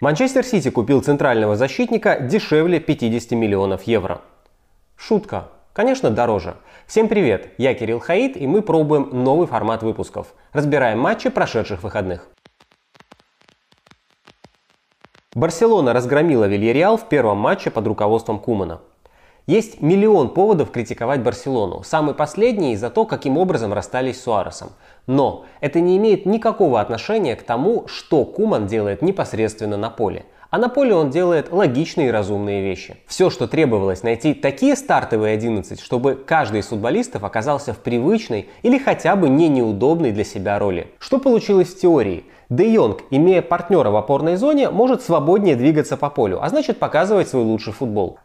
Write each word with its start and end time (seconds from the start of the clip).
Манчестер 0.00 0.46
Сити 0.46 0.70
купил 0.70 1.02
центрального 1.02 1.56
защитника 1.56 2.18
дешевле 2.18 2.80
50 2.80 3.32
миллионов 3.32 3.82
евро. 3.82 4.22
Шутка. 4.96 5.48
Конечно, 5.74 6.08
дороже. 6.08 6.56
Всем 6.86 7.06
привет, 7.06 7.52
я 7.58 7.74
Кирилл 7.74 8.00
Хаид, 8.00 8.34
и 8.34 8.46
мы 8.46 8.62
пробуем 8.62 9.10
новый 9.12 9.46
формат 9.46 9.82
выпусков. 9.82 10.28
Разбираем 10.54 10.98
матчи 10.98 11.28
прошедших 11.28 11.82
выходных. 11.82 12.30
Барселона 15.34 15.92
разгромила 15.92 16.46
Вильяреал 16.46 16.96
в 16.96 17.06
первом 17.06 17.36
матче 17.36 17.70
под 17.70 17.86
руководством 17.86 18.38
Кумана. 18.38 18.80
Есть 19.46 19.80
миллион 19.80 20.30
поводов 20.30 20.70
критиковать 20.70 21.22
Барселону. 21.22 21.82
Самый 21.82 22.14
последний 22.14 22.74
из-за 22.74 22.90
того, 22.90 23.06
каким 23.06 23.38
образом 23.38 23.72
расстались 23.72 24.18
с 24.18 24.22
Суаресом. 24.22 24.70
Но 25.06 25.44
это 25.60 25.80
не 25.80 25.96
имеет 25.96 26.26
никакого 26.26 26.80
отношения 26.80 27.34
к 27.36 27.42
тому, 27.42 27.88
что 27.88 28.24
Куман 28.24 28.66
делает 28.66 29.02
непосредственно 29.02 29.76
на 29.76 29.90
поле. 29.90 30.26
А 30.50 30.58
на 30.58 30.68
поле 30.68 30.94
он 30.94 31.10
делает 31.10 31.52
логичные 31.52 32.08
и 32.08 32.10
разумные 32.10 32.62
вещи. 32.62 32.96
Все, 33.06 33.30
что 33.30 33.46
требовалось, 33.46 34.02
найти 34.02 34.34
такие 34.34 34.74
стартовые 34.74 35.34
11, 35.34 35.80
чтобы 35.80 36.16
каждый 36.16 36.60
из 36.60 36.66
футболистов 36.66 37.22
оказался 37.22 37.72
в 37.72 37.78
привычной 37.78 38.48
или 38.62 38.76
хотя 38.76 39.14
бы 39.14 39.28
не 39.28 39.48
неудобной 39.48 40.10
для 40.10 40.24
себя 40.24 40.58
роли. 40.58 40.88
Что 40.98 41.18
получилось 41.18 41.68
в 41.68 41.80
теории? 41.80 42.24
Де 42.48 42.68
Йонг, 42.72 43.02
имея 43.10 43.42
партнера 43.42 43.90
в 43.90 43.96
опорной 43.96 44.34
зоне, 44.34 44.70
может 44.70 45.02
свободнее 45.02 45.54
двигаться 45.54 45.96
по 45.96 46.10
полю, 46.10 46.42
а 46.42 46.48
значит 46.48 46.80
показывать 46.80 47.28
свой 47.28 47.44
лучший 47.44 47.72
футбол. 47.72 48.18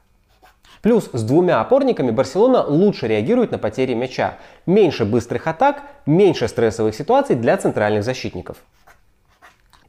Плюс 0.86 1.10
с 1.14 1.24
двумя 1.24 1.62
опорниками 1.62 2.12
Барселона 2.12 2.64
лучше 2.64 3.08
реагирует 3.08 3.50
на 3.50 3.58
потери 3.58 3.96
мяча. 3.96 4.36
Меньше 4.68 5.04
быстрых 5.04 5.48
атак, 5.48 5.82
меньше 6.06 6.48
стрессовых 6.48 6.94
ситуаций 6.94 7.36
для 7.36 7.58
центральных 7.58 8.04
защитников. 8.04 8.58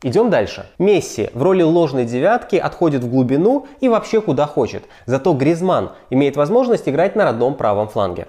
Идем 0.03 0.31
дальше. 0.31 0.71
Месси 0.79 1.29
в 1.35 1.43
роли 1.43 1.63
ложной 1.63 2.07
девятки 2.07 2.57
отходит 2.57 3.05
в 3.05 3.11
глубину 3.11 3.67
и 3.81 3.91
вообще 3.91 4.23
куда 4.23 4.47
хочет. 4.47 4.85
Зато 5.05 5.35
Гризман 5.35 5.91
имеет 6.09 6.37
возможность 6.37 6.89
играть 6.89 7.15
на 7.15 7.25
родном 7.25 7.57
правом 7.57 7.89
фланге. 7.89 8.27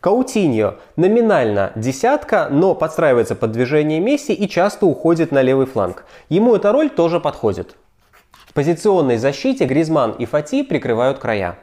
Каутиньо 0.00 0.76
номинально 0.96 1.72
десятка, 1.76 2.48
но 2.50 2.74
подстраивается 2.74 3.34
под 3.34 3.52
движение 3.52 4.00
Месси 4.00 4.32
и 4.32 4.48
часто 4.48 4.86
уходит 4.86 5.30
на 5.30 5.42
левый 5.42 5.66
фланг. 5.66 6.06
Ему 6.30 6.56
эта 6.56 6.72
роль 6.72 6.88
тоже 6.88 7.20
подходит. 7.20 7.76
В 8.52 8.54
позиционной 8.54 9.16
защите 9.16 9.64
Гризман 9.64 10.10
и 10.10 10.26
Фати 10.26 10.62
прикрывают 10.62 11.18
края. 11.18 11.58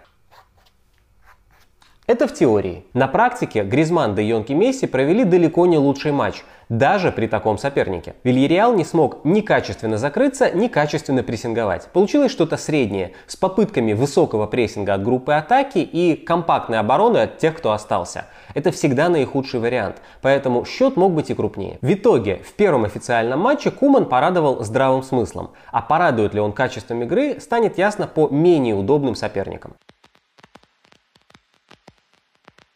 Это 2.09 2.27
в 2.27 2.33
теории. 2.33 2.85
На 2.95 3.07
практике 3.07 3.61
Гризман, 3.61 4.15
Де 4.15 4.23
Йонг 4.23 4.49
и 4.49 4.55
Месси 4.55 4.87
провели 4.87 5.23
далеко 5.23 5.67
не 5.67 5.77
лучший 5.77 6.11
матч, 6.11 6.43
даже 6.67 7.11
при 7.11 7.27
таком 7.27 7.59
сопернике. 7.59 8.15
Вильяреал 8.23 8.73
не 8.73 8.83
смог 8.83 9.23
ни 9.23 9.41
качественно 9.41 9.99
закрыться, 9.99 10.49
ни 10.49 10.69
качественно 10.69 11.21
прессинговать. 11.21 11.87
Получилось 11.93 12.31
что-то 12.31 12.57
среднее, 12.57 13.11
с 13.27 13.35
попытками 13.35 13.93
высокого 13.93 14.47
прессинга 14.47 14.95
от 14.95 15.03
группы 15.03 15.33
атаки 15.33 15.77
и 15.77 16.15
компактной 16.15 16.79
обороны 16.79 17.19
от 17.19 17.37
тех, 17.37 17.55
кто 17.55 17.73
остался. 17.73 18.25
Это 18.55 18.71
всегда 18.71 19.07
наихудший 19.09 19.59
вариант, 19.59 19.97
поэтому 20.23 20.65
счет 20.65 20.97
мог 20.97 21.13
быть 21.13 21.29
и 21.29 21.35
крупнее. 21.35 21.77
В 21.83 21.93
итоге, 21.93 22.37
в 22.37 22.53
первом 22.53 22.85
официальном 22.85 23.39
матче 23.39 23.69
Куман 23.69 24.05
порадовал 24.05 24.63
здравым 24.63 25.03
смыслом, 25.03 25.51
а 25.71 25.83
порадует 25.83 26.33
ли 26.33 26.39
он 26.39 26.53
качеством 26.53 27.03
игры, 27.03 27.39
станет 27.39 27.77
ясно 27.77 28.07
по 28.07 28.29
менее 28.29 28.73
удобным 28.73 29.13
соперникам. 29.13 29.75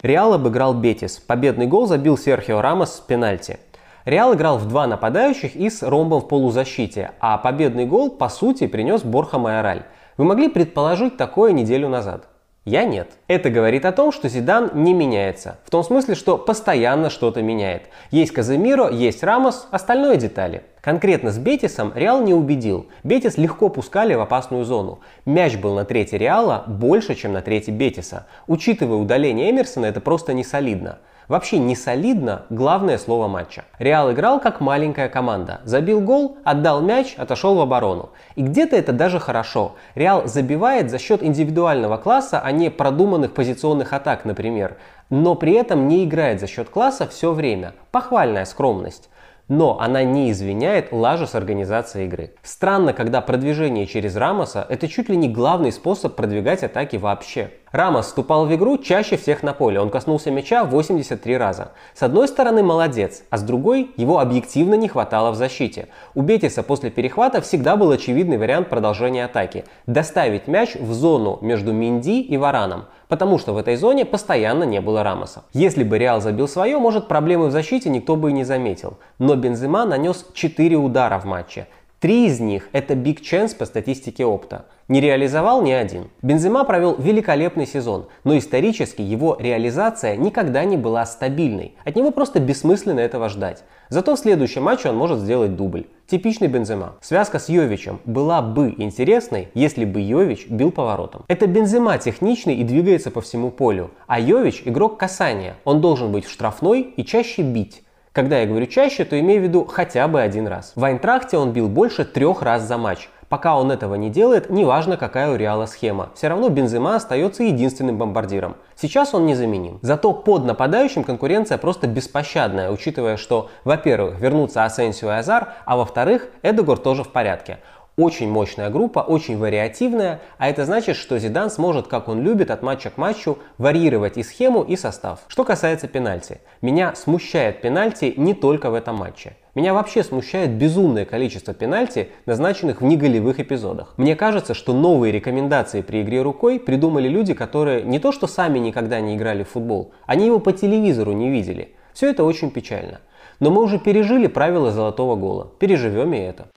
Реал 0.04 0.34
обыграл 0.34 0.74
Бетис. 0.74 1.18
Победный 1.18 1.66
гол 1.66 1.88
забил 1.88 2.18
Серхио 2.18 2.60
Рамос 2.60 2.96
с 2.96 3.00
пенальти. 3.00 3.58
Реал 4.04 4.34
играл 4.34 4.58
в 4.58 4.68
два 4.68 4.86
нападающих 4.86 5.56
и 5.56 5.70
с 5.70 5.82
ромбом 5.82 6.20
в 6.20 6.28
полузащите, 6.28 7.12
а 7.22 7.38
победный 7.38 7.86
гол, 7.86 8.10
по 8.10 8.28
сути, 8.28 8.68
принес 8.68 9.02
Борха 9.02 9.40
Майораль. 9.40 9.84
Вы 10.18 10.26
могли 10.26 10.50
предположить 10.50 11.16
такое 11.16 11.54
неделю 11.54 11.88
назад? 11.88 12.28
Я 12.66 12.86
нет. 12.86 13.12
Это 13.28 13.50
говорит 13.50 13.84
о 13.84 13.92
том, 13.92 14.14
что 14.14 14.30
Зидан 14.30 14.72
не 14.74 14.94
меняется. 14.94 15.58
В 15.66 15.70
том 15.70 15.84
смысле, 15.84 16.16
что 16.16 16.38
постоянно 16.38 17.10
что-то 17.10 17.42
меняет. 17.42 17.90
Есть 18.10 18.32
Каземиро, 18.32 18.90
есть 18.90 19.22
Рамос, 19.22 19.68
остальное 19.70 20.16
детали. 20.16 20.64
Конкретно 20.80 21.32
с 21.32 21.38
Бетисом 21.38 21.92
Реал 21.94 22.22
не 22.24 22.34
убедил. 22.34 22.88
Бетис 23.04 23.38
легко 23.38 23.68
пускали 23.68 24.14
в 24.14 24.22
опасную 24.22 24.64
зону. 24.64 25.02
Мяч 25.26 25.58
был 25.58 25.76
на 25.76 25.84
трети 25.84 26.16
Реала 26.16 26.64
больше, 26.66 27.16
чем 27.16 27.34
на 27.34 27.42
трети 27.42 27.70
Бетиса. 27.70 28.28
Учитывая 28.48 28.98
удаление 28.98 29.52
Эмерсона, 29.52 29.88
это 29.88 30.00
просто 30.00 30.32
не 30.32 30.46
солидно. 30.46 31.00
Вообще 31.28 31.58
не 31.58 31.76
солидно 31.76 32.44
главное 32.50 32.98
слово 32.98 33.28
матча. 33.28 33.64
Реал 33.80 34.12
играл 34.12 34.40
как 34.40 34.60
маленькая 34.60 35.10
команда. 35.10 35.62
Забил 35.64 36.02
гол, 36.02 36.38
отдал 36.44 36.82
мяч, 36.82 37.16
отошел 37.18 37.56
в 37.56 37.62
оборону. 37.62 38.10
И 38.36 38.42
где-то 38.42 38.76
это 38.76 38.92
даже 38.92 39.20
хорошо. 39.20 39.76
Реал 39.96 40.28
забивает 40.28 40.90
за 40.90 41.00
счет 41.00 41.24
индивидуального 41.24 41.98
класса, 41.98 42.42
а 42.44 42.52
не 42.52 42.70
продуманных 42.70 43.34
позиционных 43.34 43.94
атак, 43.94 44.26
например. 44.26 44.78
Но 45.10 45.36
при 45.36 45.54
этом 45.54 45.88
не 45.88 46.04
играет 46.04 46.40
за 46.40 46.48
счет 46.48 46.70
класса 46.70 47.08
все 47.08 47.32
время. 47.32 47.74
Похвальная 47.92 48.46
скромность 48.46 49.10
но 49.48 49.80
она 49.80 50.04
не 50.04 50.32
извиняет 50.32 50.92
лажу 50.92 51.28
с 51.28 51.36
организацией 51.36 52.06
игры. 52.06 52.34
Странно, 52.44 52.94
когда 52.94 53.22
продвижение 53.22 53.86
через 53.86 54.16
Рамоса– 54.16 54.66
это 54.70 54.88
чуть 54.88 55.10
ли 55.10 55.18
не 55.18 55.30
главный 55.30 55.72
способ 55.72 56.16
продвигать 56.16 56.64
атаки 56.64 56.96
вообще. 56.96 57.52
Рамос 57.74 58.06
вступал 58.06 58.46
в 58.46 58.54
игру 58.54 58.78
чаще 58.78 59.18
всех 59.18 59.42
на 59.42 59.52
поле, 59.52 59.80
он 59.80 59.90
коснулся 59.90 60.30
мяча 60.30 60.64
83 60.64 61.38
раза. 61.38 61.72
С 61.96 62.04
одной 62.04 62.28
стороны 62.28 62.62
молодец, 62.62 63.24
а 63.32 63.38
с 63.40 63.42
другой 63.42 63.90
его 63.98 64.20
объективно 64.20 64.76
не 64.76 64.88
хватало 64.88 65.32
в 65.32 65.36
защите. 65.36 65.88
У 66.14 66.22
Бетиса 66.22 66.62
после 66.62 66.92
перехвата 66.92 67.42
всегда 67.42 67.76
был 67.76 67.90
очевидный 67.90 68.38
вариант 68.38 68.70
продолжения 68.70 69.26
атаки– 69.26 69.66
доставить 69.88 70.48
мяч 70.48 70.76
в 70.76 70.94
зону 70.94 71.40
между 71.42 71.74
Минди 71.74 72.22
и 72.22 72.38
Вараном, 72.38 72.86
потому 73.08 73.40
что 73.40 73.54
в 73.54 73.58
этой 73.58 73.76
зоне 73.76 74.06
постоянно 74.06 74.66
не 74.66 74.80
было 74.80 75.02
Рамоса. 75.02 75.42
Если 75.54 75.84
бы 75.84 75.98
Реал 75.98 76.22
забил 76.22 76.48
свое, 76.48 76.78
может 76.78 77.08
проблемы 77.08 77.48
в 77.48 77.52
защите 77.52 77.90
никто 77.90 78.16
бы 78.16 78.30
и 78.30 78.34
не 78.34 78.44
заметил. 78.44 79.00
Но 79.18 79.36
Бензема 79.36 79.84
нанес 79.86 80.28
4 80.36 80.76
удара 80.76 81.18
в 81.18 81.26
матче. 81.26 81.66
Три 82.04 82.26
из 82.26 82.42
них 82.42 82.68
это 82.74 82.96
big 82.96 83.22
chance 83.22 83.56
по 83.56 83.64
статистике 83.64 84.26
опта. 84.26 84.66
Не 84.90 85.00
реализовал 85.00 85.62
ни 85.62 85.72
один. 85.72 86.10
Бензема 86.22 86.66
провел 86.66 86.98
великолепный 86.98 87.66
сезон, 87.66 88.08
но 88.26 88.38
исторически 88.38 89.02
его 89.02 89.38
реализация 89.40 90.18
никогда 90.18 90.66
не 90.66 90.76
была 90.76 91.06
стабильной. 91.06 91.76
От 91.86 91.96
него 91.96 92.12
просто 92.12 92.42
бессмысленно 92.42 93.00
этого 93.00 93.30
ждать. 93.30 93.64
Зато 93.88 94.18
в 94.18 94.20
следующем 94.20 94.64
матче 94.64 94.90
он 94.90 94.98
может 94.98 95.20
сделать 95.20 95.56
дубль. 95.56 95.86
Типичный 96.06 96.50
Бензема. 96.50 96.96
Связка 97.00 97.40
с 97.40 97.48
Йовичем 97.48 98.02
была 98.04 98.42
бы 98.42 98.76
интересной, 98.78 99.48
если 99.54 99.86
бы 99.86 100.02
Йович 100.02 100.48
бил 100.50 100.72
поворотом. 100.72 101.24
Это 101.30 101.48
Бензема 101.48 101.98
техничный 102.00 102.56
и 102.56 102.66
двигается 102.66 103.12
по 103.12 103.22
всему 103.22 103.50
полю, 103.50 103.92
а 104.08 104.20
Йович 104.20 104.64
игрок 104.66 105.00
касания. 105.00 105.56
Он 105.64 105.80
должен 105.80 106.12
быть 106.12 106.26
в 106.26 106.32
штрафной 106.32 106.82
и 106.82 107.06
чаще 107.06 107.44
бить. 107.44 107.83
Когда 108.14 108.38
я 108.38 108.46
говорю 108.46 108.68
чаще, 108.68 109.06
то 109.06 109.20
имею 109.20 109.42
в 109.42 109.44
виду 109.44 109.66
хотя 109.66 110.08
бы 110.08 110.22
один 110.22 110.46
раз. 110.46 110.74
В 110.76 110.84
Айнтрахте 110.84 111.36
он 111.36 111.52
бил 111.52 111.68
больше 111.68 112.06
трех 112.06 112.44
раз 112.44 112.62
за 112.62 112.78
матч. 112.78 113.10
Пока 113.28 113.58
он 113.58 113.72
этого 113.72 113.96
не 113.96 114.12
делает, 114.12 114.52
неважно 114.52 114.98
какая 114.98 115.32
у 115.32 115.36
Реала 115.36 115.66
схема. 115.66 116.12
Все 116.14 116.28
равно 116.28 116.50
Бензема 116.50 116.96
остается 116.96 117.42
единственным 117.42 117.98
бомбардиром. 117.98 118.56
Сейчас 118.76 119.16
он 119.16 119.26
незаменим. 119.26 119.80
Зато 119.82 120.14
под 120.14 120.46
нападающим 120.46 121.04
конкуренция 121.04 121.58
просто 121.58 121.88
беспощадная, 121.88 122.70
учитывая, 122.70 123.18
что, 123.18 123.50
во-первых, 123.64 124.20
вернутся 124.20 124.64
Асенсио 124.64 125.10
и 125.10 125.16
Азар, 125.16 125.56
а 125.66 125.76
во-вторых, 125.76 126.28
Эдегор 126.44 126.78
тоже 126.78 127.04
в 127.04 127.10
порядке. 127.10 127.58
Очень 127.96 128.32
мощная 128.32 128.72
группа, 128.72 129.02
очень 129.02 129.38
вариативная, 129.38 130.20
а 130.40 130.50
это 130.50 130.66
значит, 130.66 130.96
что 130.96 131.20
Зидан 131.20 131.52
сможет, 131.52 131.88
как 131.88 132.08
он 132.08 132.24
любит, 132.24 132.50
от 132.50 132.64
матча 132.64 132.90
к 132.90 132.98
матчу 132.98 133.38
варьировать 133.60 134.18
и 134.18 134.24
схему, 134.24 134.64
и 134.64 134.76
состав. 134.76 135.20
Что 135.28 135.44
касается 135.44 135.88
пенальти. 135.88 136.40
Меня 136.64 136.96
смущает 136.96 137.62
пенальти 137.62 138.16
не 138.18 138.34
только 138.34 138.72
в 138.72 138.74
этом 138.74 138.96
матче. 138.96 139.38
Меня 139.54 139.76
вообще 139.76 140.04
смущает 140.04 140.50
безумное 140.54 141.06
количество 141.06 141.54
пенальти, 141.54 142.10
назначенных 142.26 142.82
в 142.82 142.84
неголевых 142.84 143.40
эпизодах. 143.40 143.94
Мне 143.98 144.16
кажется, 144.16 144.56
что 144.56 144.74
новые 144.74 145.12
рекомендации 145.12 145.82
при 145.82 146.02
игре 146.02 146.24
рукой 146.24 146.60
придумали 146.60 147.08
люди, 147.08 147.36
которые 147.36 147.84
не 147.84 148.00
то 148.00 148.12
что 148.12 148.26
сами 148.26 148.58
никогда 148.58 149.00
не 149.02 149.16
играли 149.16 149.44
в 149.44 149.50
футбол, 149.50 149.92
они 150.08 150.26
его 150.26 150.40
по 150.40 150.52
телевизору 150.52 151.12
не 151.12 151.30
видели. 151.30 151.76
Все 151.94 152.10
это 152.10 152.24
очень 152.24 152.50
печально. 152.50 153.02
Но 153.40 153.52
мы 153.52 153.62
уже 153.62 153.78
пережили 153.78 154.26
правила 154.26 154.72
золотого 154.72 155.16
гола. 155.16 155.52
Переживем 155.60 156.16
и 156.16 156.18
это. 156.18 156.48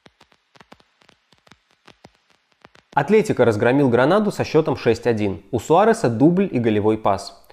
Атлетика 2.97 3.45
разгромил 3.45 3.91
Гранаду 3.91 4.31
со 4.33 4.43
счетом 4.43 4.73
6-1. 4.73 5.43
У 5.51 5.61
Суареса 5.61 6.09
дубль 6.09 6.49
и 6.51 6.59
голевой 6.59 6.97
пас. 6.97 7.45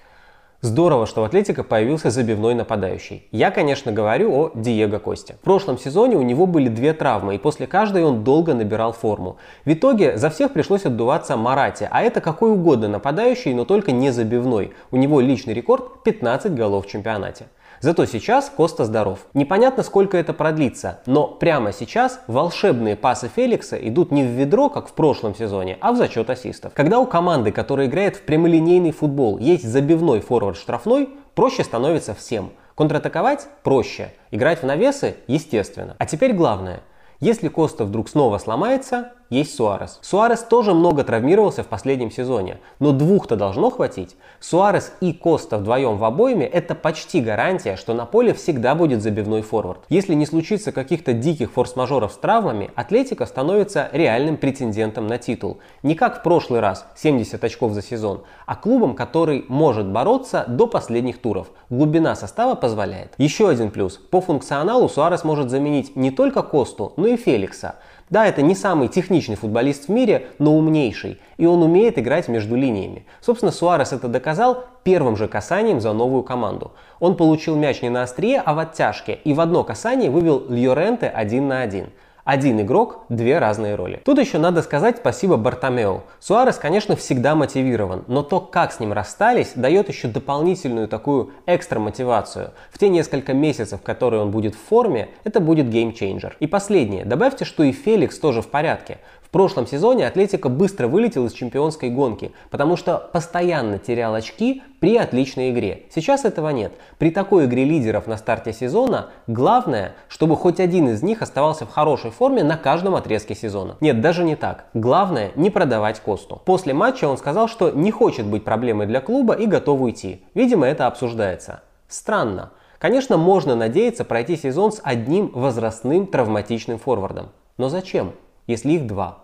Здорово, 0.62 1.04
что 1.06 1.20
в 1.20 1.24
Атлетико 1.24 1.62
появился 1.62 2.08
забивной 2.08 2.54
нападающий. 2.54 3.28
Я, 3.30 3.50
конечно, 3.50 3.92
говорю 3.92 4.32
о 4.32 4.52
Диего 4.54 4.98
Косте. 4.98 5.34
В 5.34 5.44
прошлом 5.44 5.76
сезоне 5.76 6.16
у 6.16 6.22
него 6.22 6.46
были 6.46 6.70
две 6.70 6.94
травмы, 6.94 7.34
и 7.34 7.38
после 7.38 7.66
каждой 7.66 8.04
он 8.04 8.24
долго 8.24 8.54
набирал 8.54 8.94
форму. 8.94 9.36
В 9.66 9.72
итоге 9.74 10.16
за 10.16 10.30
всех 10.30 10.54
пришлось 10.54 10.86
отдуваться 10.86 11.36
Марате, 11.36 11.90
а 11.90 12.00
это 12.00 12.22
какой 12.22 12.50
угодно 12.52 12.88
нападающий, 12.88 13.52
но 13.52 13.66
только 13.66 13.92
не 13.92 14.12
забивной. 14.12 14.72
У 14.90 14.96
него 14.96 15.20
личный 15.20 15.52
рекорд 15.52 16.04
15 16.04 16.54
голов 16.54 16.86
в 16.86 16.88
чемпионате. 16.88 17.48
Зато 17.84 18.06
сейчас 18.06 18.48
Коста 18.48 18.86
здоров. 18.86 19.26
Непонятно, 19.34 19.82
сколько 19.82 20.16
это 20.16 20.32
продлится, 20.32 21.00
но 21.04 21.26
прямо 21.28 21.70
сейчас 21.70 22.18
волшебные 22.28 22.96
пасы 22.96 23.28
Феликса 23.28 23.76
идут 23.76 24.10
не 24.10 24.22
в 24.22 24.28
ведро, 24.28 24.70
как 24.70 24.88
в 24.88 24.92
прошлом 24.92 25.34
сезоне, 25.34 25.76
а 25.82 25.92
в 25.92 25.96
зачет 25.96 26.30
ассистов. 26.30 26.72
Когда 26.72 26.98
у 26.98 27.04
команды, 27.04 27.52
которая 27.52 27.86
играет 27.86 28.16
в 28.16 28.22
прямолинейный 28.22 28.90
футбол, 28.90 29.36
есть 29.36 29.68
забивной 29.68 30.20
форвард 30.20 30.56
штрафной, 30.56 31.10
проще 31.34 31.62
становится 31.62 32.14
всем. 32.14 32.52
Контратаковать 32.74 33.48
проще, 33.62 34.14
играть 34.30 34.62
в 34.62 34.64
навесы 34.64 35.16
естественно. 35.26 35.94
А 35.98 36.06
теперь 36.06 36.32
главное. 36.32 36.80
Если 37.20 37.48
Коста 37.48 37.84
вдруг 37.84 38.08
снова 38.08 38.38
сломается, 38.38 39.12
есть 39.34 39.56
Суарес. 39.56 39.98
Суарес 40.02 40.40
тоже 40.40 40.74
много 40.74 41.04
травмировался 41.04 41.62
в 41.62 41.66
последнем 41.66 42.10
сезоне, 42.10 42.58
но 42.78 42.92
двух-то 42.92 43.36
должно 43.36 43.70
хватить. 43.70 44.16
Суарес 44.40 44.92
и 45.00 45.12
Коста 45.12 45.58
вдвоем 45.58 45.96
в 45.96 46.04
обойме– 46.04 46.46
это 46.52 46.74
почти 46.74 47.20
гарантия, 47.20 47.76
что 47.76 47.94
на 47.94 48.06
поле 48.06 48.32
всегда 48.34 48.74
будет 48.74 49.02
забивной 49.02 49.42
форвард. 49.42 49.80
Если 49.88 50.14
не 50.14 50.26
случится 50.26 50.72
каких-то 50.72 51.12
диких 51.12 51.52
форс-мажоров 51.52 52.12
с 52.12 52.16
травмами, 52.16 52.70
Атлетика 52.74 53.26
становится 53.26 53.88
реальным 53.92 54.36
претендентом 54.36 55.06
на 55.06 55.18
титул. 55.18 55.58
Не 55.82 55.94
как 55.94 56.20
в 56.20 56.22
прошлый 56.22 56.60
раз, 56.60 56.86
70 56.96 57.42
очков 57.42 57.72
за 57.72 57.82
сезон, 57.82 58.22
а 58.46 58.56
клубом, 58.56 58.94
который 58.94 59.44
может 59.48 59.86
бороться 59.86 60.44
до 60.46 60.66
последних 60.66 61.20
туров. 61.20 61.48
Глубина 61.70 62.14
состава 62.14 62.54
позволяет. 62.54 63.14
Еще 63.18 63.48
один 63.48 63.70
плюс. 63.70 63.96
По 63.96 64.20
функционалу 64.20 64.88
Суарес 64.88 65.24
может 65.24 65.50
заменить 65.50 65.96
не 65.96 66.10
только 66.10 66.42
Косту, 66.42 66.92
но 66.96 67.06
и 67.06 67.16
Феликса. 67.16 67.76
Да, 68.14 68.28
это 68.28 68.42
не 68.42 68.54
самый 68.54 68.86
техничный 68.86 69.34
футболист 69.34 69.86
в 69.86 69.88
мире, 69.88 70.28
но 70.38 70.56
умнейший, 70.56 71.18
и 71.36 71.46
он 71.46 71.64
умеет 71.64 71.98
играть 71.98 72.28
между 72.28 72.54
линиями. 72.54 73.06
Собственно, 73.20 73.50
Суарес 73.50 73.92
это 73.92 74.06
доказал 74.06 74.66
первым 74.84 75.16
же 75.16 75.26
касанием 75.26 75.80
за 75.80 75.92
новую 75.92 76.22
команду. 76.22 76.70
Он 77.00 77.16
получил 77.16 77.56
мяч 77.56 77.82
не 77.82 77.88
на 77.90 78.04
острие, 78.04 78.40
а 78.46 78.54
в 78.54 78.60
оттяжке, 78.60 79.18
и 79.24 79.32
в 79.32 79.40
одно 79.40 79.64
касание 79.64 80.10
вывел 80.10 80.44
Льоренте 80.48 81.08
один 81.08 81.48
на 81.48 81.62
один. 81.62 81.88
Один 82.24 82.58
игрок, 82.62 83.04
две 83.10 83.38
разные 83.38 83.74
роли. 83.74 84.00
Тут 84.02 84.18
еще 84.18 84.38
надо 84.38 84.62
сказать 84.62 84.96
спасибо 84.96 85.36
Бартомео. 85.36 86.04
Суарес, 86.20 86.56
конечно, 86.56 86.96
всегда 86.96 87.34
мотивирован, 87.34 88.04
но 88.06 88.22
то, 88.22 88.40
как 88.40 88.72
с 88.72 88.80
ним 88.80 88.94
расстались, 88.94 89.52
дает 89.54 89.90
еще 89.90 90.08
дополнительную 90.08 90.88
такую 90.88 91.32
экстра 91.44 91.78
мотивацию. 91.78 92.52
В 92.72 92.78
те 92.78 92.88
несколько 92.88 93.34
месяцев, 93.34 93.82
которые 93.82 94.22
он 94.22 94.30
будет 94.30 94.54
в 94.54 94.58
форме, 94.58 95.10
это 95.24 95.40
будет 95.40 95.68
геймчейнджер. 95.68 96.38
И 96.40 96.46
последнее. 96.46 97.04
Добавьте, 97.04 97.44
что 97.44 97.62
и 97.62 97.72
Феликс 97.72 98.18
тоже 98.18 98.40
в 98.40 98.46
порядке 98.46 99.00
прошлом 99.34 99.66
сезоне 99.66 100.06
Атлетика 100.06 100.48
быстро 100.48 100.86
вылетел 100.86 101.26
из 101.26 101.32
чемпионской 101.32 101.90
гонки, 101.90 102.30
потому 102.50 102.76
что 102.76 102.98
постоянно 103.12 103.80
терял 103.80 104.14
очки 104.14 104.62
при 104.78 104.96
отличной 104.96 105.50
игре. 105.50 105.86
Сейчас 105.92 106.24
этого 106.24 106.50
нет. 106.50 106.72
При 106.98 107.10
такой 107.10 107.46
игре 107.46 107.64
лидеров 107.64 108.06
на 108.06 108.16
старте 108.16 108.52
сезона 108.52 109.08
главное, 109.26 109.96
чтобы 110.06 110.36
хоть 110.36 110.60
один 110.60 110.88
из 110.88 111.02
них 111.02 111.20
оставался 111.20 111.66
в 111.66 111.72
хорошей 111.72 112.12
форме 112.12 112.44
на 112.44 112.56
каждом 112.56 112.94
отрезке 112.94 113.34
сезона. 113.34 113.76
Нет, 113.80 114.00
даже 114.00 114.22
не 114.22 114.36
так. 114.36 114.66
Главное 114.72 115.32
не 115.34 115.50
продавать 115.50 115.98
Косту. 115.98 116.40
После 116.44 116.72
матча 116.72 117.08
он 117.08 117.18
сказал, 117.18 117.48
что 117.48 117.70
не 117.72 117.90
хочет 117.90 118.26
быть 118.26 118.44
проблемой 118.44 118.86
для 118.86 119.00
клуба 119.00 119.34
и 119.34 119.46
готов 119.46 119.80
уйти. 119.80 120.22
Видимо, 120.34 120.68
это 120.68 120.86
обсуждается. 120.86 121.62
Странно. 121.88 122.52
Конечно, 122.78 123.16
можно 123.16 123.56
надеяться 123.56 124.04
пройти 124.04 124.36
сезон 124.36 124.70
с 124.70 124.80
одним 124.84 125.32
возрастным 125.34 126.06
травматичным 126.06 126.78
форвардом. 126.78 127.30
Но 127.56 127.68
зачем, 127.68 128.12
если 128.46 128.74
их 128.74 128.86
два? 128.86 129.23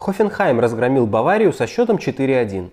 Хофенхайм 0.00 0.60
разгромил 0.60 1.06
Баварию 1.06 1.52
со 1.52 1.66
счетом 1.66 1.96
4-1. 1.96 2.70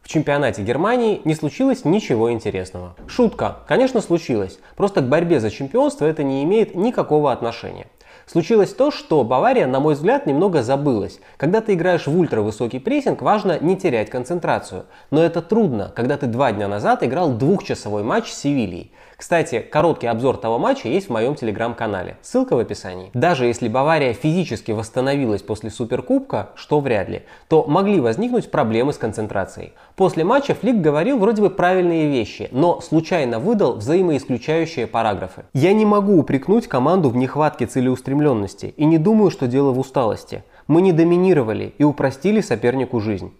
В 0.00 0.08
чемпионате 0.08 0.62
Германии 0.62 1.20
не 1.24 1.34
случилось 1.34 1.84
ничего 1.84 2.30
интересного. 2.30 2.94
Шутка, 3.08 3.58
конечно, 3.66 4.00
случилось, 4.00 4.60
просто 4.76 5.00
к 5.00 5.08
борьбе 5.08 5.40
за 5.40 5.50
чемпионство 5.50 6.06
это 6.06 6.22
не 6.22 6.44
имеет 6.44 6.76
никакого 6.76 7.32
отношения. 7.32 7.88
Случилось 8.26 8.72
то, 8.72 8.92
что 8.92 9.24
Бавария, 9.24 9.66
на 9.66 9.80
мой 9.80 9.94
взгляд, 9.94 10.26
немного 10.26 10.62
забылась. 10.62 11.18
Когда 11.36 11.60
ты 11.60 11.74
играешь 11.74 12.06
в 12.06 12.16
ультравысокий 12.16 12.78
прессинг, 12.78 13.22
важно 13.22 13.58
не 13.58 13.76
терять 13.76 14.10
концентрацию. 14.10 14.86
Но 15.10 15.22
это 15.22 15.42
трудно, 15.42 15.90
когда 15.94 16.16
ты 16.16 16.26
два 16.26 16.52
дня 16.52 16.68
назад 16.68 17.02
играл 17.02 17.32
двухчасовой 17.32 18.04
матч 18.04 18.30
с 18.30 18.38
Севильей. 18.38 18.92
Кстати, 19.16 19.60
короткий 19.60 20.06
обзор 20.06 20.36
того 20.36 20.58
матча 20.58 20.88
есть 20.88 21.08
в 21.08 21.12
моем 21.12 21.34
телеграм-канале. 21.34 22.16
Ссылка 22.22 22.56
в 22.56 22.58
описании. 22.58 23.10
Даже 23.14 23.46
если 23.46 23.68
Бавария 23.68 24.12
физически 24.14 24.72
восстановилась 24.72 25.42
после 25.42 25.70
Суперкубка, 25.70 26.50
что 26.54 26.80
вряд 26.80 27.08
ли, 27.08 27.22
то 27.48 27.64
могли 27.66 28.00
возникнуть 28.00 28.50
проблемы 28.50 28.92
с 28.92 28.98
концентрацией. 28.98 29.72
После 29.96 30.24
матча 30.24 30.54
Флик 30.54 30.76
говорил 30.76 31.18
вроде 31.18 31.42
бы 31.42 31.50
правильные 31.50 32.08
вещи, 32.08 32.48
но 32.52 32.80
случайно 32.80 33.38
выдал 33.38 33.76
взаимоисключающие 33.76 34.86
параграфы. 34.86 35.44
Я 35.52 35.72
не 35.72 35.84
могу 35.84 36.18
упрекнуть 36.18 36.66
команду 36.66 37.10
в 37.10 37.16
нехватке 37.16 37.66
целеустремленности 37.66 38.74
и 38.76 38.84
не 38.84 38.98
думаю, 38.98 39.30
что 39.30 39.46
дело 39.46 39.72
в 39.72 39.78
усталости. 39.78 40.44
Мы 40.66 40.82
не 40.82 40.92
доминировали 40.92 41.74
и 41.78 41.84
упростили 41.84 42.40
сопернику 42.40 43.00
жизнь. 43.00 43.32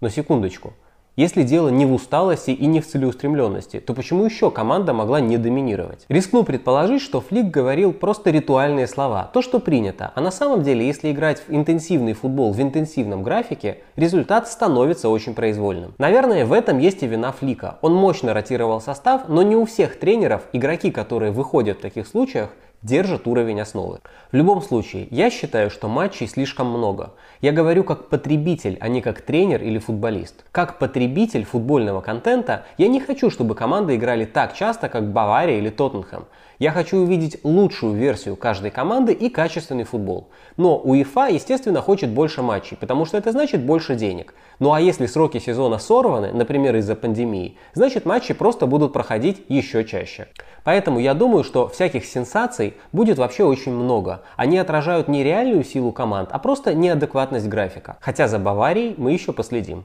Но 0.00 0.08
секундочку. 0.08 0.74
Если 1.16 1.44
дело 1.44 1.70
не 1.70 1.86
в 1.86 1.94
усталости 1.94 2.50
и 2.50 2.66
не 2.66 2.82
в 2.82 2.86
целеустремленности, 2.86 3.80
то 3.80 3.94
почему 3.94 4.26
еще 4.26 4.50
команда 4.50 4.92
могла 4.92 5.18
не 5.18 5.38
доминировать? 5.38 6.04
Рискну 6.10 6.42
предположить, 6.42 7.00
что 7.00 7.22
Флик 7.22 7.46
говорил 7.46 7.94
просто 7.94 8.28
ритуальные 8.30 8.86
слова, 8.86 9.30
то, 9.32 9.40
что 9.40 9.58
принято. 9.58 10.12
А 10.14 10.20
на 10.20 10.30
самом 10.30 10.62
деле, 10.62 10.86
если 10.86 11.10
играть 11.10 11.40
в 11.40 11.54
интенсивный 11.54 12.12
футбол 12.12 12.52
в 12.52 12.60
интенсивном 12.60 13.22
графике, 13.22 13.78
результат 13.96 14.46
становится 14.46 15.08
очень 15.08 15.32
произвольным. 15.32 15.94
Наверное, 15.96 16.44
в 16.44 16.52
этом 16.52 16.78
есть 16.80 17.02
и 17.02 17.06
вина 17.06 17.32
Флика. 17.32 17.78
Он 17.80 17.94
мощно 17.94 18.34
ротировал 18.34 18.82
состав, 18.82 19.22
но 19.26 19.40
не 19.40 19.56
у 19.56 19.64
всех 19.64 19.98
тренеров 19.98 20.42
игроки, 20.52 20.90
которые 20.90 21.32
выходят 21.32 21.78
в 21.78 21.80
таких 21.80 22.06
случаях, 22.06 22.50
держит 22.86 23.26
уровень 23.26 23.60
основы. 23.60 23.98
В 24.32 24.36
любом 24.36 24.62
случае, 24.62 25.08
я 25.10 25.28
считаю, 25.28 25.70
что 25.70 25.88
матчей 25.88 26.28
слишком 26.28 26.68
много. 26.68 27.12
Я 27.40 27.52
говорю 27.52 27.84
как 27.84 28.08
потребитель, 28.08 28.78
а 28.80 28.88
не 28.88 29.02
как 29.02 29.20
тренер 29.20 29.62
или 29.62 29.78
футболист. 29.78 30.44
Как 30.52 30.78
потребитель 30.78 31.44
футбольного 31.44 32.00
контента, 32.00 32.64
я 32.78 32.88
не 32.88 33.00
хочу, 33.00 33.28
чтобы 33.28 33.54
команды 33.54 33.96
играли 33.96 34.24
так 34.24 34.54
часто, 34.54 34.88
как 34.88 35.12
Бавария 35.12 35.58
или 35.58 35.68
Тоттенхэм. 35.68 36.24
Я 36.58 36.70
хочу 36.70 36.96
увидеть 36.96 37.38
лучшую 37.44 37.94
версию 37.94 38.34
каждой 38.36 38.70
команды 38.70 39.12
и 39.12 39.28
качественный 39.28 39.84
футбол. 39.84 40.28
Но 40.56 40.78
УЕФА, 40.78 41.28
естественно, 41.28 41.82
хочет 41.82 42.10
больше 42.10 42.40
матчей, 42.40 42.78
потому 42.78 43.04
что 43.04 43.18
это 43.18 43.32
значит 43.32 43.62
больше 43.62 43.94
денег. 43.94 44.34
Ну 44.58 44.72
а 44.72 44.80
если 44.80 45.04
сроки 45.04 45.38
сезона 45.38 45.78
сорваны, 45.78 46.32
например, 46.32 46.76
из-за 46.76 46.94
пандемии, 46.94 47.58
значит 47.74 48.06
матчи 48.06 48.32
просто 48.32 48.66
будут 48.66 48.94
проходить 48.94 49.44
еще 49.48 49.84
чаще. 49.84 50.28
Поэтому 50.64 50.98
я 50.98 51.12
думаю, 51.12 51.44
что 51.44 51.68
всяких 51.68 52.06
сенсаций 52.06 52.74
будет 52.90 53.18
вообще 53.18 53.44
очень 53.44 53.72
много. 53.72 54.22
Они 54.36 54.56
отражают 54.56 55.08
не 55.08 55.22
реальную 55.22 55.62
силу 55.62 55.92
команд, 55.92 56.30
а 56.32 56.38
просто 56.38 56.74
неадекватность 56.74 57.48
графика. 57.48 57.98
Хотя 58.00 58.28
за 58.28 58.38
Баварией 58.38 58.94
мы 58.96 59.12
еще 59.12 59.34
последим. 59.34 59.84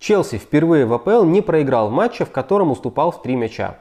Челси 0.00 0.38
впервые 0.38 0.86
в 0.86 0.94
АПЛ 0.94 1.24
не 1.24 1.42
проиграл 1.42 1.88
в 1.88 1.92
матче, 1.92 2.24
в 2.24 2.30
котором 2.30 2.70
уступал 2.70 3.10
в 3.10 3.20
три 3.20 3.36
мяча. 3.36 3.76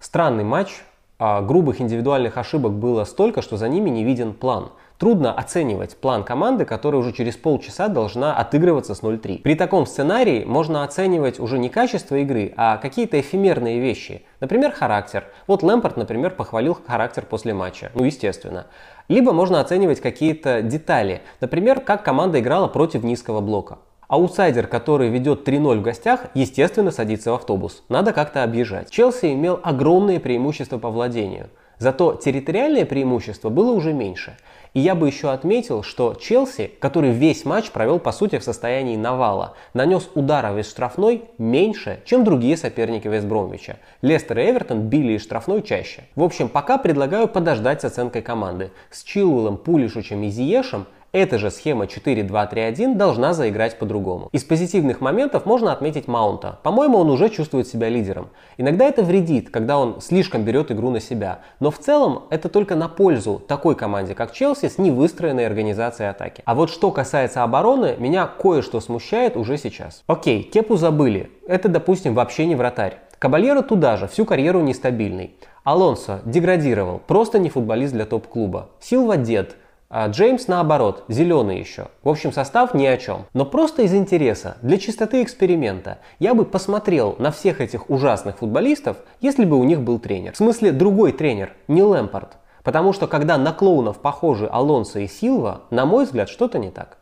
Странный 0.00 0.42
матч, 0.42 0.82
а 1.18 1.42
грубых 1.42 1.82
индивидуальных 1.82 2.38
ошибок 2.38 2.72
было 2.72 3.04
столько, 3.04 3.42
что 3.42 3.58
за 3.58 3.68
ними 3.68 3.90
не 3.90 4.04
виден 4.04 4.32
план. 4.32 4.70
Трудно 4.98 5.34
оценивать 5.34 5.98
план 5.98 6.24
команды, 6.24 6.64
которая 6.64 7.02
уже 7.02 7.12
через 7.12 7.36
полчаса 7.36 7.88
должна 7.88 8.34
отыгрываться 8.34 8.94
с 8.94 9.02
0-3. 9.02 9.42
При 9.42 9.54
таком 9.54 9.84
сценарии 9.84 10.44
можно 10.46 10.82
оценивать 10.82 11.38
уже 11.38 11.58
не 11.58 11.68
качество 11.68 12.14
игры, 12.16 12.54
а 12.56 12.78
какие-то 12.78 13.20
эфемерные 13.20 13.80
вещи. 13.80 14.22
Например, 14.40 14.72
характер. 14.72 15.24
Вот 15.46 15.62
Лэмпорт, 15.62 15.98
например, 15.98 16.30
похвалил 16.30 16.78
характер 16.86 17.26
после 17.28 17.52
матча. 17.52 17.90
Ну, 17.94 18.04
естественно. 18.04 18.64
Либо 19.08 19.32
можно 19.32 19.60
оценивать 19.60 20.00
какие-то 20.00 20.62
детали. 20.62 21.20
Например, 21.42 21.80
как 21.80 22.02
команда 22.02 22.40
играла 22.40 22.66
против 22.66 23.02
низкого 23.04 23.42
блока. 23.42 23.76
Аутсайдер, 24.08 24.66
который 24.66 25.08
ведет 25.08 25.48
3-0 25.48 25.78
в 25.78 25.82
гостях, 25.82 26.26
естественно 26.34 26.90
садится 26.90 27.30
в 27.30 27.34
автобус. 27.34 27.82
Надо 27.88 28.12
как-то 28.12 28.42
объезжать. 28.42 28.90
Челси 28.90 29.32
имел 29.32 29.60
огромные 29.62 30.20
преимущества 30.20 30.78
по 30.78 30.90
владению. 30.90 31.48
Зато 31.78 32.14
территориальное 32.14 32.84
преимущество 32.84 33.48
было 33.48 33.72
уже 33.72 33.92
меньше. 33.92 34.36
И 34.74 34.80
я 34.80 34.94
бы 34.94 35.06
еще 35.06 35.30
отметил, 35.30 35.82
что 35.82 36.14
Челси, 36.14 36.72
который 36.80 37.10
весь 37.10 37.44
матч 37.44 37.70
провел 37.70 37.98
по 38.00 38.10
сути 38.10 38.38
в 38.38 38.44
состоянии 38.44 38.96
навала, 38.96 39.54
нанес 39.72 40.08
ударов 40.14 40.58
из 40.58 40.68
штрафной 40.68 41.24
меньше, 41.38 42.00
чем 42.04 42.24
другие 42.24 42.56
соперники 42.56 43.06
Вестбромвича. 43.06 43.76
Лестер 44.02 44.38
и 44.40 44.50
Эвертон 44.50 44.82
били 44.82 45.12
из 45.12 45.22
штрафной 45.22 45.62
чаще. 45.62 46.04
В 46.16 46.22
общем, 46.22 46.48
пока 46.48 46.76
предлагаю 46.76 47.28
подождать 47.28 47.82
с 47.82 47.84
оценкой 47.84 48.22
команды. 48.22 48.72
С 48.90 49.04
Чилуэлом, 49.04 49.56
Пулишичем 49.56 50.22
и 50.24 50.28
Зиешем 50.28 50.86
эта 51.14 51.38
же 51.38 51.52
схема 51.52 51.84
4-2-3-1 51.84 52.96
должна 52.96 53.34
заиграть 53.34 53.78
по-другому. 53.78 54.28
Из 54.32 54.42
позитивных 54.42 55.00
моментов 55.00 55.46
можно 55.46 55.72
отметить 55.72 56.08
Маунта. 56.08 56.58
По-моему, 56.64 56.98
он 56.98 57.08
уже 57.08 57.28
чувствует 57.28 57.68
себя 57.68 57.88
лидером. 57.88 58.30
Иногда 58.58 58.84
это 58.84 59.04
вредит, 59.04 59.48
когда 59.48 59.78
он 59.78 60.00
слишком 60.00 60.42
берет 60.42 60.72
игру 60.72 60.90
на 60.90 60.98
себя. 60.98 61.38
Но 61.60 61.70
в 61.70 61.78
целом 61.78 62.24
это 62.30 62.48
только 62.48 62.74
на 62.74 62.88
пользу 62.88 63.40
такой 63.46 63.76
команде, 63.76 64.16
как 64.16 64.32
Челси, 64.32 64.68
с 64.68 64.76
невыстроенной 64.76 65.46
организацией 65.46 66.08
атаки. 66.08 66.42
А 66.44 66.54
вот 66.56 66.68
что 66.68 66.90
касается 66.90 67.44
обороны, 67.44 67.94
меня 67.98 68.26
кое-что 68.26 68.80
смущает 68.80 69.36
уже 69.36 69.56
сейчас. 69.56 70.02
Окей, 70.08 70.42
Кепу 70.42 70.76
забыли. 70.76 71.30
Это, 71.46 71.68
допустим, 71.68 72.14
вообще 72.14 72.44
не 72.44 72.56
вратарь. 72.56 72.98
Кабальеро 73.20 73.62
туда 73.62 73.96
же, 73.96 74.08
всю 74.08 74.24
карьеру 74.24 74.62
нестабильный. 74.62 75.36
Алонсо 75.62 76.20
деградировал, 76.24 77.00
просто 77.06 77.38
не 77.38 77.50
футболист 77.50 77.92
для 77.94 78.04
топ-клуба. 78.04 78.70
Силва 78.80 79.16
дед, 79.16 79.54
а 79.88 80.08
Джеймс 80.08 80.48
наоборот, 80.48 81.04
зеленый 81.08 81.58
еще. 81.58 81.88
В 82.02 82.08
общем, 82.08 82.32
состав 82.32 82.74
ни 82.74 82.84
о 82.86 82.96
чем. 82.96 83.26
Но 83.32 83.44
просто 83.44 83.82
из 83.82 83.94
интереса, 83.94 84.56
для 84.62 84.78
чистоты 84.78 85.22
эксперимента, 85.22 85.98
я 86.18 86.34
бы 86.34 86.44
посмотрел 86.44 87.14
на 87.18 87.30
всех 87.30 87.60
этих 87.60 87.90
ужасных 87.90 88.38
футболистов, 88.38 88.96
если 89.20 89.44
бы 89.44 89.56
у 89.58 89.64
них 89.64 89.82
был 89.82 89.98
тренер. 89.98 90.32
В 90.32 90.36
смысле, 90.36 90.72
другой 90.72 91.12
тренер, 91.12 91.52
не 91.68 91.82
Лэмпорт. 91.82 92.38
Потому 92.62 92.92
что 92.92 93.06
когда 93.06 93.36
на 93.36 93.52
клоунов 93.52 93.98
похожи 93.98 94.48
Алонсо 94.50 95.00
и 95.00 95.06
Силва, 95.06 95.62
на 95.70 95.84
мой 95.84 96.06
взгляд, 96.06 96.28
что-то 96.28 96.58
не 96.58 96.70
так. 96.70 96.98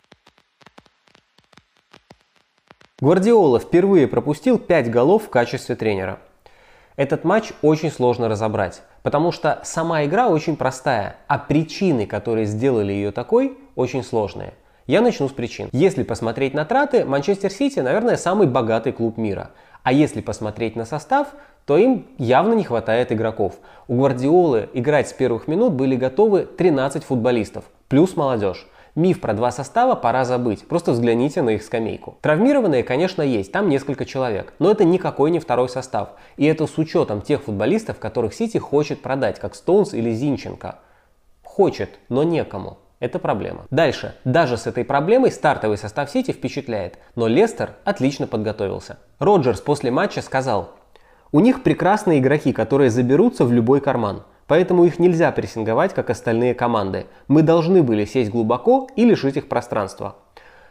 Гвардиола 2.99 3.59
впервые 3.59 4.07
пропустил 4.07 4.57
5 4.59 4.91
голов 4.91 5.23
в 5.23 5.29
качестве 5.29 5.75
тренера. 5.75 6.19
Этот 6.95 7.23
матч 7.23 7.51
очень 7.61 7.91
сложно 7.91 8.29
разобрать, 8.29 8.83
потому 9.01 9.31
что 9.31 9.59
сама 9.63 10.05
игра 10.05 10.27
очень 10.27 10.55
простая, 10.55 11.15
а 11.27 11.39
причины, 11.39 12.05
которые 12.05 12.45
сделали 12.45 12.93
ее 12.93 13.11
такой, 13.11 13.57
очень 13.75 14.03
сложные. 14.03 14.53
Я 14.85 15.01
начну 15.01 15.27
с 15.27 15.31
причин. 15.31 15.69
Если 15.71 16.03
посмотреть 16.03 16.53
на 16.53 16.65
траты, 16.65 17.05
Манчестер 17.05 17.49
Сити, 17.51 17.79
наверное, 17.79 18.17
самый 18.17 18.47
богатый 18.47 18.91
клуб 18.91 19.17
мира. 19.17 19.51
А 19.81 19.91
если 19.91 20.21
посмотреть 20.21 20.75
на 20.75 20.85
состав, 20.85 21.29
то 21.65 21.77
им 21.77 22.05
явно 22.17 22.53
не 22.53 22.63
хватает 22.63 23.11
игроков. 23.11 23.55
У 23.87 23.95
Гвардиолы 23.95 24.69
играть 24.73 25.09
с 25.09 25.13
первых 25.13 25.47
минут 25.47 25.73
были 25.73 25.95
готовы 25.95 26.43
13 26.43 27.03
футболистов, 27.03 27.63
плюс 27.87 28.15
молодежь. 28.15 28.67
Миф 28.95 29.21
про 29.21 29.33
два 29.33 29.51
состава 29.51 29.95
пора 29.95 30.23
забыть, 30.23 30.67
просто 30.67 30.91
взгляните 30.91 31.41
на 31.41 31.51
их 31.51 31.63
скамейку. 31.63 32.19
Травмированные, 32.21 32.83
конечно, 32.83 33.23
есть, 33.23 33.51
там 33.51 33.67
несколько 33.67 34.05
человек, 34.05 34.53
но 34.59 34.69
это 34.69 34.83
никакой 34.83 35.31
не 35.31 35.39
второй 35.39 35.67
состав. 35.67 36.09
И 36.37 36.45
это 36.45 36.67
с 36.67 36.77
учетом 36.77 37.21
тех 37.21 37.41
футболистов, 37.41 37.97
которых 37.97 38.35
Сити 38.35 38.59
хочет 38.59 39.01
продать, 39.01 39.39
как 39.39 39.55
Стоунс 39.55 39.95
или 39.95 40.11
Зинченко. 40.11 40.75
Хочет, 41.43 41.89
но 42.09 42.21
некому. 42.21 42.77
Это 42.99 43.17
проблема. 43.17 43.65
Дальше. 43.71 44.15
Даже 44.25 44.57
с 44.57 44.67
этой 44.67 44.85
проблемой 44.85 45.31
стартовый 45.31 45.79
состав 45.79 46.11
Сити 46.11 46.31
впечатляет, 46.31 46.99
но 47.15 47.27
Лестер 47.27 47.71
отлично 47.85 48.27
подготовился. 48.27 48.99
Роджерс 49.17 49.59
после 49.59 49.89
матча 49.89 50.21
сказал, 50.21 50.69
у 51.31 51.39
них 51.39 51.63
прекрасные 51.63 52.19
игроки, 52.19 52.53
которые 52.53 52.91
заберутся 52.91 53.43
в 53.43 53.51
любой 53.51 53.81
карман. 53.81 54.21
Поэтому 54.53 54.85
их 54.85 54.99
нельзя 54.99 55.31
прессинговать, 55.31 55.95
как 55.95 56.11
остальные 56.11 56.53
команды. 56.53 57.07
Мы 57.27 57.41
должны 57.41 57.81
были 57.81 58.05
сесть 58.05 58.29
глубоко 58.29 58.87
и 58.95 59.03
лишить 59.03 59.35
их 59.35 59.47
пространства. 59.47 60.17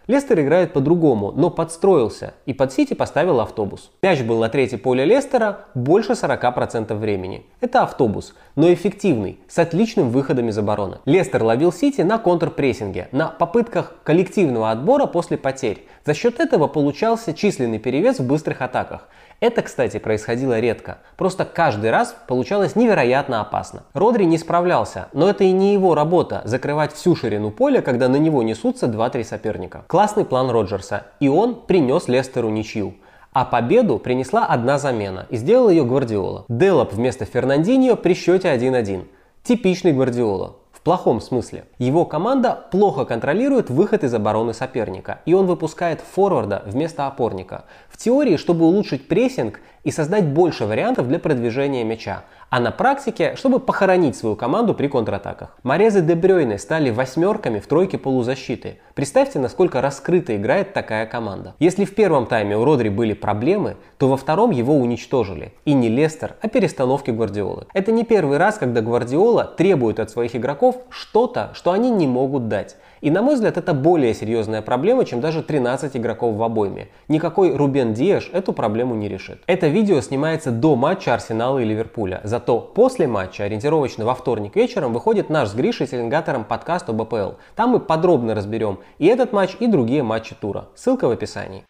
Лестер 0.06 0.40
играет 0.40 0.72
по-другому, 0.72 1.32
но 1.32 1.50
подстроился 1.50 2.34
и 2.46 2.52
под 2.52 2.72
Сити 2.72 2.94
поставил 2.94 3.40
автобус. 3.40 3.90
Мяч 4.00 4.22
был 4.22 4.38
на 4.38 4.48
третьей 4.48 4.78
поле 4.78 5.04
Лестера 5.04 5.66
больше 5.74 6.12
40% 6.12 6.94
времени. 6.94 7.44
Это 7.60 7.82
автобус, 7.82 8.36
но 8.54 8.72
эффективный, 8.72 9.40
с 9.48 9.58
отличным 9.58 10.10
выходом 10.10 10.48
из 10.48 10.58
обороны. 10.58 10.98
Лестер 11.04 11.42
ловил 11.42 11.72
Сити 11.72 12.02
на 12.02 12.18
контрпрессинге, 12.18 13.08
на 13.10 13.28
попытках 13.28 13.94
коллективного 14.04 14.70
отбора 14.70 15.06
после 15.06 15.38
потерь. 15.38 15.88
За 16.04 16.14
счет 16.14 16.38
этого 16.38 16.68
получался 16.68 17.34
численный 17.34 17.80
перевес 17.80 18.20
в 18.20 18.26
быстрых 18.28 18.62
атаках. 18.62 19.08
Это, 19.42 19.62
кстати, 19.62 19.98
происходило 19.98 20.60
редко. 20.60 20.98
Просто 21.16 21.44
каждый 21.44 21.90
раз 21.90 22.14
получалось 22.28 22.76
невероятно 22.76 23.40
опасно. 23.40 23.82
Родри 23.92 24.22
не 24.22 24.38
справлялся, 24.38 25.08
но 25.12 25.28
это 25.28 25.42
и 25.42 25.50
не 25.50 25.72
его 25.72 25.96
работа– 25.96 26.42
закрывать 26.44 26.92
всю 26.92 27.16
ширину 27.16 27.50
поля, 27.50 27.82
когда 27.82 28.08
на 28.08 28.14
него 28.16 28.44
несутся 28.44 28.86
2-3 28.86 29.24
соперника. 29.24 29.82
Классный 29.88 30.24
план 30.24 30.48
Роджерса, 30.48 31.06
и 31.18 31.26
он 31.26 31.56
принес 31.56 32.06
Лестеру 32.06 32.50
ничью. 32.50 32.94
А 33.32 33.44
победу 33.44 33.98
принесла 33.98 34.46
одна 34.46 34.78
замена, 34.78 35.26
и 35.28 35.36
сделал 35.36 35.70
ее 35.70 35.84
Гвардиола. 35.84 36.44
Делоп 36.48 36.92
вместо 36.92 37.24
Фернандиньо 37.24 37.96
при 37.96 38.14
счете 38.14 38.46
1-1. 38.46 39.06
Типичный 39.42 39.92
Гвардиола 39.92 40.54
плохом 40.82 41.20
смысле. 41.20 41.64
Его 41.78 42.04
команда 42.04 42.66
плохо 42.70 43.04
контролирует 43.04 43.70
выход 43.70 44.04
из 44.04 44.14
обороны 44.14 44.54
соперника, 44.54 45.20
и 45.26 45.34
он 45.34 45.46
выпускает 45.46 46.00
форварда 46.00 46.62
вместо 46.66 47.06
опорника. 47.06 47.64
В 47.88 47.96
теории, 47.96 48.36
чтобы 48.36 48.64
улучшить 48.64 49.08
прессинг 49.08 49.60
и 49.84 49.90
создать 49.90 50.26
больше 50.26 50.66
вариантов 50.66 51.08
для 51.08 51.18
продвижения 51.18 51.84
мяча, 51.84 52.24
а 52.50 52.60
на 52.60 52.70
практике, 52.70 53.34
чтобы 53.36 53.60
похоронить 53.60 54.16
свою 54.16 54.36
команду 54.36 54.74
при 54.74 54.86
контратаках. 54.86 55.56
Морезы 55.62 56.02
де 56.02 56.14
Брёйны 56.14 56.58
стали 56.58 56.90
восьмерками 56.90 57.58
в 57.60 57.66
тройке 57.66 57.98
полузащиты. 57.98 58.78
Представьте, 58.94 59.38
насколько 59.38 59.80
раскрыто 59.80 60.36
играет 60.36 60.74
такая 60.74 61.06
команда. 61.06 61.54
Если 61.58 61.84
в 61.84 61.94
первом 61.94 62.26
тайме 62.26 62.56
у 62.56 62.64
Родри 62.64 62.90
были 62.90 63.14
проблемы, 63.14 63.76
то 63.98 64.08
во 64.08 64.16
втором 64.16 64.50
его 64.50 64.76
уничтожили. 64.76 65.54
И 65.64 65.72
не 65.72 65.88
Лестер, 65.88 66.34
а 66.42 66.48
перестановки 66.48 67.10
Гвардиолы. 67.10 67.66
Это 67.72 67.90
не 67.90 68.04
первый 68.04 68.36
раз, 68.36 68.58
когда 68.58 68.82
Гвардиола 68.82 69.44
требует 69.44 69.98
от 69.98 70.10
своих 70.10 70.36
игроков 70.36 70.76
что-то, 70.90 71.50
что 71.54 71.72
они 71.72 71.90
не 71.90 72.06
могут 72.06 72.48
дать. 72.48 72.76
И 73.02 73.10
на 73.10 73.20
мой 73.20 73.34
взгляд 73.34 73.58
это 73.58 73.74
более 73.74 74.14
серьезная 74.14 74.62
проблема, 74.62 75.04
чем 75.04 75.20
даже 75.20 75.42
13 75.42 75.96
игроков 75.96 76.36
в 76.36 76.42
обойме. 76.42 76.88
Никакой 77.08 77.54
Рубен 77.54 77.94
Диэш 77.94 78.30
эту 78.32 78.52
проблему 78.52 78.94
не 78.94 79.08
решит. 79.08 79.42
Это 79.48 79.66
видео 79.66 80.00
снимается 80.00 80.52
до 80.52 80.76
матча 80.76 81.12
Арсенала 81.12 81.58
и 81.58 81.64
Ливерпуля. 81.64 82.20
Зато 82.22 82.60
после 82.60 83.08
матча, 83.08 83.42
ориентировочно 83.42 84.04
во 84.04 84.14
вторник 84.14 84.54
вечером, 84.54 84.92
выходит 84.92 85.30
наш 85.30 85.48
с 85.48 85.54
Гришей 85.54 85.88
Теленгатором 85.88 86.44
подкаст 86.44 86.88
об 86.90 87.02
АПЛ. 87.02 87.32
Там 87.56 87.70
мы 87.70 87.80
подробно 87.80 88.36
разберем 88.36 88.78
и 88.98 89.06
этот 89.06 89.32
матч, 89.32 89.56
и 89.58 89.66
другие 89.66 90.04
матчи 90.04 90.36
тура. 90.36 90.68
Ссылка 90.76 91.08
в 91.08 91.10
описании. 91.10 91.64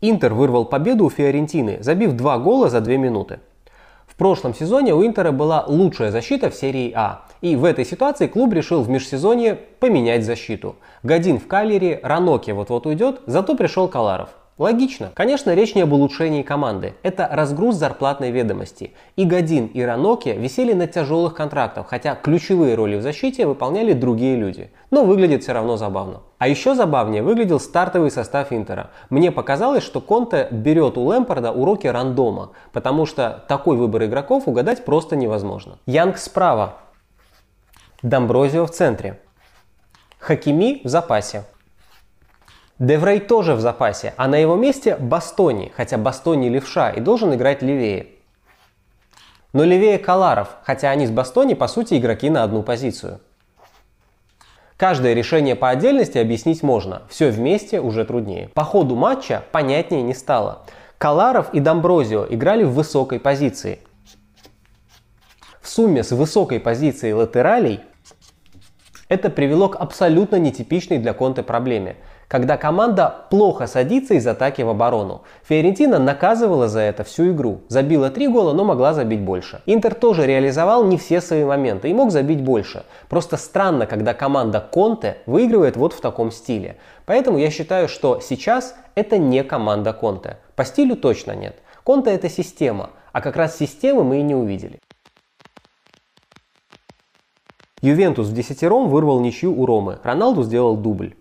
Интер 0.00 0.34
вырвал 0.34 0.64
победу 0.64 1.04
у 1.04 1.10
Фиорентины, 1.10 1.78
забив 1.80 2.14
два 2.14 2.38
гола 2.38 2.68
за 2.68 2.80
две 2.80 2.98
минуты. 2.98 3.38
В 4.14 4.16
прошлом 4.16 4.54
сезоне 4.54 4.94
у 4.94 5.04
Интера 5.04 5.32
была 5.32 5.64
лучшая 5.66 6.12
защита 6.12 6.48
в 6.48 6.54
серии 6.54 6.92
А. 6.94 7.24
И 7.40 7.56
в 7.56 7.64
этой 7.64 7.84
ситуации 7.84 8.28
клуб 8.28 8.52
решил 8.52 8.80
в 8.82 8.88
межсезонье 8.88 9.58
поменять 9.80 10.24
защиту. 10.24 10.76
Годин 11.02 11.40
в 11.40 11.48
Калере, 11.48 11.98
Раноке 12.00 12.52
вот-вот 12.52 12.86
уйдет, 12.86 13.22
зато 13.26 13.56
пришел 13.56 13.88
Каларов. 13.88 14.28
Логично. 14.56 15.10
Конечно, 15.14 15.52
речь 15.52 15.74
не 15.74 15.82
об 15.82 15.92
улучшении 15.92 16.42
команды. 16.42 16.94
Это 17.02 17.28
разгруз 17.30 17.74
зарплатной 17.74 18.30
ведомости. 18.30 18.92
И 19.16 19.24
Годин, 19.24 19.66
и 19.66 19.82
Раноки 19.82 20.28
висели 20.28 20.72
на 20.74 20.86
тяжелых 20.86 21.34
контрактах, 21.34 21.88
хотя 21.88 22.14
ключевые 22.14 22.76
роли 22.76 22.94
в 22.94 23.02
защите 23.02 23.46
выполняли 23.46 23.94
другие 23.94 24.36
люди. 24.36 24.70
Но 24.92 25.04
выглядит 25.04 25.42
все 25.42 25.54
равно 25.54 25.76
забавно. 25.76 26.20
А 26.38 26.46
еще 26.46 26.76
забавнее 26.76 27.24
выглядел 27.24 27.58
стартовый 27.58 28.12
состав 28.12 28.52
Интера. 28.52 28.90
Мне 29.10 29.32
показалось, 29.32 29.82
что 29.82 30.00
Конте 30.00 30.46
берет 30.52 30.96
у 30.98 31.02
Лэмпорда 31.02 31.50
уроки 31.50 31.88
рандома, 31.88 32.50
потому 32.72 33.06
что 33.06 33.44
такой 33.48 33.76
выбор 33.76 34.04
игроков 34.04 34.46
угадать 34.46 34.84
просто 34.84 35.16
невозможно. 35.16 35.78
Янг 35.86 36.16
справа. 36.16 36.74
Домброзио 38.02 38.66
в 38.66 38.70
центре. 38.70 39.18
Хакими 40.20 40.80
в 40.84 40.88
запасе. 40.88 41.44
Деврей 42.80 43.20
тоже 43.20 43.54
в 43.54 43.60
запасе, 43.60 44.14
а 44.16 44.26
на 44.26 44.34
его 44.34 44.56
месте 44.56 44.96
Бастони, 44.96 45.72
хотя 45.76 45.96
Бастони 45.96 46.48
левша 46.48 46.90
и 46.90 47.00
должен 47.00 47.32
играть 47.32 47.62
левее. 47.62 48.08
Но 49.52 49.62
левее 49.62 49.98
Каларов, 49.98 50.48
хотя 50.64 50.90
они 50.90 51.06
с 51.06 51.10
Бастони 51.12 51.54
по 51.54 51.68
сути 51.68 51.94
игроки 51.94 52.30
на 52.30 52.42
одну 52.42 52.64
позицию. 52.64 53.20
Каждое 54.76 55.14
решение 55.14 55.54
по 55.54 55.70
отдельности 55.70 56.18
объяснить 56.18 56.64
можно, 56.64 57.02
все 57.08 57.30
вместе 57.30 57.80
уже 57.80 58.04
труднее. 58.04 58.48
По 58.48 58.64
ходу 58.64 58.96
матча 58.96 59.44
понятнее 59.52 60.02
не 60.02 60.12
стало. 60.14 60.62
Каларов 60.98 61.54
и 61.54 61.60
Домброзио 61.60 62.26
играли 62.28 62.64
в 62.64 62.72
высокой 62.72 63.20
позиции. 63.20 63.78
В 65.60 65.68
сумме 65.68 66.02
с 66.02 66.10
высокой 66.10 66.58
позицией 66.58 67.12
латералей 67.12 67.82
это 69.08 69.30
привело 69.30 69.68
к 69.68 69.76
абсолютно 69.76 70.36
нетипичной 70.36 70.98
для 70.98 71.12
Конте 71.12 71.44
проблеме– 71.44 71.94
когда 72.28 72.56
команда 72.56 73.26
плохо 73.30 73.66
садится 73.66 74.14
из 74.14 74.26
атаки 74.26 74.62
в 74.62 74.68
оборону. 74.68 75.22
Фиорентина 75.44 75.98
наказывала 75.98 76.68
за 76.68 76.80
это 76.80 77.04
всю 77.04 77.32
игру. 77.32 77.62
Забила 77.68 78.10
три 78.10 78.28
гола, 78.28 78.52
но 78.52 78.64
могла 78.64 78.94
забить 78.94 79.20
больше. 79.20 79.60
Интер 79.66 79.94
тоже 79.94 80.26
реализовал 80.26 80.84
не 80.84 80.98
все 80.98 81.20
свои 81.20 81.44
моменты 81.44 81.90
и 81.90 81.94
мог 81.94 82.10
забить 82.10 82.42
больше. 82.42 82.84
Просто 83.08 83.36
странно, 83.36 83.86
когда 83.86 84.14
команда 84.14 84.60
Конте 84.60 85.18
выигрывает 85.26 85.76
вот 85.76 85.92
в 85.92 86.00
таком 86.00 86.30
стиле. 86.30 86.76
Поэтому 87.06 87.38
я 87.38 87.50
считаю, 87.50 87.88
что 87.88 88.20
сейчас 88.20 88.74
это 88.94 89.18
не 89.18 89.44
команда 89.44 89.92
Конте. 89.92 90.38
По 90.56 90.64
стилю 90.64 90.96
точно 90.96 91.32
нет. 91.32 91.56
Конте 91.84 92.10
это 92.10 92.30
система, 92.30 92.90
а 93.12 93.20
как 93.20 93.36
раз 93.36 93.58
системы 93.58 94.04
мы 94.04 94.20
и 94.20 94.22
не 94.22 94.34
увидели. 94.34 94.80
Ювентус 97.82 98.28
в 98.28 98.32
десятером 98.32 98.88
вырвал 98.88 99.20
ничью 99.20 99.60
у 99.60 99.66
Ромы, 99.66 99.98
Роналду 100.02 100.42
сделал 100.42 100.74
дубль. 100.74 101.14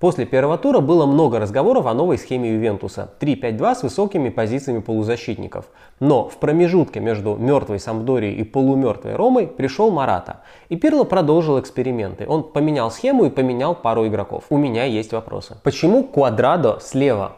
После 0.00 0.24
первого 0.24 0.56
тура 0.56 0.80
было 0.80 1.04
много 1.04 1.38
разговоров 1.38 1.84
о 1.84 1.92
новой 1.92 2.16
схеме 2.16 2.54
Ювентуса 2.54 3.10
3-5-2 3.20 3.74
с 3.74 3.82
высокими 3.82 4.30
позициями 4.30 4.80
полузащитников. 4.80 5.66
Но 6.00 6.26
в 6.26 6.38
промежутке 6.38 7.00
между 7.00 7.36
мертвой 7.36 7.78
Самдорией 7.78 8.34
и 8.36 8.42
полумертвой 8.42 9.14
Ромой 9.14 9.46
пришел 9.46 9.90
Марата. 9.90 10.40
И 10.70 10.76
Пирло 10.76 11.04
продолжил 11.04 11.60
эксперименты. 11.60 12.24
Он 12.26 12.42
поменял 12.42 12.90
схему 12.90 13.26
и 13.26 13.30
поменял 13.30 13.74
пару 13.74 14.06
игроков. 14.06 14.44
У 14.48 14.56
меня 14.56 14.84
есть 14.84 15.12
вопросы. 15.12 15.58
Почему 15.62 16.02
Квадрадо 16.02 16.78
слева? 16.80 17.32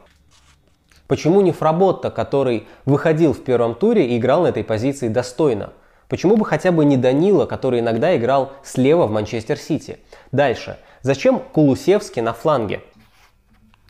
Почему 1.08 1.40
не 1.40 1.50
Фработта, 1.50 2.12
который 2.12 2.68
выходил 2.84 3.32
в 3.32 3.40
первом 3.42 3.74
туре 3.74 4.06
и 4.06 4.18
играл 4.18 4.42
на 4.42 4.46
этой 4.46 4.62
позиции 4.62 5.08
достойно? 5.08 5.72
Почему 6.08 6.36
бы 6.36 6.44
хотя 6.44 6.70
бы 6.70 6.84
не 6.84 6.96
Данила, 6.96 7.44
который 7.46 7.80
иногда 7.80 8.16
играл 8.16 8.52
слева 8.62 9.08
в 9.08 9.10
Манчестер 9.10 9.56
Сити? 9.56 9.98
Дальше. 10.30 10.76
Зачем 11.02 11.40
Кулусевский 11.40 12.22
на 12.22 12.32
фланге? 12.32 12.80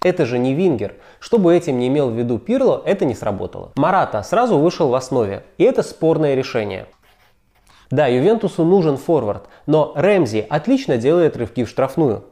Это 0.03 0.25
же 0.25 0.39
не 0.39 0.55
Вингер. 0.55 0.95
Что 1.21 1.37
бы 1.39 1.55
этим 1.55 1.79
не 1.79 1.89
имел 1.89 2.09
в 2.09 2.15
виду 2.15 2.39
Пирло, 2.39 2.83
это 2.87 3.05
не 3.05 3.15
сработало. 3.15 3.73
Марата 3.77 4.23
сразу 4.23 4.59
вышел 4.59 4.89
в 4.89 4.95
основе, 4.95 5.45
и 5.59 5.65
это 5.65 5.83
спорное 5.83 6.35
решение. 6.35 6.87
Да, 7.91 8.07
Ювентусу 8.07 8.65
нужен 8.65 8.97
форвард, 8.97 9.45
но 9.67 9.93
Рэмзи 9.95 10.47
отлично 10.49 10.97
делает 10.97 11.37
рывки 11.37 11.65
в 11.65 11.69
штрафную. 11.69 12.25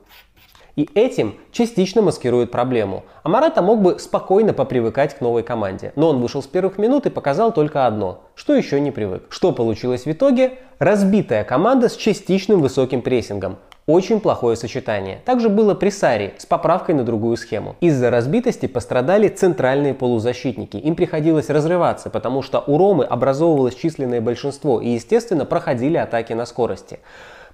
И 0.76 0.88
этим 0.94 1.34
частично 1.52 2.00
маскирует 2.00 2.50
проблему. 2.50 3.04
А 3.22 3.28
Марата 3.28 3.60
мог 3.60 3.82
бы 3.82 3.98
спокойно 3.98 4.54
попривыкать 4.54 5.14
к 5.14 5.20
новой 5.20 5.42
команде. 5.42 5.92
Но 5.94 6.08
он 6.08 6.22
вышел 6.22 6.42
с 6.42 6.46
первых 6.46 6.78
минут 6.78 7.04
и 7.04 7.10
показал 7.10 7.52
только 7.52 7.86
одно, 7.86 8.22
что 8.34 8.54
еще 8.54 8.80
не 8.80 8.90
привык. 8.90 9.24
Что 9.28 9.52
получилось 9.52 10.06
в 10.06 10.10
итоге? 10.10 10.58
Разбитая 10.78 11.44
команда 11.44 11.90
с 11.90 11.96
частичным 11.96 12.62
высоким 12.62 13.02
прессингом. 13.02 13.58
Очень 13.90 14.20
плохое 14.20 14.56
сочетание. 14.56 15.20
Также 15.24 15.48
было 15.48 15.74
при 15.74 15.90
Саре 15.90 16.34
с 16.38 16.46
поправкой 16.46 16.94
на 16.94 17.02
другую 17.02 17.36
схему. 17.36 17.74
Из-за 17.80 18.08
разбитости 18.08 18.66
пострадали 18.66 19.26
центральные 19.26 19.94
полузащитники. 19.94 20.76
Им 20.76 20.94
приходилось 20.94 21.50
разрываться, 21.50 22.08
потому 22.08 22.42
что 22.42 22.62
у 22.64 22.78
Ромы 22.78 23.02
образовывалось 23.02 23.74
численное 23.74 24.20
большинство 24.20 24.80
и, 24.80 24.90
естественно, 24.90 25.44
проходили 25.44 25.96
атаки 25.96 26.34
на 26.34 26.46
скорости. 26.46 27.00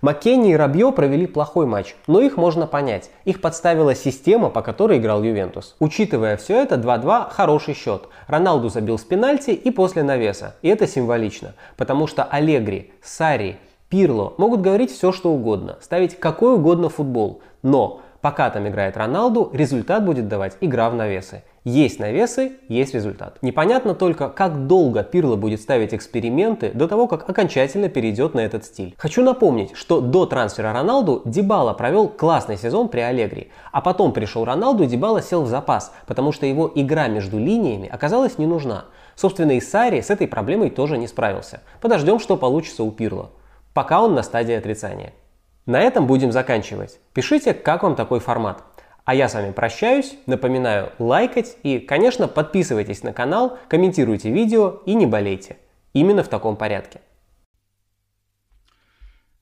Маккенни 0.02 0.50
и 0.50 0.56
Рабье 0.56 0.92
провели 0.92 1.26
плохой 1.26 1.64
матч, 1.64 1.96
но 2.06 2.20
их 2.20 2.36
можно 2.36 2.66
понять. 2.66 3.08
Их 3.24 3.40
подставила 3.40 3.94
система, 3.94 4.50
по 4.50 4.60
которой 4.60 4.98
играл 4.98 5.22
Ювентус. 5.22 5.74
Учитывая 5.80 6.36
все 6.36 6.60
это, 6.62 6.74
2-2 6.74 7.30
хороший 7.30 7.72
счет. 7.72 8.08
Роналду 8.26 8.68
забил 8.68 8.98
с 8.98 9.04
пенальти 9.04 9.52
и 9.52 9.70
после 9.70 10.02
навеса. 10.02 10.56
И 10.60 10.68
это 10.68 10.86
символично, 10.86 11.54
потому 11.78 12.06
что 12.06 12.24
Алегри, 12.24 12.92
Сари, 13.02 13.56
Пирло 13.88 14.34
могут 14.36 14.62
говорить 14.62 14.90
все, 14.90 15.12
что 15.12 15.30
угодно, 15.30 15.78
ставить 15.80 16.18
какой 16.18 16.54
угодно 16.54 16.88
футбол, 16.88 17.40
но 17.62 18.00
пока 18.20 18.50
там 18.50 18.66
играет 18.66 18.96
Роналду, 18.96 19.48
результат 19.52 20.04
будет 20.04 20.26
давать 20.26 20.56
игра 20.60 20.90
в 20.90 20.96
навесы. 20.96 21.44
Есть 21.62 22.00
навесы, 22.00 22.54
есть 22.68 22.94
результат. 22.94 23.38
Непонятно 23.42 23.94
только, 23.94 24.28
как 24.28 24.66
долго 24.66 25.04
Пирло 25.04 25.36
будет 25.36 25.60
ставить 25.60 25.94
эксперименты 25.94 26.72
до 26.74 26.88
того, 26.88 27.06
как 27.06 27.30
окончательно 27.30 27.88
перейдет 27.88 28.34
на 28.34 28.40
этот 28.40 28.64
стиль. 28.64 28.92
Хочу 28.98 29.22
напомнить, 29.22 29.76
что 29.76 30.00
до 30.00 30.26
трансфера 30.26 30.72
Роналду 30.72 31.22
Дибала 31.24 31.72
провел 31.72 32.08
классный 32.08 32.56
сезон 32.56 32.88
при 32.88 33.00
Аллегри, 33.00 33.52
а 33.70 33.80
потом 33.80 34.12
пришел 34.12 34.44
Роналду 34.44 34.82
и 34.82 34.88
Дибала 34.88 35.22
сел 35.22 35.42
в 35.42 35.48
запас, 35.48 35.92
потому 36.08 36.32
что 36.32 36.44
его 36.44 36.72
игра 36.74 37.06
между 37.06 37.38
линиями 37.38 37.88
оказалась 37.88 38.38
не 38.38 38.46
нужна. 38.46 38.86
Собственно, 39.14 39.52
и 39.52 39.60
Сари 39.60 40.00
с 40.00 40.10
этой 40.10 40.26
проблемой 40.26 40.70
тоже 40.70 40.98
не 40.98 41.06
справился. 41.06 41.62
Подождем, 41.80 42.18
что 42.18 42.36
получится 42.36 42.82
у 42.82 42.90
Пирло 42.90 43.30
пока 43.76 44.00
он 44.00 44.14
на 44.14 44.22
стадии 44.22 44.54
отрицания. 44.54 45.12
На 45.66 45.82
этом 45.82 46.06
будем 46.06 46.32
заканчивать. 46.32 46.98
Пишите, 47.12 47.52
как 47.52 47.82
вам 47.82 47.94
такой 47.94 48.20
формат. 48.20 48.64
А 49.04 49.14
я 49.14 49.28
с 49.28 49.34
вами 49.34 49.52
прощаюсь, 49.52 50.16
напоминаю 50.24 50.92
лайкать 50.98 51.58
и, 51.62 51.78
конечно, 51.78 52.26
подписывайтесь 52.26 53.02
на 53.02 53.12
канал, 53.12 53.58
комментируйте 53.68 54.30
видео 54.30 54.80
и 54.86 54.94
не 54.94 55.04
болейте. 55.04 55.58
Именно 55.92 56.24
в 56.24 56.28
таком 56.28 56.56
порядке. 56.56 57.02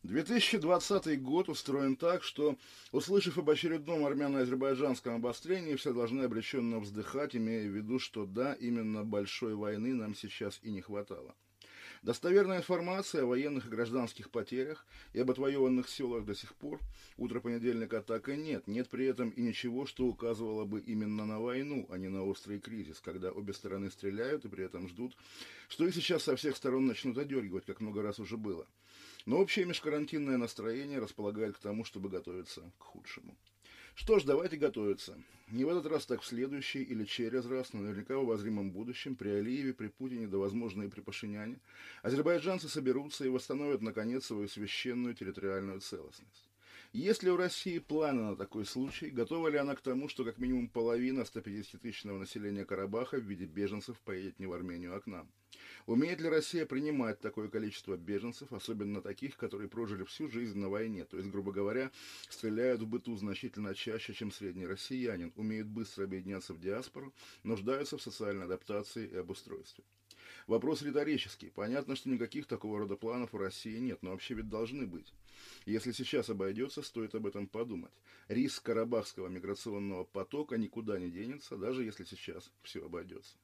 2020 0.02 1.22
год 1.22 1.48
устроен 1.48 1.94
так, 1.94 2.24
что, 2.24 2.56
услышав 2.90 3.38
об 3.38 3.48
очередном 3.48 4.04
армяно-азербайджанском 4.04 5.14
обострении, 5.14 5.76
все 5.76 5.92
должны 5.92 6.24
обреченно 6.24 6.80
вздыхать, 6.80 7.36
имея 7.36 7.62
в 7.68 7.72
виду, 7.72 8.00
что 8.00 8.26
да, 8.26 8.54
именно 8.54 9.04
большой 9.04 9.54
войны 9.54 9.94
нам 9.94 10.16
сейчас 10.16 10.58
и 10.62 10.72
не 10.72 10.80
хватало. 10.80 11.36
Достоверная 12.04 12.58
информация 12.58 13.22
о 13.22 13.26
военных 13.26 13.64
и 13.64 13.70
гражданских 13.70 14.28
потерях 14.28 14.84
и 15.14 15.20
об 15.20 15.30
отвоеванных 15.30 15.88
селах 15.88 16.26
до 16.26 16.34
сих 16.34 16.54
пор, 16.54 16.78
утро 17.16 17.40
понедельника 17.40 18.02
так 18.02 18.28
и 18.28 18.36
нет. 18.36 18.66
Нет 18.66 18.90
при 18.90 19.06
этом 19.06 19.30
и 19.30 19.40
ничего, 19.40 19.86
что 19.86 20.04
указывало 20.04 20.66
бы 20.66 20.80
именно 20.80 21.24
на 21.24 21.40
войну, 21.40 21.86
а 21.88 21.96
не 21.96 22.08
на 22.08 22.22
острый 22.22 22.60
кризис, 22.60 23.00
когда 23.00 23.32
обе 23.32 23.54
стороны 23.54 23.90
стреляют 23.90 24.44
и 24.44 24.48
при 24.48 24.66
этом 24.66 24.86
ждут, 24.86 25.16
что 25.70 25.86
их 25.86 25.94
сейчас 25.94 26.24
со 26.24 26.36
всех 26.36 26.56
сторон 26.56 26.84
начнут 26.84 27.16
одергивать, 27.16 27.64
как 27.64 27.80
много 27.80 28.02
раз 28.02 28.18
уже 28.18 28.36
было. 28.36 28.66
Но 29.24 29.38
общее 29.38 29.64
межкарантинное 29.64 30.36
настроение 30.36 30.98
располагает 30.98 31.56
к 31.56 31.60
тому, 31.60 31.86
чтобы 31.86 32.10
готовиться 32.10 32.70
к 32.78 32.82
худшему. 32.82 33.34
Что 33.94 34.18
ж, 34.18 34.24
давайте 34.24 34.56
готовиться. 34.56 35.16
Не 35.50 35.64
в 35.64 35.68
этот 35.68 35.86
раз, 35.86 36.04
так 36.04 36.22
в 36.22 36.26
следующий 36.26 36.82
или 36.82 37.04
через 37.04 37.46
раз, 37.46 37.72
но 37.72 37.80
наверняка 37.80 38.16
в 38.16 38.22
обозримом 38.22 38.72
будущем, 38.72 39.14
при 39.14 39.28
Алиеве, 39.28 39.72
при 39.72 39.86
Путине, 39.86 40.26
да 40.26 40.38
возможно 40.38 40.82
и 40.82 40.88
при 40.88 41.00
Пашиняне, 41.00 41.60
азербайджанцы 42.02 42.68
соберутся 42.68 43.24
и 43.24 43.28
восстановят, 43.28 43.82
наконец, 43.82 44.26
свою 44.26 44.48
священную 44.48 45.14
территориальную 45.14 45.80
целостность. 45.80 46.43
Есть 46.94 47.24
ли 47.24 47.30
у 47.32 47.36
России 47.36 47.80
планы 47.80 48.22
на 48.22 48.36
такой 48.36 48.64
случай? 48.64 49.10
Готова 49.10 49.48
ли 49.48 49.58
она 49.58 49.74
к 49.74 49.80
тому, 49.80 50.08
что 50.08 50.24
как 50.24 50.38
минимум 50.38 50.68
половина 50.68 51.22
150-тысячного 51.22 52.18
населения 52.18 52.64
Карабаха 52.64 53.16
в 53.16 53.24
виде 53.24 53.46
беженцев 53.46 53.98
поедет 53.98 54.38
не 54.38 54.46
в 54.46 54.52
Армению, 54.52 54.94
а 54.94 55.00
к 55.00 55.08
нам? 55.08 55.28
Умеет 55.86 56.20
ли 56.20 56.28
Россия 56.28 56.64
принимать 56.66 57.18
такое 57.18 57.48
количество 57.48 57.96
беженцев, 57.96 58.52
особенно 58.52 59.02
таких, 59.02 59.36
которые 59.36 59.68
прожили 59.68 60.04
всю 60.04 60.28
жизнь 60.28 60.56
на 60.56 60.68
войне, 60.68 61.04
то 61.04 61.16
есть, 61.16 61.30
грубо 61.30 61.50
говоря, 61.50 61.90
стреляют 62.28 62.80
в 62.80 62.86
быту 62.86 63.16
значительно 63.16 63.74
чаще, 63.74 64.14
чем 64.14 64.30
средний 64.30 64.64
россиянин, 64.64 65.32
умеют 65.34 65.66
быстро 65.66 66.04
объединяться 66.04 66.54
в 66.54 66.60
диаспору, 66.60 67.12
нуждаются 67.42 67.98
в 67.98 68.02
социальной 68.02 68.44
адаптации 68.44 69.08
и 69.08 69.16
обустройстве? 69.16 69.82
Вопрос 70.46 70.82
риторический. 70.82 71.50
Понятно, 71.50 71.96
что 71.96 72.10
никаких 72.10 72.46
такого 72.46 72.80
рода 72.80 72.96
планов 72.96 73.34
у 73.34 73.38
России 73.38 73.78
нет, 73.78 74.02
но 74.02 74.10
вообще 74.10 74.34
ведь 74.34 74.50
должны 74.50 74.86
быть. 74.86 75.12
Если 75.64 75.92
сейчас 75.92 76.28
обойдется, 76.28 76.82
стоит 76.82 77.14
об 77.14 77.26
этом 77.26 77.46
подумать. 77.46 77.92
Риск 78.28 78.62
карабахского 78.62 79.28
миграционного 79.28 80.04
потока 80.04 80.58
никуда 80.58 80.98
не 80.98 81.10
денется, 81.10 81.56
даже 81.56 81.82
если 81.84 82.04
сейчас 82.04 82.50
все 82.62 82.84
обойдется. 82.84 83.36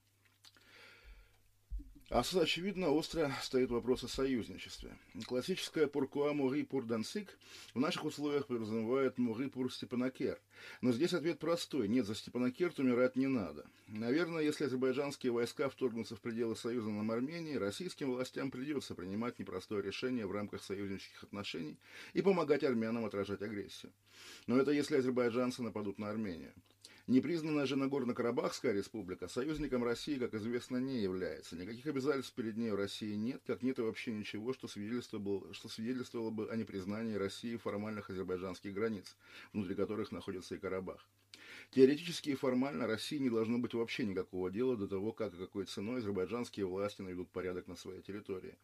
А 2.11 2.23
очевидно, 2.23 2.91
остро 2.91 3.33
стоит 3.41 3.71
вопрос 3.71 4.03
о 4.03 4.09
союзничестве. 4.09 4.99
Классическая 5.29 5.87
«Pourquoi 5.87 6.33
Мори 6.33 6.65
пур 6.65 6.85
Дансик» 6.85 7.39
в 7.73 7.79
наших 7.79 8.05
условиях 8.05 8.49
подразумевает 8.49 9.17
«Мори 9.19 9.49
пур 9.49 9.73
Степанакер». 9.73 10.41
Но 10.81 10.91
здесь 10.91 11.15
ответ 11.15 11.39
простой. 11.39 11.87
Нет, 11.87 12.07
за 12.07 12.17
Степанакерт 12.17 12.81
умирать 12.81 13.15
не 13.15 13.29
надо. 13.29 13.65
Наверное, 13.87 14.43
если 14.43 14.65
азербайджанские 14.65 15.31
войска 15.31 15.69
вторгнутся 15.69 16.17
в 16.17 16.21
пределы 16.21 16.57
союза 16.57 16.91
на 16.91 17.15
Армении, 17.15 17.55
российским 17.55 18.11
властям 18.11 18.51
придется 18.51 18.97
принимать 18.97 19.39
непростое 19.39 19.81
решение 19.81 20.27
в 20.27 20.33
рамках 20.33 20.65
союзнических 20.65 21.23
отношений 21.23 21.79
и 22.13 22.23
помогать 22.23 22.65
армянам 22.65 23.05
отражать 23.05 23.43
агрессию. 23.43 23.93
Но 24.49 24.57
это 24.57 24.73
если 24.73 24.97
азербайджанцы 24.97 25.63
нападут 25.63 26.01
на 26.01 26.11
Армению. 26.11 26.53
Непризнанная 27.11 27.67
же 27.67 27.75
Нагорно-Карабахская 27.75 28.73
республика 28.73 29.27
союзником 29.27 29.83
России, 29.83 30.17
как 30.17 30.33
известно, 30.35 30.77
не 30.77 31.01
является. 31.01 31.57
Никаких 31.57 31.85
обязательств 31.87 32.33
перед 32.35 32.57
ней 32.57 32.71
России 32.71 33.17
нет, 33.17 33.43
как 33.49 33.65
нет 33.65 33.81
и 33.81 33.83
вообще 33.83 34.13
ничего, 34.13 34.53
что 34.53 34.69
свидетельствовало, 34.69 35.53
что 35.53 35.69
свидетельствовало 35.69 36.31
бы 36.31 36.49
о 36.49 36.55
непризнании 36.55 37.17
России 37.17 37.57
формальных 37.57 38.11
азербайджанских 38.11 38.73
границ, 38.73 39.17
внутри 39.53 39.75
которых 39.75 40.13
находится 40.13 40.55
и 40.55 40.59
Карабах. 40.59 41.05
Теоретически 41.73 42.31
и 42.31 42.35
формально 42.35 42.89
России 42.89 43.19
не 43.19 43.31
должно 43.31 43.59
быть 43.59 43.75
вообще 43.75 44.05
никакого 44.05 44.51
дела 44.51 44.77
до 44.77 44.89
того, 44.89 45.13
как 45.13 45.33
и 45.35 45.37
какой 45.37 45.67
ценой 45.67 45.99
азербайджанские 45.99 46.67
власти 46.67 47.01
наведут 47.03 47.31
порядок 47.31 47.69
на 47.69 47.77
своей 47.77 48.03
территории. 48.03 48.57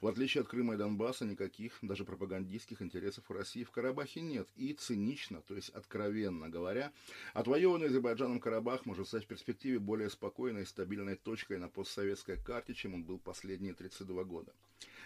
В 0.00 0.06
отличие 0.06 0.42
от 0.42 0.48
Крыма 0.48 0.74
и 0.74 0.76
Донбасса, 0.76 1.24
никаких, 1.24 1.76
даже 1.82 2.04
пропагандистских 2.04 2.80
интересов 2.80 3.28
у 3.28 3.34
России 3.34 3.64
в 3.64 3.72
Карабахе 3.72 4.20
нет. 4.20 4.48
И 4.54 4.74
цинично, 4.74 5.42
то 5.42 5.56
есть 5.56 5.70
откровенно 5.70 6.48
говоря, 6.48 6.92
отвоеванный 7.34 7.88
Азербайджаном 7.88 8.38
Карабах 8.38 8.86
может 8.86 9.08
стать 9.08 9.24
в 9.24 9.26
перспективе 9.26 9.80
более 9.80 10.08
спокойной 10.08 10.62
и 10.62 10.66
стабильной 10.66 11.16
точкой 11.16 11.58
на 11.58 11.68
постсоветской 11.68 12.36
карте, 12.36 12.74
чем 12.74 12.94
он 12.94 13.02
был 13.02 13.18
последние 13.18 13.74
32 13.74 14.22
года. 14.22 14.52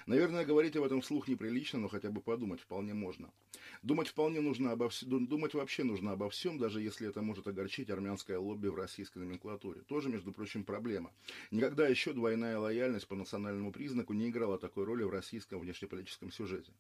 Наверное, 0.07 0.45
говорить 0.45 0.77
об 0.77 0.85
этом 0.85 1.01
вслух 1.01 1.29
неприлично, 1.29 1.79
но 1.79 1.89
хотя 1.89 2.11
бы 2.11 2.21
подумать 2.21 2.61
вполне 2.61 2.95
можно. 2.95 3.31
Думать 3.83 4.09
вполне 4.09 4.41
нужно 4.41 4.73
обо 4.73 4.89
всем, 4.89 5.27
думать 5.27 5.55
вообще 5.55 5.85
нужно 5.85 6.13
обо 6.13 6.29
всем, 6.31 6.59
даже 6.59 6.81
если 6.81 7.09
это 7.09 7.23
может 7.23 7.47
огорчить 7.47 7.91
армянское 7.91 8.39
лобби 8.39 8.69
в 8.69 8.75
российской 8.75 9.19
номенклатуре. 9.19 9.83
Тоже, 9.83 10.09
между 10.09 10.33
прочим, 10.33 10.65
проблема. 10.65 11.13
Никогда 11.51 11.87
еще 11.87 12.13
двойная 12.13 12.59
лояльность 12.59 13.07
по 13.07 13.15
национальному 13.15 13.73
признаку 13.73 14.13
не 14.13 14.29
играла 14.29 14.59
такой 14.59 14.85
роли 14.85 15.03
в 15.03 15.11
российском 15.11 15.61
внешнеполитическом 15.61 16.31
сюжете. 16.31 16.73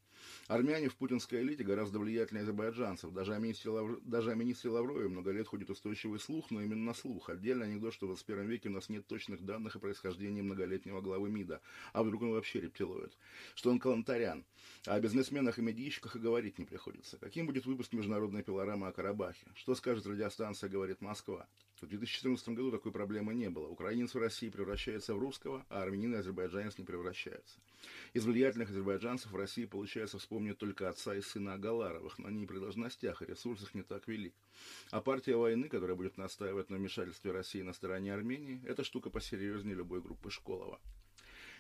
Армяне 0.48 0.88
в 0.88 0.96
путинской 0.96 1.42
элите 1.42 1.64
гораздо 1.64 1.98
влиятельнее 1.98 2.42
азербайджанцев. 2.42 3.12
Даже 3.12 3.34
о 3.34 3.38
министре, 3.38 3.70
Лавр... 3.70 4.00
даже 4.02 4.32
о 4.32 4.34
министре 4.34 4.70
Лаврове 4.70 5.08
много 5.08 5.30
лет 5.30 5.46
ходит 5.46 5.70
устойчивый 5.70 6.18
слух, 6.18 6.50
но 6.50 6.62
именно 6.62 6.94
слух. 6.94 7.30
Отдельный 7.30 7.66
анекдот, 7.66 7.94
что 7.94 8.06
в 8.06 8.10
21 8.10 8.46
веке 8.46 8.68
у 8.68 8.72
нас 8.72 8.88
нет 8.88 9.06
точных 9.06 9.44
данных 9.44 9.76
о 9.76 9.78
происхождении 9.78 10.42
многолетнего 10.42 11.00
главы 11.00 11.30
МИДа. 11.30 11.60
А 11.92 12.02
вдруг 12.02 12.22
он 12.22 12.32
вообще 12.32 12.60
рептилоид? 12.86 13.16
что 13.54 13.70
он 13.70 13.78
калантарян, 13.78 14.44
а 14.86 14.94
о 14.94 15.00
бизнесменах 15.00 15.58
и 15.58 15.62
медийщиках 15.62 16.16
и 16.16 16.18
говорить 16.18 16.58
не 16.58 16.64
приходится. 16.64 17.18
Каким 17.18 17.46
будет 17.46 17.66
выпуск 17.66 17.92
международной 17.92 18.42
пилорамы 18.42 18.88
о 18.88 18.92
Карабахе? 18.92 19.46
Что 19.54 19.74
скажет 19.74 20.06
радиостанция 20.06 20.68
«Говорит 20.68 21.00
Москва»? 21.00 21.46
В 21.80 21.86
2014 21.86 22.48
году 22.50 22.70
такой 22.70 22.90
проблемы 22.90 23.34
не 23.34 23.50
было. 23.50 23.68
Украинец 23.68 24.14
в 24.14 24.18
России 24.18 24.48
превращается 24.48 25.14
в 25.14 25.18
русского, 25.18 25.66
а 25.68 25.82
армянин 25.82 26.14
и 26.14 26.16
азербайджанец 26.16 26.78
не 26.78 26.84
превращаются. 26.84 27.58
Из 28.14 28.24
влиятельных 28.24 28.70
азербайджанцев 28.70 29.30
в 29.30 29.36
России, 29.36 29.66
получается, 29.66 30.18
вспомнить 30.18 30.56
только 30.56 30.88
отца 30.88 31.14
и 31.14 31.20
сына 31.20 31.54
Агаларовых, 31.54 32.18
но 32.18 32.28
они 32.28 32.46
при 32.46 32.58
должностях 32.58 33.20
и 33.20 33.26
ресурсах 33.26 33.74
не 33.74 33.82
так 33.82 34.08
велик. 34.08 34.34
А 34.90 35.02
партия 35.02 35.36
войны, 35.36 35.68
которая 35.68 35.96
будет 35.96 36.16
настаивать 36.16 36.70
на 36.70 36.78
вмешательстве 36.78 37.32
России 37.32 37.60
на 37.60 37.74
стороне 37.74 38.14
Армении, 38.14 38.62
это 38.66 38.82
штука 38.82 39.10
посерьезнее 39.10 39.74
любой 39.74 40.00
группы 40.00 40.30
Школова. 40.30 40.80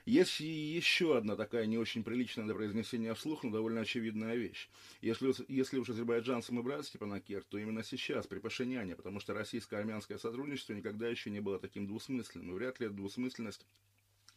Есть 0.06 0.38
еще 0.38 1.18
одна 1.18 1.34
такая 1.34 1.66
не 1.66 1.78
очень 1.78 2.04
приличная 2.04 2.44
для 2.44 2.54
произнесения 2.54 3.12
вслух, 3.12 3.42
но 3.42 3.50
довольно 3.50 3.80
очевидная 3.80 4.36
вещь. 4.36 4.68
Если, 5.00 5.34
если 5.52 5.78
уж 5.78 5.90
азербайджанцам 5.90 6.60
и 6.60 6.62
брать 6.62 6.86
Степанакер, 6.86 7.42
то 7.42 7.58
именно 7.58 7.82
сейчас, 7.82 8.28
при 8.28 8.38
Пашиняне, 8.38 8.94
потому 8.94 9.18
что 9.18 9.34
российско-армянское 9.34 10.18
сотрудничество 10.18 10.74
никогда 10.74 11.08
еще 11.08 11.30
не 11.30 11.40
было 11.40 11.58
таким 11.58 11.88
двусмысленным, 11.88 12.52
и 12.52 12.54
вряд 12.54 12.78
ли 12.78 12.86
эта 12.86 12.94
двусмысленность 12.94 13.66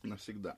навсегда. 0.02 0.58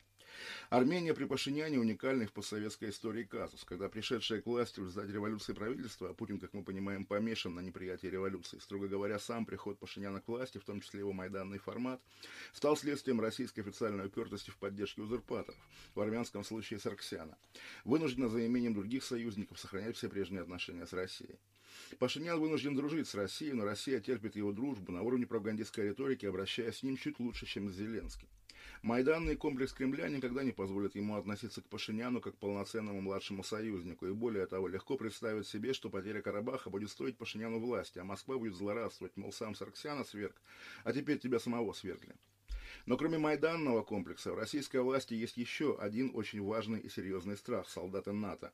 Армения 0.70 1.14
при 1.14 1.26
Пашиняне 1.26 1.80
уникальный 1.80 2.26
в 2.26 2.32
постсоветской 2.32 2.90
истории 2.90 3.24
казус, 3.24 3.64
когда 3.64 3.90
пришедшее 3.90 4.42
к 4.42 4.46
власти 4.46 4.80
в 4.80 4.84
результате 4.84 5.14
революции 5.14 5.54
правительства, 5.54 6.10
а 6.10 6.14
Путин, 6.14 6.40
как 6.40 6.54
мы 6.54 6.64
понимаем, 6.64 7.06
помешан 7.06 7.56
на 7.56 7.60
неприятии 7.60 8.08
революции, 8.08 8.60
строго 8.60 8.88
говоря, 8.88 9.20
сам 9.20 9.46
приход 9.46 9.80
Пашиняна 9.80 10.22
к 10.22 10.28
власти, 10.28 10.58
в 10.58 10.64
том 10.64 10.82
числе 10.82 11.02
его 11.02 11.14
майданный 11.14 11.60
формат, 11.60 12.02
стал 12.54 12.78
следствием 12.78 13.20
российской 13.20 13.62
официальной 13.62 14.06
упертости 14.06 14.50
в 14.50 14.58
поддержке 14.58 15.02
узурпаторов, 15.02 15.60
в 15.96 16.00
армянском 16.00 16.44
случае 16.44 16.80
Сарксяна, 16.80 17.38
вынуждена 17.84 18.30
за 18.30 18.46
имением 18.46 18.74
других 18.74 19.04
союзников 19.04 19.60
сохранять 19.60 19.98
все 19.98 20.10
прежние 20.10 20.42
отношения 20.42 20.86
с 20.86 20.94
Россией. 20.94 21.40
Пашинян 22.00 22.40
вынужден 22.40 22.76
дружить 22.76 23.08
с 23.08 23.16
Россией, 23.16 23.54
но 23.54 23.64
Россия 23.66 24.00
терпит 24.00 24.36
его 24.36 24.52
дружбу 24.52 24.92
на 24.92 25.02
уровне 25.02 25.26
пропагандистской 25.26 25.90
риторики, 25.90 26.26
обращаясь 26.26 26.78
с 26.78 26.84
ним 26.84 26.98
чуть 26.98 27.20
лучше, 27.20 27.46
чем 27.46 27.70
с 27.70 27.74
Зеленским. 27.74 28.28
Майданный 28.82 29.36
комплекс 29.36 29.74
Кремля 29.74 30.08
никогда 30.10 30.44
не 30.44 30.52
позволит 30.52 30.96
ему 30.96 31.16
относиться 31.16 31.62
к 31.62 31.70
Пашиняну 31.70 32.20
как 32.22 32.38
полноценному 32.38 33.02
младшему 33.02 33.44
союзнику, 33.44 34.08
и 34.08 34.12
более 34.12 34.46
того, 34.48 34.68
легко 34.68 34.98
представить 34.98 35.48
себе, 35.48 35.74
что 35.74 35.90
потеря 35.90 36.22
Карабаха 36.22 36.70
будет 36.70 36.90
стоить 36.90 37.18
Пашиняну 37.18 37.60
власти, 37.60 38.00
а 38.00 38.04
Москва 38.04 38.38
будет 38.38 38.56
злорадствовать, 38.56 39.16
мол, 39.18 39.32
сам 39.32 39.56
Сарксяна 39.56 40.04
сверг, 40.04 40.36
а 40.84 40.94
теперь 40.94 41.20
тебя 41.20 41.40
самого 41.40 41.74
свергли. 41.74 42.16
Но 42.86 42.98
кроме 42.98 43.18
майданного 43.18 43.84
комплекса, 43.84 44.32
в 44.32 44.36
российской 44.36 44.82
власти 44.82 45.14
есть 45.14 45.38
еще 45.38 45.78
один 45.80 46.12
очень 46.14 46.42
важный 46.42 46.80
и 46.80 46.90
серьезный 46.90 47.38
страх– 47.38 47.70
солдаты 47.70 48.12
НАТО. 48.12 48.52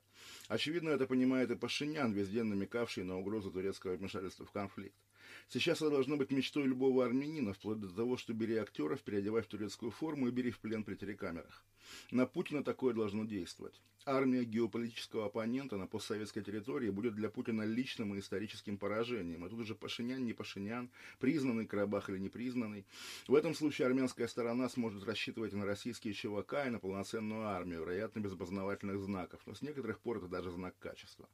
Очевидно, 0.48 0.90
это 0.90 1.06
понимает 1.06 1.50
и 1.50 1.56
Пашинян, 1.56 2.12
везде 2.12 2.42
намекавший 2.42 3.04
на 3.04 3.18
угрозу 3.18 3.50
турецкого 3.50 3.96
вмешательства 3.96 4.44
в 4.44 4.50
конфликт. 4.50 4.96
Сейчас 5.50 5.78
это 5.78 5.88
должно 5.88 6.18
быть 6.18 6.30
мечтой 6.30 6.64
любого 6.64 7.06
армянина, 7.06 7.54
вплоть 7.54 7.80
до 7.80 7.88
того, 7.88 8.18
что 8.18 8.34
бери 8.34 8.56
актеров, 8.56 9.00
переодевай 9.00 9.40
в 9.40 9.46
турецкую 9.46 9.90
форму 9.90 10.28
и 10.28 10.30
бери 10.30 10.50
в 10.50 10.58
плен 10.58 10.84
при 10.84 10.94
телекамерах. 10.94 11.64
На 12.10 12.26
Путина 12.26 12.62
такое 12.62 12.92
должно 12.92 13.24
действовать. 13.24 13.80
Армия 14.04 14.44
геополитического 14.44 15.26
оппонента 15.26 15.78
на 15.78 15.86
постсоветской 15.86 16.42
территории 16.42 16.90
будет 16.90 17.14
для 17.14 17.30
Путина 17.30 17.62
личным 17.62 18.14
и 18.14 18.18
историческим 18.18 18.76
поражением. 18.76 19.46
И 19.46 19.48
тут 19.48 19.60
уже 19.60 19.74
Пашинян, 19.74 20.22
не 20.22 20.34
Пашинян, 20.34 20.90
признанный 21.18 21.66
Карабах 21.66 22.10
или 22.10 22.18
не 22.18 22.28
признанный. 22.28 22.84
В 23.26 23.34
этом 23.34 23.54
случае 23.54 23.86
армянская 23.86 24.28
сторона 24.28 24.68
сможет 24.68 25.04
рассчитывать 25.04 25.54
на 25.54 25.64
российские 25.64 26.12
ЧВК 26.12 26.66
и 26.66 26.70
на 26.70 26.78
полноценную 26.78 27.46
армию, 27.46 27.80
вероятно, 27.80 28.20
без 28.20 28.32
опознавательных 28.32 29.00
знаков. 29.00 29.40
Но 29.46 29.54
с 29.54 29.62
некоторых 29.62 29.98
пор 30.00 30.18
это 30.18 30.28
даже 30.28 30.50
знак 30.50 30.74
качества. 30.78 31.26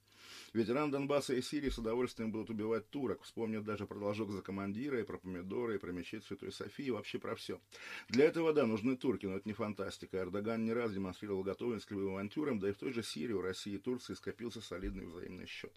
Ветеран 0.52 0.90
Донбасса 0.90 1.34
и 1.34 1.42
Сирии 1.42 1.68
с 1.68 1.78
удовольствием 1.78 2.30
будут 2.30 2.50
убивать 2.50 2.88
турок, 2.90 3.22
вспомнят 3.22 3.64
даже 3.64 3.86
про 3.86 3.98
должок 3.98 4.30
за 4.30 4.42
командира, 4.42 5.00
и 5.00 5.04
про 5.04 5.18
помидоры, 5.18 5.76
и 5.76 5.78
про 5.78 5.90
мечеть 5.92 6.24
Святой 6.24 6.52
Софии, 6.52 6.86
и 6.86 6.90
вообще 6.90 7.18
про 7.18 7.34
все. 7.34 7.60
Для 8.08 8.26
этого, 8.26 8.52
да, 8.52 8.66
нужны 8.66 8.96
турки, 8.96 9.26
но 9.26 9.36
это 9.36 9.48
не 9.48 9.52
фантастика. 9.52 10.18
Эрдоган 10.18 10.64
не 10.64 10.72
раз 10.72 10.92
демонстрировал 10.92 11.42
готовность 11.42 11.86
к 11.86 11.90
любым 11.90 12.10
авантюрам, 12.10 12.58
да 12.58 12.68
и 12.68 12.72
в 12.72 12.78
той 12.78 12.92
же 12.92 13.02
Сирии 13.02 13.32
у 13.32 13.42
России 13.42 13.74
и 13.74 13.78
Турции 13.78 14.14
скопился 14.14 14.60
солидный 14.60 15.06
взаимный 15.06 15.46
счет. 15.46 15.72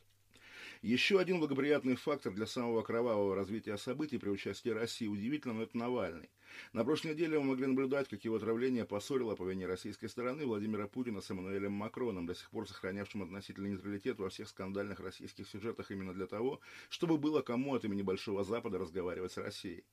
Еще 0.84 1.20
один 1.20 1.40
благоприятный 1.40 1.96
фактор 1.96 2.34
для 2.34 2.46
самого 2.46 2.84
кровавого 2.84 3.36
развития 3.36 3.78
событий 3.78 4.20
при 4.20 4.30
участии 4.30 4.70
России 4.70 5.08
удивительно, 5.08 5.56
но 5.56 5.64
это 5.64 5.76
Навальный. 5.76 6.30
На 6.74 6.84
прошлой 6.84 7.14
неделе 7.14 7.40
мы 7.40 7.46
могли 7.46 7.68
наблюдать, 7.68 8.08
как 8.08 8.24
его 8.26 8.36
отравление 8.36 8.86
поссорило 8.86 9.36
по 9.36 9.44
вине 9.44 9.66
российской 9.66 10.08
стороны 10.08 10.46
Владимира 10.46 10.88
Путина 10.88 11.22
с 11.22 11.30
Эммануэлем 11.30 11.72
Макроном, 11.72 12.26
до 12.26 12.36
сих 12.36 12.50
пор 12.50 12.68
сохранявшим 12.68 13.24
относительный 13.24 13.72
нейтралитет 13.72 14.20
во 14.20 14.30
всех 14.30 14.50
скандальных 14.50 15.00
российских 15.00 15.48
сюжетах 15.48 15.92
именно 15.92 16.14
для 16.14 16.28
того, 16.28 16.60
чтобы 16.90 17.18
было 17.18 17.42
кому 17.42 17.76
от 17.76 17.86
имени 17.86 18.02
Большого 18.02 18.44
Запада 18.44 18.80
разговаривать 18.80 19.32
с 19.32 19.38
Россией. 19.38 19.84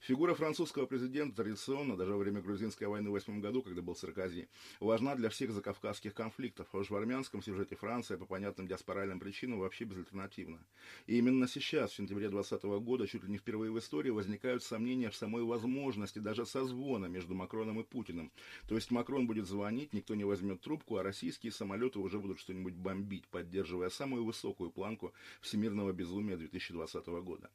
Фигура 0.00 0.34
французского 0.34 0.84
президента 0.84 1.36
традиционно, 1.36 1.96
даже 1.96 2.12
во 2.12 2.18
время 2.18 2.42
грузинской 2.42 2.86
войны 2.86 3.08
в 3.08 3.12
2008 3.12 3.40
году, 3.40 3.62
когда 3.62 3.80
был 3.80 3.96
Саркози, 3.96 4.48
важна 4.78 5.14
для 5.14 5.30
всех 5.30 5.52
закавказских 5.52 6.12
конфликтов, 6.12 6.68
а 6.72 6.78
уж 6.78 6.90
в 6.90 6.96
армянском 6.96 7.42
сюжете 7.42 7.74
Франция 7.74 8.18
по 8.18 8.26
понятным 8.26 8.68
диаспоральным 8.68 9.18
причинам 9.18 9.60
вообще 9.60 9.84
безальтернативна. 9.84 10.58
И 11.06 11.16
именно 11.16 11.48
сейчас, 11.48 11.92
в 11.92 11.96
сентябре 11.96 12.28
2020 12.28 12.64
года, 12.84 13.06
чуть 13.06 13.24
ли 13.24 13.30
не 13.30 13.38
впервые 13.38 13.72
в 13.72 13.78
истории, 13.78 14.10
возникают 14.10 14.62
сомнения 14.62 15.08
в 15.08 15.16
самой 15.16 15.42
возможности 15.42 16.03
даже 16.12 16.46
созвона 16.46 17.06
между 17.06 17.34
Макроном 17.34 17.80
и 17.80 17.84
Путиным. 17.84 18.30
То 18.68 18.74
есть 18.74 18.90
Макрон 18.90 19.26
будет 19.26 19.46
звонить, 19.46 19.92
никто 19.92 20.14
не 20.14 20.24
возьмет 20.24 20.60
трубку, 20.60 20.96
а 20.96 21.02
российские 21.02 21.52
самолеты 21.52 21.98
уже 21.98 22.18
будут 22.18 22.38
что-нибудь 22.38 22.74
бомбить, 22.74 23.26
поддерживая 23.28 23.90
самую 23.90 24.24
высокую 24.24 24.70
планку 24.70 25.12
всемирного 25.40 25.92
безумия 25.92 26.36
2020 26.36 27.06
года. 27.06 27.50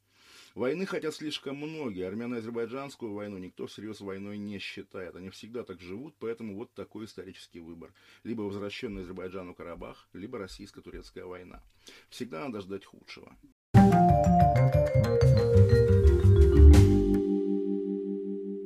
Войны 0.54 0.84
хотят 0.84 1.14
слишком 1.14 1.56
многие. 1.56 2.06
Армяно-азербайджанскую 2.06 3.12
войну 3.12 3.38
никто 3.38 3.66
всерьез 3.66 4.00
войной 4.00 4.36
не 4.38 4.58
считает. 4.58 5.14
Они 5.14 5.30
всегда 5.30 5.62
так 5.62 5.80
живут, 5.80 6.14
поэтому 6.18 6.56
вот 6.56 6.72
такой 6.74 7.04
исторический 7.04 7.60
выбор. 7.60 7.92
Либо 8.24 8.42
возвращенный 8.42 9.02
Азербайджану 9.02 9.54
Карабах, 9.54 10.08
либо 10.12 10.38
российско-турецкая 10.38 11.24
война. 11.24 11.62
Всегда 12.08 12.44
надо 12.44 12.60
ждать 12.60 12.84
худшего. 12.84 13.36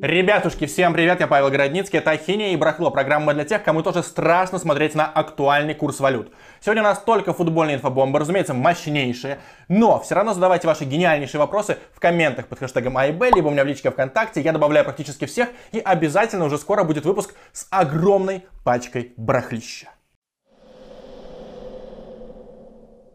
Ребятушки, 0.07 0.67
всем 0.67 0.93
привет, 0.93 1.21
я 1.21 1.27
Павел 1.27 1.49
Городницкий, 1.49 1.99
это 1.99 2.11
Ахиния 2.11 2.53
и 2.53 2.57
Брахло, 2.57 2.91
программа 2.91 3.33
для 3.33 3.47
тех, 3.47 3.65
кому 3.65 3.83
тоже 3.83 4.03
страшно 4.03 4.59
смотреть 4.59 4.95
на 4.95 5.07
актуальный 5.07 5.75
курс 5.75 5.99
валют. 5.99 6.31
Сегодня 6.61 6.83
у 6.83 6.85
нас 6.85 6.99
только 6.99 7.33
футбольные 7.33 7.77
инфобомбы, 7.77 8.19
разумеется, 8.19 8.53
мощнейшие, 8.53 9.39
но 9.69 9.99
все 10.01 10.15
равно 10.15 10.35
задавайте 10.35 10.67
ваши 10.67 10.85
гениальнейшие 10.85 11.39
вопросы 11.39 11.79
в 11.95 12.01
комментах 12.01 12.49
под 12.49 12.59
хэштегом 12.59 12.99
АИБ, 12.99 13.35
либо 13.35 13.49
у 13.49 13.51
меня 13.51 13.65
в 13.65 13.67
личке 13.67 13.91
ВКонтакте, 13.91 14.43
я 14.43 14.53
добавляю 14.53 14.85
практически 14.85 15.25
всех, 15.25 15.49
и 15.73 15.79
обязательно 15.79 16.45
уже 16.45 16.59
скоро 16.59 16.85
будет 16.85 17.07
выпуск 17.07 17.33
с 17.55 17.67
огромной 17.71 18.45
пачкой 18.63 19.15
брахлища. 19.17 19.89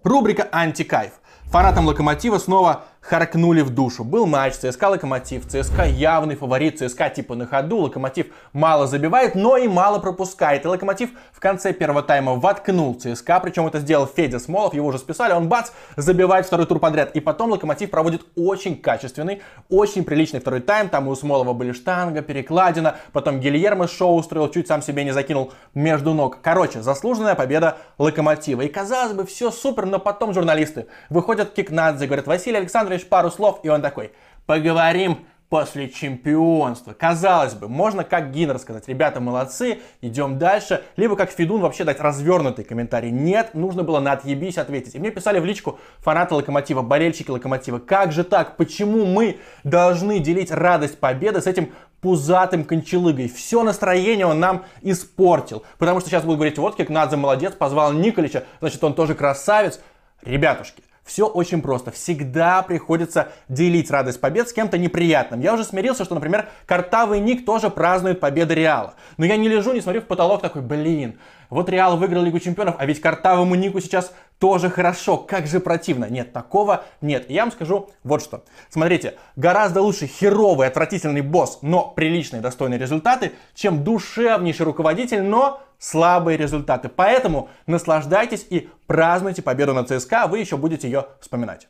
Рубрика 0.04 0.50
«Антикайф». 0.52 1.12
Фанатам 1.52 1.88
Локомотива 1.88 2.38
снова 2.38 2.84
харкнули 3.10 3.62
в 3.62 3.72
душу. 3.72 4.04
Был 4.04 4.28
матч 4.28 4.54
ЦСКА 4.54 4.90
Локомотив. 4.90 5.48
ЦСКА 5.48 5.86
явный 5.86 6.36
фаворит. 6.36 6.78
ЦСКА 6.78 7.10
типа 7.10 7.36
на 7.36 7.48
ходу. 7.48 7.78
Локомотив 7.78 8.28
мало 8.54 8.86
забивает, 8.86 9.34
но 9.34 9.58
и 9.58 9.68
мало 9.68 9.98
пропускает. 9.98 10.66
И 10.66 10.68
Локомотив 10.68 11.10
в 11.32 11.40
конце 11.40 11.74
первого 11.74 12.04
тайма 12.04 12.36
воткнул 12.36 12.94
ЦСКА. 12.94 13.40
Причем 13.40 13.66
это 13.66 13.80
сделал 13.80 14.06
Федя 14.06 14.38
Смолов. 14.38 14.76
Его 14.76 14.88
уже 14.88 15.00
списали. 15.00 15.34
Он 15.34 15.50
бац, 15.50 15.72
забивает 15.96 16.46
второй 16.46 16.68
тур 16.68 16.80
подряд. 16.80 17.16
И 17.16 17.20
потом 17.20 17.50
Локомотив 17.50 17.90
проводит 17.90 18.22
очень 18.36 18.80
качественный, 18.80 19.42
очень 19.70 20.04
приличный 20.04 20.40
второй 20.40 20.60
тайм. 20.62 20.88
Там 20.90 21.08
у 21.08 21.16
Смолова 21.16 21.54
были 21.54 21.72
штанга, 21.72 22.22
перекладина. 22.22 22.98
Потом 23.12 23.40
Гильермо 23.40 23.88
шоу 23.88 24.18
устроил, 24.18 24.50
чуть 24.52 24.68
сам 24.68 24.84
себе 24.84 25.04
не 25.04 25.12
закинул 25.12 25.52
между 25.74 26.14
ног. 26.14 26.38
Короче, 26.44 26.84
заслуженная 26.84 27.34
победа 27.34 27.78
Локомотива. 27.98 28.62
И 28.62 28.68
казалось 28.68 29.14
бы, 29.14 29.26
все 29.26 29.50
супер, 29.50 29.88
но 29.88 29.98
потом 29.98 30.32
журналисты 30.32 30.86
выходят 31.10 31.50
к 31.50 31.54
Кикнадзе, 31.54 32.06
говорят, 32.06 32.28
Василий 32.28 32.58
Александрович, 32.58 32.99
пару 33.08 33.32
слов, 33.32 33.60
и 33.64 33.70
он 33.70 33.82
такой, 33.82 34.12
поговорим 34.46 35.20
после 35.50 35.90
чемпионства. 35.90 36.94
Казалось 36.94 37.56
бы, 37.56 37.68
можно 37.68 38.04
как 38.04 38.32
Гиннер 38.32 38.60
сказать, 38.60 38.88
ребята 38.88 39.20
молодцы, 39.20 39.80
идем 40.02 40.38
дальше, 40.38 40.84
либо 40.96 41.16
как 41.16 41.32
Федун 41.32 41.62
вообще 41.62 41.84
дать 41.84 42.00
развернутый 42.00 42.64
комментарий. 42.64 43.10
Нет, 43.10 43.56
нужно 43.56 43.84
было 43.84 44.00
на 44.00 44.12
отъебись 44.12 44.60
ответить. 44.60 44.96
И 44.96 45.00
мне 45.00 45.10
писали 45.10 45.40
в 45.40 45.46
личку 45.46 45.80
фанаты 46.00 46.36
Локомотива, 46.36 46.84
болельщики 46.84 47.32
Локомотива, 47.32 47.80
как 47.80 48.12
же 48.12 48.24
так, 48.24 48.58
почему 48.58 49.06
мы 49.06 49.40
должны 49.64 50.20
делить 50.20 50.52
радость 50.52 51.00
победы 51.00 51.42
с 51.42 51.48
этим 51.48 51.74
пузатым 52.00 52.64
кончелыгой. 52.64 53.28
Все 53.28 53.64
настроение 53.64 54.26
он 54.26 54.40
нам 54.40 54.66
испортил. 54.82 55.64
Потому 55.80 56.00
что 56.00 56.10
сейчас 56.10 56.24
будут 56.24 56.38
говорить, 56.38 56.58
вот 56.58 56.76
как 56.76 56.90
Надзе 56.90 57.18
молодец, 57.18 57.54
позвал 57.54 57.92
Николича, 57.92 58.44
значит 58.60 58.84
он 58.84 58.94
тоже 58.94 59.16
красавец. 59.16 59.82
Ребятушки, 60.22 60.84
все 61.10 61.26
очень 61.26 61.64
просто. 61.64 61.90
Всегда 61.90 62.62
приходится 62.62 63.30
делить 63.48 63.90
радость 63.90 64.22
побед 64.22 64.48
с 64.48 64.54
кем-то 64.54 64.78
неприятным. 64.78 65.42
Я 65.42 65.56
уже 65.56 65.64
смирился, 65.64 66.06
что, 66.06 66.14
например, 66.14 66.48
картавый 66.68 67.20
Ник 67.20 67.46
тоже 67.46 67.72
празднует 67.72 68.20
победы 68.20 68.54
Реала. 68.54 68.94
Но 69.18 69.26
я 69.26 69.36
не 69.36 69.50
лежу, 69.50 69.74
не 69.74 69.82
смотрю 69.82 70.02
в 70.02 70.06
потолок 70.06 70.40
такой, 70.40 70.62
блин, 70.62 71.18
вот 71.50 71.68
Реал 71.68 71.98
выиграл 71.98 72.22
Лигу 72.22 72.40
Чемпионов, 72.40 72.76
а 72.78 72.86
ведь 72.86 73.02
картавому 73.02 73.56
Нику 73.56 73.82
сейчас 73.82 74.14
тоже 74.38 74.70
хорошо. 74.70 75.18
Как 75.18 75.48
же 75.48 75.60
противно. 75.60 76.06
Нет, 76.06 76.32
такого 76.32 76.84
нет. 77.02 77.28
я 77.28 77.42
вам 77.42 77.52
скажу 77.52 77.90
вот 78.04 78.22
что. 78.22 78.44
Смотрите, 78.70 79.16
гораздо 79.36 79.82
лучше 79.82 80.06
херовый, 80.06 80.68
отвратительный 80.68 81.22
босс, 81.22 81.58
но 81.64 81.88
приличные, 81.88 82.44
достойные 82.44 82.78
результаты, 82.78 83.32
чем 83.56 83.84
душевнейший 83.84 84.68
руководитель, 84.68 85.24
но 85.24 85.60
слабые 85.80 86.38
результаты. 86.38 86.90
Поэтому 86.90 87.50
наслаждайтесь 87.66 88.46
и 88.50 88.70
празднуйте 88.86 89.42
победу 89.42 89.74
на 89.74 89.84
ЦСКА, 89.86 90.28
вы 90.28 90.40
еще 90.40 90.58
будете 90.58 90.88
ее 90.88 91.08
вспоминать. 91.22 91.68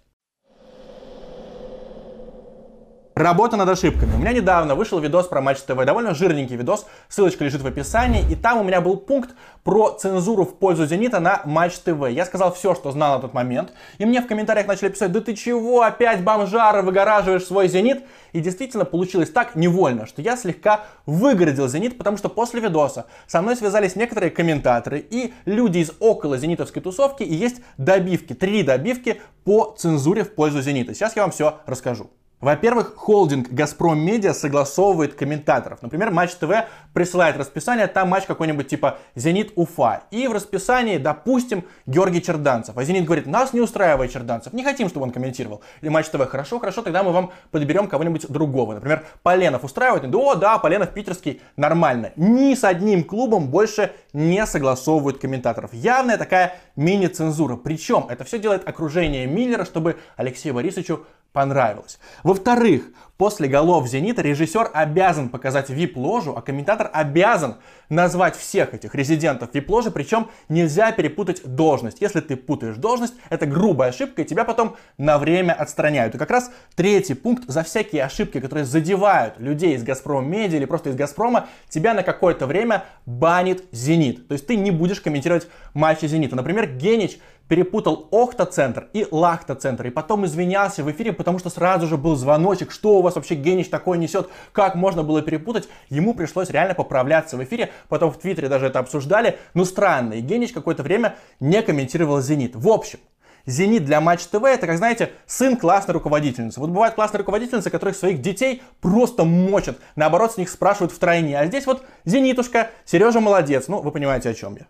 Работа 3.19 3.58
над 3.58 3.67
ошибками. 3.67 4.13
У 4.15 4.17
меня 4.17 4.32
недавно 4.32 4.75
вышел 4.75 4.97
видос 4.97 5.27
про 5.27 5.41
Матч 5.41 5.60
ТВ, 5.60 5.75
довольно 5.84 6.13
жирненький 6.13 6.55
видос, 6.55 6.86
ссылочка 7.10 7.43
лежит 7.43 7.62
в 7.62 7.67
описании, 7.67 8.23
и 8.32 8.34
там 8.34 8.60
у 8.60 8.63
меня 8.63 8.79
был 8.79 8.95
пункт 8.95 9.32
про 9.65 9.89
цензуру 9.89 10.45
в 10.45 10.55
пользу 10.55 10.86
Зенита 10.86 11.19
на 11.19 11.41
Матч 11.43 11.79
ТВ. 11.79 12.08
Я 12.10 12.25
сказал 12.25 12.53
все, 12.53 12.73
что 12.75 12.91
знал 12.91 13.15
на 13.15 13.21
тот 13.21 13.34
момент, 13.34 13.73
и 13.97 14.05
мне 14.05 14.21
в 14.21 14.27
комментариях 14.27 14.67
начали 14.67 14.88
писать, 14.88 15.12
да 15.12 15.19
ты 15.19 15.36
чего, 15.36 15.82
опять 15.82 16.23
бомжара, 16.23 16.82
выгораживаешь 16.82 17.43
свой 17.43 17.67
Зенит? 17.67 18.05
И 18.32 18.39
действительно 18.39 18.86
получилось 18.86 19.32
так 19.32 19.53
невольно, 19.53 20.05
что 20.05 20.21
я 20.21 20.38
слегка 20.38 20.86
выгородил 21.05 21.67
Зенит, 21.67 21.97
потому 21.97 22.15
что 22.15 22.29
после 22.29 22.62
видоса 22.62 23.05
со 23.27 23.41
мной 23.41 23.58
связались 23.58 23.97
некоторые 23.97 24.29
комментаторы 24.29 24.97
и 24.97 25.34
люди 25.43 25.79
из 25.79 25.91
около 25.99 26.38
зенитовской 26.38 26.82
тусовки, 26.82 27.23
и 27.23 27.36
есть 27.36 27.58
добивки, 27.77 28.32
три 28.32 28.63
добивки 28.63 29.21
по 29.43 29.75
цензуре 29.77 30.23
в 30.23 30.34
пользу 30.34 30.62
Зенита. 30.62 30.93
Сейчас 30.93 31.17
я 31.17 31.23
вам 31.23 31.32
все 31.32 31.58
расскажу. 31.65 32.10
Во-первых, 32.41 32.95
холдинг 32.95 33.49
«Газпром 33.49 33.99
Медиа» 33.99 34.34
согласовывает 34.34 35.13
комментаторов. 35.13 35.82
Например, 35.82 36.10
Матч 36.10 36.36
ТВ 36.36 36.49
присылает 36.93 37.36
расписание, 37.36 37.88
там 37.88 38.08
матч 38.08 38.25
какой-нибудь 38.25 38.67
типа 38.67 38.97
«Зенит 39.15 39.52
Уфа». 39.56 40.04
И 40.10 40.25
в 40.25 40.32
расписании, 40.32 40.97
допустим, 40.97 41.65
Георгий 41.86 42.21
Черданцев. 42.21 42.78
А 42.78 42.84
«Зенит» 42.86 43.04
говорит, 43.04 43.25
нас 43.25 43.52
не 43.52 43.60
устраивает 43.60 44.12
Черданцев, 44.12 44.54
не 44.54 44.63
хотим, 44.63 44.88
чтобы 44.88 45.06
он 45.06 45.12
комментировал. 45.12 45.62
И 45.82 45.89
Матч 45.89 46.08
ТВ, 46.08 46.25
хорошо, 46.30 46.60
хорошо, 46.60 46.82
тогда 46.82 47.04
мы 47.04 47.12
вам 47.12 47.32
подберем 47.52 47.88
кого-нибудь 47.88 48.30
другого. 48.30 48.75
Например, 48.75 49.04
Поленов 49.21 49.65
устраивает? 49.65 50.10
Да, 50.10 50.17
о, 50.17 50.36
да, 50.36 50.60
Поленов 50.60 50.93
питерский, 50.93 51.41
нормально. 51.58 52.13
Ни 52.15 52.56
с 52.56 52.63
одним 52.63 53.04
клубом 53.04 53.47
больше 53.47 53.91
не 54.13 54.45
согласовывают 54.45 55.17
комментаторов. 55.17 55.73
Явная 55.73 56.17
такая 56.17 56.56
мини-цензура. 56.78 57.58
Причем 57.58 58.06
это 58.10 58.23
все 58.23 58.39
делает 58.39 58.65
окружение 58.65 59.28
Миллера, 59.28 59.65
чтобы 59.65 59.97
Алексею 60.15 60.56
Борисовичу 60.56 61.06
понравилось. 61.34 62.00
Во-вторых, 62.24 62.84
после 63.18 63.48
голов 63.48 63.88
«Зенита» 63.88 64.22
режиссер 64.22 64.72
обязан 64.74 65.30
показать 65.30 65.70
вип-ложу, 65.70 66.34
а 66.36 66.42
комментатор 66.42 66.89
обязан 66.92 67.58
назвать 67.89 68.36
всех 68.36 68.74
этих 68.74 68.96
резидентов 68.96 69.50
вип-ложи, 69.54 69.92
причем 69.92 70.30
нельзя 70.48 70.92
перепутать 70.92 71.42
должность. 71.46 72.02
Если 72.02 72.22
ты 72.22 72.36
путаешь 72.36 72.78
должность, 72.78 73.13
это 73.30 73.46
грубая 73.46 73.89
ошибка, 73.89 74.22
и 74.22 74.26
тебя 74.26 74.44
потом 74.44 74.76
на 74.98 75.18
время 75.18 75.54
отстраняют. 75.54 76.15
И 76.15 76.18
как 76.18 76.32
раз 76.32 76.52
третий 76.76 77.13
пункт, 77.13 77.44
за 77.48 77.63
всякие 77.63 78.04
ошибки, 78.04 78.39
которые 78.39 78.65
задевают 78.65 79.39
людей 79.39 79.76
из 79.76 79.84
«Газпром 79.84 80.30
Медиа» 80.30 80.58
или 80.58 80.65
просто 80.65 80.89
из 80.89 80.96
«Газпрома», 80.96 81.48
тебя 81.68 81.94
на 81.94 82.04
какое-то 82.04 82.48
время 82.48 82.86
банит 83.06 83.65
«Зенит». 83.72 84.28
То 84.28 84.34
есть 84.34 84.48
ты 84.48 84.56
не 84.56 84.72
будешь 84.72 85.02
комментировать 85.02 85.48
матчи 85.74 86.06
«Зенита». 86.06 86.36
Например, 86.36 86.65
Генич 86.68 87.20
перепутал 87.50 88.08
Охта-центр 88.12 88.88
и 88.94 89.06
Лахта-центр, 89.12 89.88
и 89.88 89.90
потом 89.90 90.26
извинялся 90.26 90.84
в 90.84 90.92
эфире, 90.92 91.12
потому 91.12 91.40
что 91.40 91.50
сразу 91.50 91.88
же 91.88 91.98
был 91.98 92.16
звоночек, 92.16 92.72
что 92.72 93.00
у 93.00 93.02
вас 93.02 93.16
вообще 93.16 93.36
Генич 93.36 93.68
такое 93.68 93.98
несет, 93.98 94.30
как 94.54 94.76
можно 94.76 95.04
было 95.04 95.22
перепутать, 95.22 95.68
ему 95.90 96.14
пришлось 96.14 96.50
реально 96.50 96.76
поправляться 96.76 97.36
в 97.36 97.44
эфире, 97.44 97.72
потом 97.90 98.12
в 98.12 98.18
Твиттере 98.18 98.48
даже 98.48 98.68
это 98.68 98.80
обсуждали, 98.80 99.38
ну 99.54 99.66
странно, 99.66 100.14
и 100.14 100.22
Генич 100.22 100.54
какое-то 100.54 100.84
время 100.84 101.16
не 101.42 101.62
комментировал 101.62 102.22
«Зенит». 102.22 102.56
В 102.56 102.70
общем, 102.70 103.00
Зенит 103.46 103.84
для 103.84 104.00
Матч 104.00 104.26
ТВ 104.26 104.44
это, 104.44 104.68
как 104.68 104.78
знаете, 104.78 105.12
сын 105.26 105.58
классной 105.58 105.94
руководительницы. 105.94 106.60
Вот 106.60 106.70
бывают 106.70 106.94
классные 106.94 107.20
руководительницы, 107.20 107.72
которых 107.72 107.96
своих 107.96 108.22
детей 108.22 108.62
просто 108.80 109.24
мочат. 109.24 109.80
Наоборот, 109.96 110.34
с 110.34 110.38
них 110.38 110.50
спрашивают 110.50 110.92
втройне. 110.92 111.40
А 111.40 111.48
здесь 111.48 111.66
вот 111.66 111.84
Зенитушка, 112.06 112.70
Сережа 112.86 113.22
молодец. 113.22 113.68
Ну, 113.68 113.82
вы 113.82 113.92
понимаете, 113.92 114.30
о 114.30 114.34
чем 114.36 114.56
я. 114.56 114.68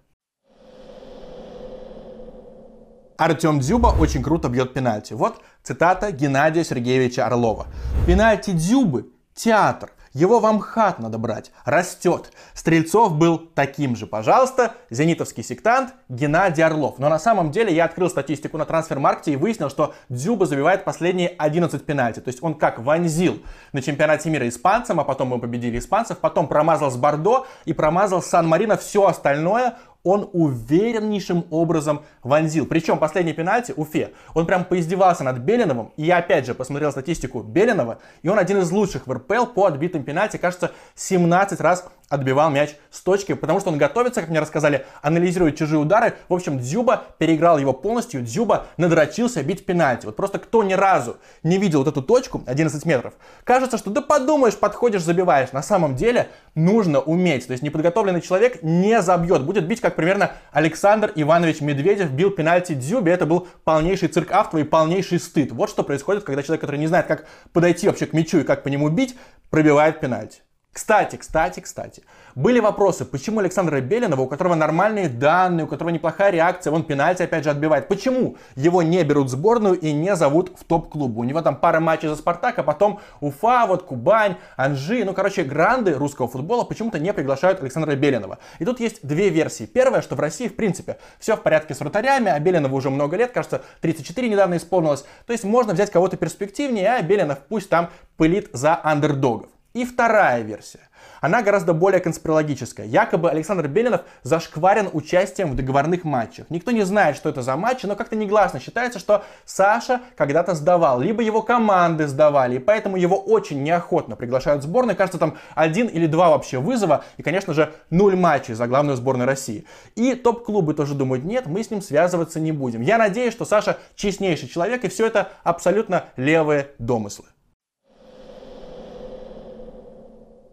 Артем 3.20 3.60
Дзюба 3.60 3.88
очень 4.00 4.24
круто 4.24 4.48
бьет 4.48 4.74
пенальти. 4.74 5.12
Вот 5.12 5.42
цитата 5.62 6.14
Геннадия 6.14 6.64
Сергеевича 6.64 7.26
Орлова. 7.26 7.68
Пенальти 8.08 8.52
Дзюбы– 8.52 9.10
театр. 9.36 9.92
Его 10.14 10.40
в 10.40 10.46
Амхат 10.46 11.00
надо 11.00 11.18
брать. 11.18 11.52
Растет. 11.66 12.32
Стрельцов 12.54 13.14
был 13.14 13.38
таким 13.38 13.96
же. 13.96 14.08
Пожалуйста, 14.08 14.74
зенитовский 14.90 15.44
сектант 15.44 15.94
Геннадий 16.08 16.64
Орлов. 16.64 16.98
Но 16.98 17.10
на 17.10 17.20
самом 17.20 17.52
деле 17.52 17.76
я 17.76 17.86
открыл 17.86 18.10
статистику 18.10 18.58
на 18.58 18.66
трансфермаркте 18.66 19.34
и 19.34 19.36
выяснил, 19.36 19.70
что 19.70 19.94
Дзюба 20.08 20.46
забивает 20.46 20.84
последние 20.84 21.28
11 21.38 21.86
пенальти. 21.86 22.22
То 22.22 22.30
есть 22.30 22.42
он 22.42 22.56
как 22.56 22.80
вонзил 22.80 23.44
на 23.72 23.82
чемпионате 23.82 24.30
мира 24.30 24.48
испанцам, 24.48 25.00
а 25.00 25.04
потом 25.04 25.28
мы 25.28 25.40
победили 25.40 25.78
испанцев, 25.78 26.18
потом 26.18 26.48
промазал 26.48 26.90
с 26.90 26.96
Бордо 26.96 27.46
и 27.66 27.74
промазал 27.74 28.24
с 28.24 28.28
Сан-Марино. 28.28 28.78
Все 28.78 29.06
остальное 29.06 29.78
он 30.04 30.30
увереннейшим 30.34 31.46
образом 31.50 32.04
вонзил. 32.24 32.66
Причем 32.66 32.98
последний 32.98 33.34
пенальти 33.34 33.74
Уфе, 33.76 34.14
он 34.34 34.46
прям 34.46 34.66
поиздевался 34.66 35.24
над 35.24 35.40
Белиновым. 35.40 35.92
И 35.98 36.04
я 36.04 36.18
опять 36.18 36.46
же 36.46 36.54
посмотрел 36.54 36.92
статистику 36.92 37.42
Белинова, 37.42 38.00
и 38.22 38.30
он 38.30 38.40
один 38.40 38.60
из 38.60 38.72
лучших 38.72 39.08
в 39.08 39.12
РПЛ 39.12 39.46
по 39.46 39.66
отбитым 39.66 40.04
пенальти, 40.04 40.38
кажется, 40.38 40.72
17 40.96 41.60
раз 41.60 41.86
отбивал 42.10 42.50
мяч 42.50 42.76
с 42.92 43.02
точки, 43.02 43.34
потому 43.34 43.60
что 43.60 43.70
он 43.70 43.78
готовится, 43.78 44.22
как 44.22 44.30
мне 44.30 44.40
рассказали, 44.40 44.86
анализирует 45.02 45.58
чужие 45.58 45.80
удары. 45.80 46.16
В 46.28 46.34
общем, 46.34 46.60
Дзюба 46.60 47.04
переиграл 47.18 47.60
его 47.60 47.72
полностью, 47.72 48.22
Дзюба 48.22 48.66
надрочился 48.78 49.44
бить 49.44 49.66
пенальти. 49.66 50.06
Вот 50.06 50.16
просто 50.16 50.40
кто 50.40 50.64
ни 50.64 50.74
разу 50.74 51.18
не 51.44 51.58
видел 51.58 51.80
вот 51.80 51.88
эту 51.88 52.02
точку, 52.02 52.44
11 52.46 52.86
метров, 52.86 53.14
кажется, 53.44 53.78
что 53.78 53.92
да 53.92 54.02
подумаешь, 54.02 54.58
подходишь, 54.58 55.04
забиваешь. 55.04 55.52
На 55.52 55.62
самом 55.62 55.96
деле 55.96 56.30
нужно 56.56 57.00
уметь. 57.00 57.48
То 57.48 57.52
есть 57.52 57.64
неподготовленный 57.64 58.22
человек 58.22 58.64
не 58.64 59.02
забьет. 59.02 59.44
Будет 59.44 59.68
бить, 59.68 59.82
как 59.82 59.96
примерно 59.96 60.32
Александр 60.52 61.12
Иванович 61.16 61.62
Медведев 61.62 62.12
бил 62.12 62.32
пенальти 62.32 62.74
Дзюбе. 62.74 63.12
Это 63.12 63.26
был 63.26 63.48
полнейший 63.64 64.10
цирк 64.10 64.32
автора 64.32 64.64
и 64.64 64.66
полнейший 64.66 65.20
стыд. 65.20 65.52
Вот 65.52 65.70
что 65.70 65.84
происходит, 65.84 66.24
когда 66.24 66.42
человек, 66.42 66.62
который 66.62 66.78
не 66.80 66.88
знает, 66.88 67.06
как 67.06 67.28
подойти 67.54 67.88
вообще 67.88 68.08
к 68.08 68.14
мячу 68.14 68.40
и 68.40 68.44
как 68.44 68.64
по 68.64 68.68
нему 68.68 68.90
бить, 68.90 69.16
пробивает 69.50 70.00
пенальти. 70.00 70.42
Кстати, 70.72 71.16
кстати, 71.16 71.60
кстати, 71.62 72.04
были 72.36 72.60
вопросы, 72.60 73.04
почему 73.04 73.40
Александра 73.40 73.82
Белинова, 73.82 74.22
у 74.22 74.28
которого 74.28 74.54
нормальные 74.54 75.10
данные, 75.10 75.66
у 75.66 75.68
которого 75.68 75.90
неплохая 75.90 76.32
реакция, 76.32 76.72
он 76.72 76.84
пенальти 76.84 77.24
опять 77.24 77.44
же 77.44 77.50
отбивает, 77.50 77.88
почему 77.88 78.38
его 78.56 78.84
не 78.84 79.04
берут 79.04 79.28
в 79.28 79.30
сборную 79.32 79.80
и 79.80 79.92
не 79.92 80.16
зовут 80.16 80.54
в 80.58 80.64
топ-клуб? 80.64 81.18
У 81.18 81.24
него 81.24 81.42
там 81.42 81.56
пара 81.56 81.80
матчей 81.80 82.08
за 82.08 82.16
Спартак, 82.16 82.60
а 82.60 82.64
потом 82.64 83.00
Уфа, 83.20 83.66
вот 83.66 83.84
Кубань, 83.84 84.36
Анжи, 84.58 85.04
ну 85.04 85.14
короче, 85.14 85.44
гранды 85.44 85.96
русского 85.96 86.28
футбола 86.28 86.64
почему-то 86.64 87.00
не 87.00 87.14
приглашают 87.14 87.62
Александра 87.62 87.96
Белинова. 87.96 88.38
И 88.60 88.66
тут 88.66 88.80
есть 88.80 89.00
две 89.02 89.30
версии. 89.30 89.66
Первая, 89.66 90.04
что 90.04 90.16
в 90.16 90.20
России 90.20 90.48
в 90.48 90.56
принципе 90.56 91.00
все 91.18 91.36
в 91.36 91.42
порядке 91.42 91.74
с 91.74 91.80
вратарями, 91.80 92.32
а 92.32 92.40
Белинову 92.40 92.78
уже 92.78 92.92
много 92.92 93.18
лет, 93.18 93.32
кажется, 93.32 93.64
34 93.82 94.30
недавно 94.30 94.58
исполнилось, 94.58 95.04
то 95.26 95.34
есть 95.34 95.44
можно 95.44 95.74
взять 95.74 95.90
кого-то 95.90 96.16
перспективнее, 96.16 96.90
а 96.94 97.02
Белинов 97.02 97.40
пусть 97.50 97.70
там 97.70 97.90
пылит 98.18 98.50
за 98.54 98.80
андердогов. 98.82 99.50
И 99.80 99.86
вторая 99.86 100.42
версия. 100.42 100.82
Она 101.22 101.42
гораздо 101.42 101.74
более 101.74 102.02
конспирологическая. 102.02 102.86
Якобы 102.86 103.30
Александр 103.30 103.70
Белинов 103.70 104.02
зашкварен 104.24 104.90
участием 104.92 105.52
в 105.52 105.56
договорных 105.56 106.04
матчах. 106.04 106.50
Никто 106.50 106.72
не 106.72 106.84
знает, 106.84 107.16
что 107.16 107.30
это 107.30 107.44
за 107.44 107.56
матчи, 107.56 107.86
но 107.86 107.96
как-то 107.96 108.18
негласно 108.18 108.60
считается, 108.60 109.00
что 109.00 109.24
Саша 109.46 110.02
когда-то 110.18 110.54
сдавал, 110.54 111.00
либо 111.00 111.24
его 111.24 111.42
команды 111.42 112.10
сдавали, 112.10 112.58
и 112.58 112.60
поэтому 112.60 112.98
его 112.98 113.18
очень 113.18 113.64
неохотно 113.64 114.18
приглашают 114.18 114.64
в 114.64 114.68
сборную. 114.68 114.98
Кажется, 114.98 115.18
там 115.18 115.38
один 115.56 115.88
или 115.88 116.08
два 116.08 116.32
вообще 116.32 116.60
вызова, 116.60 117.06
и, 117.16 117.24
конечно 117.24 117.54
же, 117.54 117.72
нуль 117.90 118.18
матчей 118.18 118.54
за 118.54 118.68
главную 118.68 118.98
сборную 118.98 119.28
России. 119.28 119.66
И 119.96 120.14
топ-клубы 120.14 120.74
тоже 120.74 120.94
думают, 120.94 121.24
нет, 121.24 121.46
мы 121.46 121.64
с 121.64 121.72
ним 121.72 121.82
связываться 121.82 122.42
не 122.42 122.52
будем. 122.52 122.82
Я 122.82 122.98
надеюсь, 122.98 123.32
что 123.32 123.46
Саша 123.46 123.78
честнейший 123.96 124.50
человек, 124.50 124.84
и 124.84 124.90
все 124.90 125.08
это 125.08 125.30
абсолютно 125.46 126.04
левые 126.18 126.72
домыслы. 126.80 127.28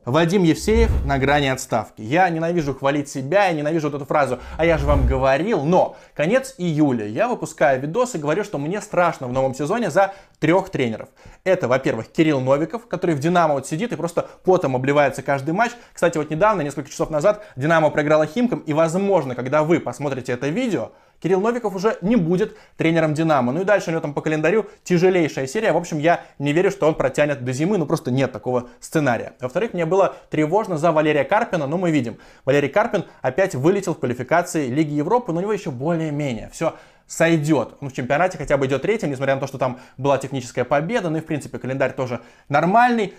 Вадим 0.06 0.44
Евсеев 0.44 1.04
на 1.04 1.18
грани 1.18 1.48
отставки. 1.48 2.00
Я 2.00 2.28
ненавижу 2.28 2.76
хвалить 2.76 3.08
себя, 3.08 3.46
я 3.46 3.52
ненавижу 3.52 3.90
вот 3.90 3.96
эту 3.96 4.04
фразу 4.04 4.38
«а 4.56 4.64
я 4.64 4.78
же 4.78 4.86
вам 4.86 5.04
говорил», 5.04 5.64
но 5.64 5.96
конец 6.14 6.54
июля 6.58 7.08
я 7.08 7.26
выпускаю 7.26 7.80
видос 7.80 8.14
и 8.14 8.18
говорю, 8.18 8.44
что 8.44 8.58
мне 8.58 8.80
страшно 8.80 9.26
в 9.26 9.32
новом 9.32 9.52
сезоне 9.52 9.90
за 9.90 10.14
трех 10.38 10.70
тренеров. 10.70 11.08
Это, 11.42 11.66
во-первых, 11.66 12.06
Кирилл 12.06 12.40
Новиков, 12.40 12.86
который 12.86 13.16
в 13.16 13.18
«Динамо» 13.18 13.54
вот 13.54 13.66
сидит 13.66 13.92
и 13.92 13.96
просто 13.96 14.28
потом 14.44 14.76
обливается 14.76 15.22
каждый 15.22 15.54
матч. 15.54 15.72
Кстати, 15.92 16.18
вот 16.18 16.30
недавно, 16.30 16.62
несколько 16.62 16.88
часов 16.88 17.10
назад, 17.10 17.44
«Динамо» 17.56 17.90
проиграла 17.90 18.26
Химкам, 18.26 18.60
и, 18.60 18.72
возможно, 18.72 19.34
когда 19.34 19.64
вы 19.64 19.80
посмотрите 19.80 20.30
это 20.30 20.46
видео, 20.46 20.92
Кирилл 21.20 21.40
Новиков 21.40 21.74
уже 21.74 21.98
не 22.02 22.16
будет 22.16 22.56
тренером 22.76 23.14
Динамо. 23.14 23.52
Ну 23.52 23.62
и 23.62 23.64
дальше 23.64 23.90
у 23.90 23.92
него 23.92 24.00
там 24.00 24.14
по 24.14 24.20
календарю 24.20 24.66
тяжелейшая 24.84 25.46
серия. 25.46 25.72
В 25.72 25.76
общем, 25.76 25.98
я 25.98 26.20
не 26.38 26.52
верю, 26.52 26.70
что 26.70 26.86
он 26.86 26.94
протянет 26.94 27.44
до 27.44 27.52
зимы, 27.52 27.78
ну 27.78 27.86
просто 27.86 28.10
нет 28.10 28.32
такого 28.32 28.68
сценария. 28.80 29.34
Во-вторых, 29.40 29.74
мне 29.74 29.86
было 29.86 30.16
тревожно 30.30 30.78
за 30.78 30.92
Валерия 30.92 31.24
Карпина, 31.24 31.66
но 31.66 31.78
мы 31.78 31.90
видим, 31.90 32.18
Валерий 32.44 32.68
Карпин 32.68 33.04
опять 33.22 33.54
вылетел 33.54 33.94
в 33.94 33.98
квалификации 33.98 34.68
Лиги 34.68 34.94
Европы, 34.94 35.32
но 35.32 35.38
у 35.38 35.42
него 35.42 35.52
еще 35.52 35.70
более-менее 35.70 36.50
все 36.52 36.74
сойдет. 37.06 37.74
Он 37.80 37.90
в 37.90 37.92
чемпионате 37.92 38.38
хотя 38.38 38.56
бы 38.56 38.66
идет 38.66 38.82
третьим, 38.82 39.10
несмотря 39.10 39.34
на 39.34 39.40
то, 39.40 39.46
что 39.46 39.58
там 39.58 39.78
была 39.96 40.18
техническая 40.18 40.64
победа, 40.64 41.10
ну 41.10 41.18
и 41.18 41.20
в 41.20 41.26
принципе 41.26 41.58
календарь 41.58 41.92
тоже 41.94 42.20
нормальный. 42.48 43.14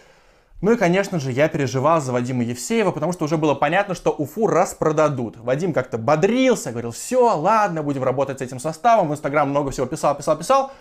Ну 0.60 0.72
и, 0.72 0.76
конечно 0.76 1.20
же, 1.20 1.32
я 1.32 1.50
переживал 1.50 2.02
за 2.02 2.12
Вадима 2.12 2.44
Евсеева, 2.44 2.92
потому 2.92 3.14
что 3.14 3.26
уже 3.26 3.38
было 3.38 3.54
понятно, 3.54 3.94
что 3.94 4.10
Уфу 4.10 4.48
распродадут. 4.48 5.38
Вадим 5.38 5.72
как-то 5.72 6.00
бодрился, 6.00 6.72
говорил, 6.72 6.92
все, 6.92 7.36
ладно, 7.36 7.84
будем 7.84 8.04
работать 8.04 8.40
с 8.40 8.42
этим 8.42 8.60
составом. 8.60 9.10
В 9.10 9.14
Инстаграм 9.14 9.48
много 9.48 9.70
всего 9.70 9.86
писал, 9.86 10.16
писал, 10.16 10.36
писал. 10.36 10.72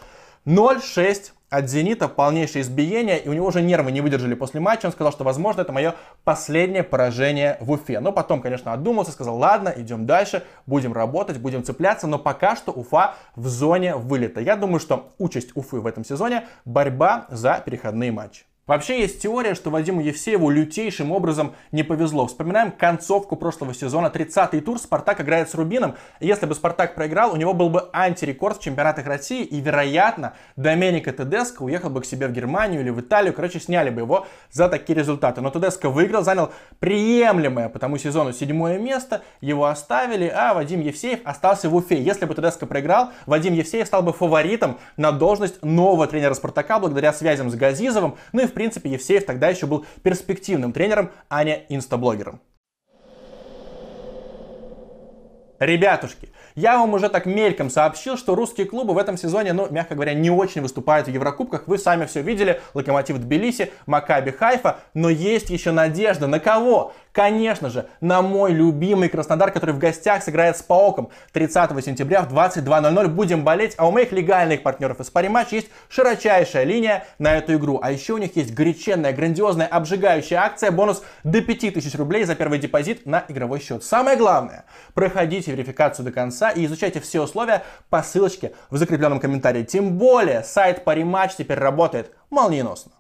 0-6 0.47 1.33
от 1.51 1.69
«Зенита», 1.69 2.09
полнейшее 2.09 2.63
избиение, 2.63 3.19
и 3.19 3.29
у 3.29 3.35
него 3.35 3.49
уже 3.49 3.61
нервы 3.61 3.93
не 3.93 4.01
выдержали 4.01 4.35
после 4.35 4.61
матча. 4.61 4.87
Он 4.87 4.93
сказал, 4.93 5.13
что, 5.13 5.25
возможно, 5.25 5.61
это 5.61 5.73
мое 5.73 5.95
последнее 6.25 6.83
поражение 6.83 7.59
в 7.61 7.71
Уфе. 7.71 8.01
Но 8.01 8.13
потом, 8.13 8.41
конечно, 8.41 8.73
отдумался, 8.73 9.13
сказал, 9.13 9.37
ладно, 9.37 9.75
идем 9.77 10.07
дальше, 10.07 10.45
будем 10.65 10.95
работать, 10.95 11.39
будем 11.39 11.65
цепляться, 11.65 12.07
но 12.07 12.19
пока 12.19 12.57
что 12.57 12.73
Уфа 12.73 13.17
в 13.35 13.47
зоне 13.49 13.97
вылета. 13.97 14.41
Я 14.41 14.57
думаю, 14.57 14.81
что 14.81 15.11
участь 15.19 15.51
Уфы 15.55 15.81
в 15.81 15.87
этом 15.87 16.03
сезоне– 16.05 16.47
борьба 16.65 17.27
за 17.29 17.61
переходные 17.65 18.11
матчи. 18.11 18.45
Вообще 18.67 19.03
есть 19.03 19.23
теория, 19.23 19.55
что 19.55 19.71
Вадиму 19.71 20.01
Евсееву 20.01 20.51
лютейшим 20.51 21.13
образом 21.13 21.55
не 21.71 21.85
повезло. 21.85 22.27
Вспоминаем 22.27 22.73
концовку 22.73 23.37
прошлого 23.37 23.73
сезона, 23.73 24.09
30-й 24.13 24.61
тур, 24.61 24.81
Спартак 24.81 25.21
играет 25.21 25.49
с 25.49 25.55
Рубином. 25.55 25.95
Если 26.19 26.47
бы 26.47 26.55
Спартак 26.57 26.97
проиграл, 26.97 27.33
у 27.33 27.37
него 27.37 27.55
был 27.55 27.71
бы 27.71 27.89
антирекорд 27.93 28.59
в 28.59 28.63
чемпионатах 28.65 29.07
России, 29.07 29.45
и, 29.45 29.61
вероятно, 29.61 30.35
Доменико 30.57 31.13
Тедеско 31.13 31.63
уехал 31.63 31.91
бы 31.91 32.01
к 32.01 32.07
себе 32.07 32.27
в 32.27 32.33
Германию 32.33 32.81
или 32.81 32.91
в 32.91 33.01
Италию, 33.01 33.33
короче, 33.35 33.61
сняли 33.61 33.91
бы 33.91 34.01
его 34.01 34.27
за 34.51 34.69
такие 34.69 34.99
результаты. 34.99 35.41
Но 35.41 35.51
Тедеско 35.51 35.89
выиграл, 35.89 36.25
занял 36.25 36.51
приемлемое 36.81 37.69
по 37.69 37.79
тому 37.79 37.99
сезону 37.99 38.33
седьмое 38.33 38.79
место, 38.79 39.23
его 39.41 39.67
оставили, 39.67 40.27
а 40.27 40.55
Вадим 40.55 40.81
Евсеев 40.81 41.21
остался 41.23 41.71
в 41.71 41.77
Уфе. 41.77 42.03
Если 42.03 42.25
бы 42.25 42.35
Тедеско 42.35 42.67
проиграл, 42.67 43.13
Вадим 43.27 43.55
Евсеев 43.55 43.87
стал 43.87 44.03
бы 44.03 44.13
фаворитом 44.13 44.81
на 44.97 45.13
должность 45.13 45.63
нового 45.63 46.09
тренера 46.09 46.35
Спартака 46.35 46.81
благодаря 46.81 47.13
связям 47.13 47.49
с 47.49 47.55
Газизовым, 47.55 48.17
ну 48.33 48.43
и 48.43 48.47
в 48.47 48.56
принципе, 48.57 48.89
Евсеев 48.89 49.27
тогда 49.27 49.49
еще 49.51 49.67
был 49.67 49.85
перспективным 50.03 50.73
тренером, 50.73 51.11
а 51.29 51.45
не 51.45 51.67
инстаблогером. 51.69 52.41
Ребятушки, 55.59 56.31
я 56.57 56.79
вам 56.79 56.95
уже 56.95 57.11
так 57.11 57.27
мельком 57.27 57.69
сообщил, 57.69 58.17
что 58.17 58.35
русские 58.35 58.67
клубы 58.67 58.95
в 58.95 58.99
этом 58.99 59.19
сезоне, 59.19 59.53
ну, 59.53 59.69
мягко 59.71 59.95
говоря, 59.95 60.15
не 60.15 60.31
очень 60.31 60.63
выступают 60.63 61.07
в 61.07 61.11
Еврокубках. 61.11 61.65
Вы 61.69 61.77
сами 61.77 62.07
все 62.07 62.23
видели. 62.23 62.63
Локомотив 62.73 63.19
Тбилиси, 63.19 63.71
Макаби 63.85 64.31
Хайфа. 64.31 64.79
Но 64.95 65.11
есть 65.11 65.51
еще 65.51 65.71
надежда. 65.71 66.27
На 66.27 66.41
кого? 66.41 66.95
Конечно 67.13 67.71
же, 67.71 67.87
на 68.03 68.21
мой 68.21 68.53
любимый 68.53 69.09
Краснодар, 69.09 69.51
который 69.51 69.75
в 69.75 69.79
гостях 69.79 70.23
сыграет 70.23 70.59
с 70.59 70.63
Паоком 70.63 71.11
30 71.33 71.85
сентября 71.85 72.23
в 72.23 72.33
22.00. 72.33 73.09
Будем 73.09 73.45
болеть. 73.45 73.75
А 73.77 73.87
у 73.87 73.91
моих 73.91 74.13
легальных 74.13 74.63
партнеров 74.63 75.01
из 75.01 75.11
Париматч 75.11 75.53
есть 75.53 75.69
широчайшая 75.91 76.65
линия 76.65 77.05
на 77.19 77.37
эту 77.37 77.55
игру. 77.55 77.79
А 77.83 77.93
еще 77.93 78.15
у 78.15 78.19
них 78.19 78.35
есть 78.37 78.55
горяченная, 78.55 79.13
грандиозная, 79.13 79.67
обжигающая 79.67 80.41
акция. 80.41 80.71
Бонус 80.71 81.03
до 81.23 81.43
5000 81.43 81.95
рублей 81.97 82.25
за 82.25 82.35
первый 82.35 82.59
депозит 82.59 83.05
на 83.05 83.25
игровой 83.29 83.61
счет. 83.61 83.85
Самое 83.85 84.17
главное, 84.17 84.65
проходите 84.95 85.53
верификацию 85.53 86.05
до 86.05 86.13
конца 86.13 86.46
конца 86.47 86.51
и 86.51 86.65
изучайте 86.67 87.01
все 87.01 87.23
условия 87.23 87.63
по 87.91 88.03
ссылочке 88.03 88.53
в 88.71 88.77
закрепленном 88.77 89.21
комментарии. 89.21 89.65
Тем 89.65 89.99
более 89.99 90.43
сайт 90.43 90.85
Париматч 90.85 91.37
теперь 91.37 91.59
работает 91.59 92.13
молниеносно. 92.31 92.93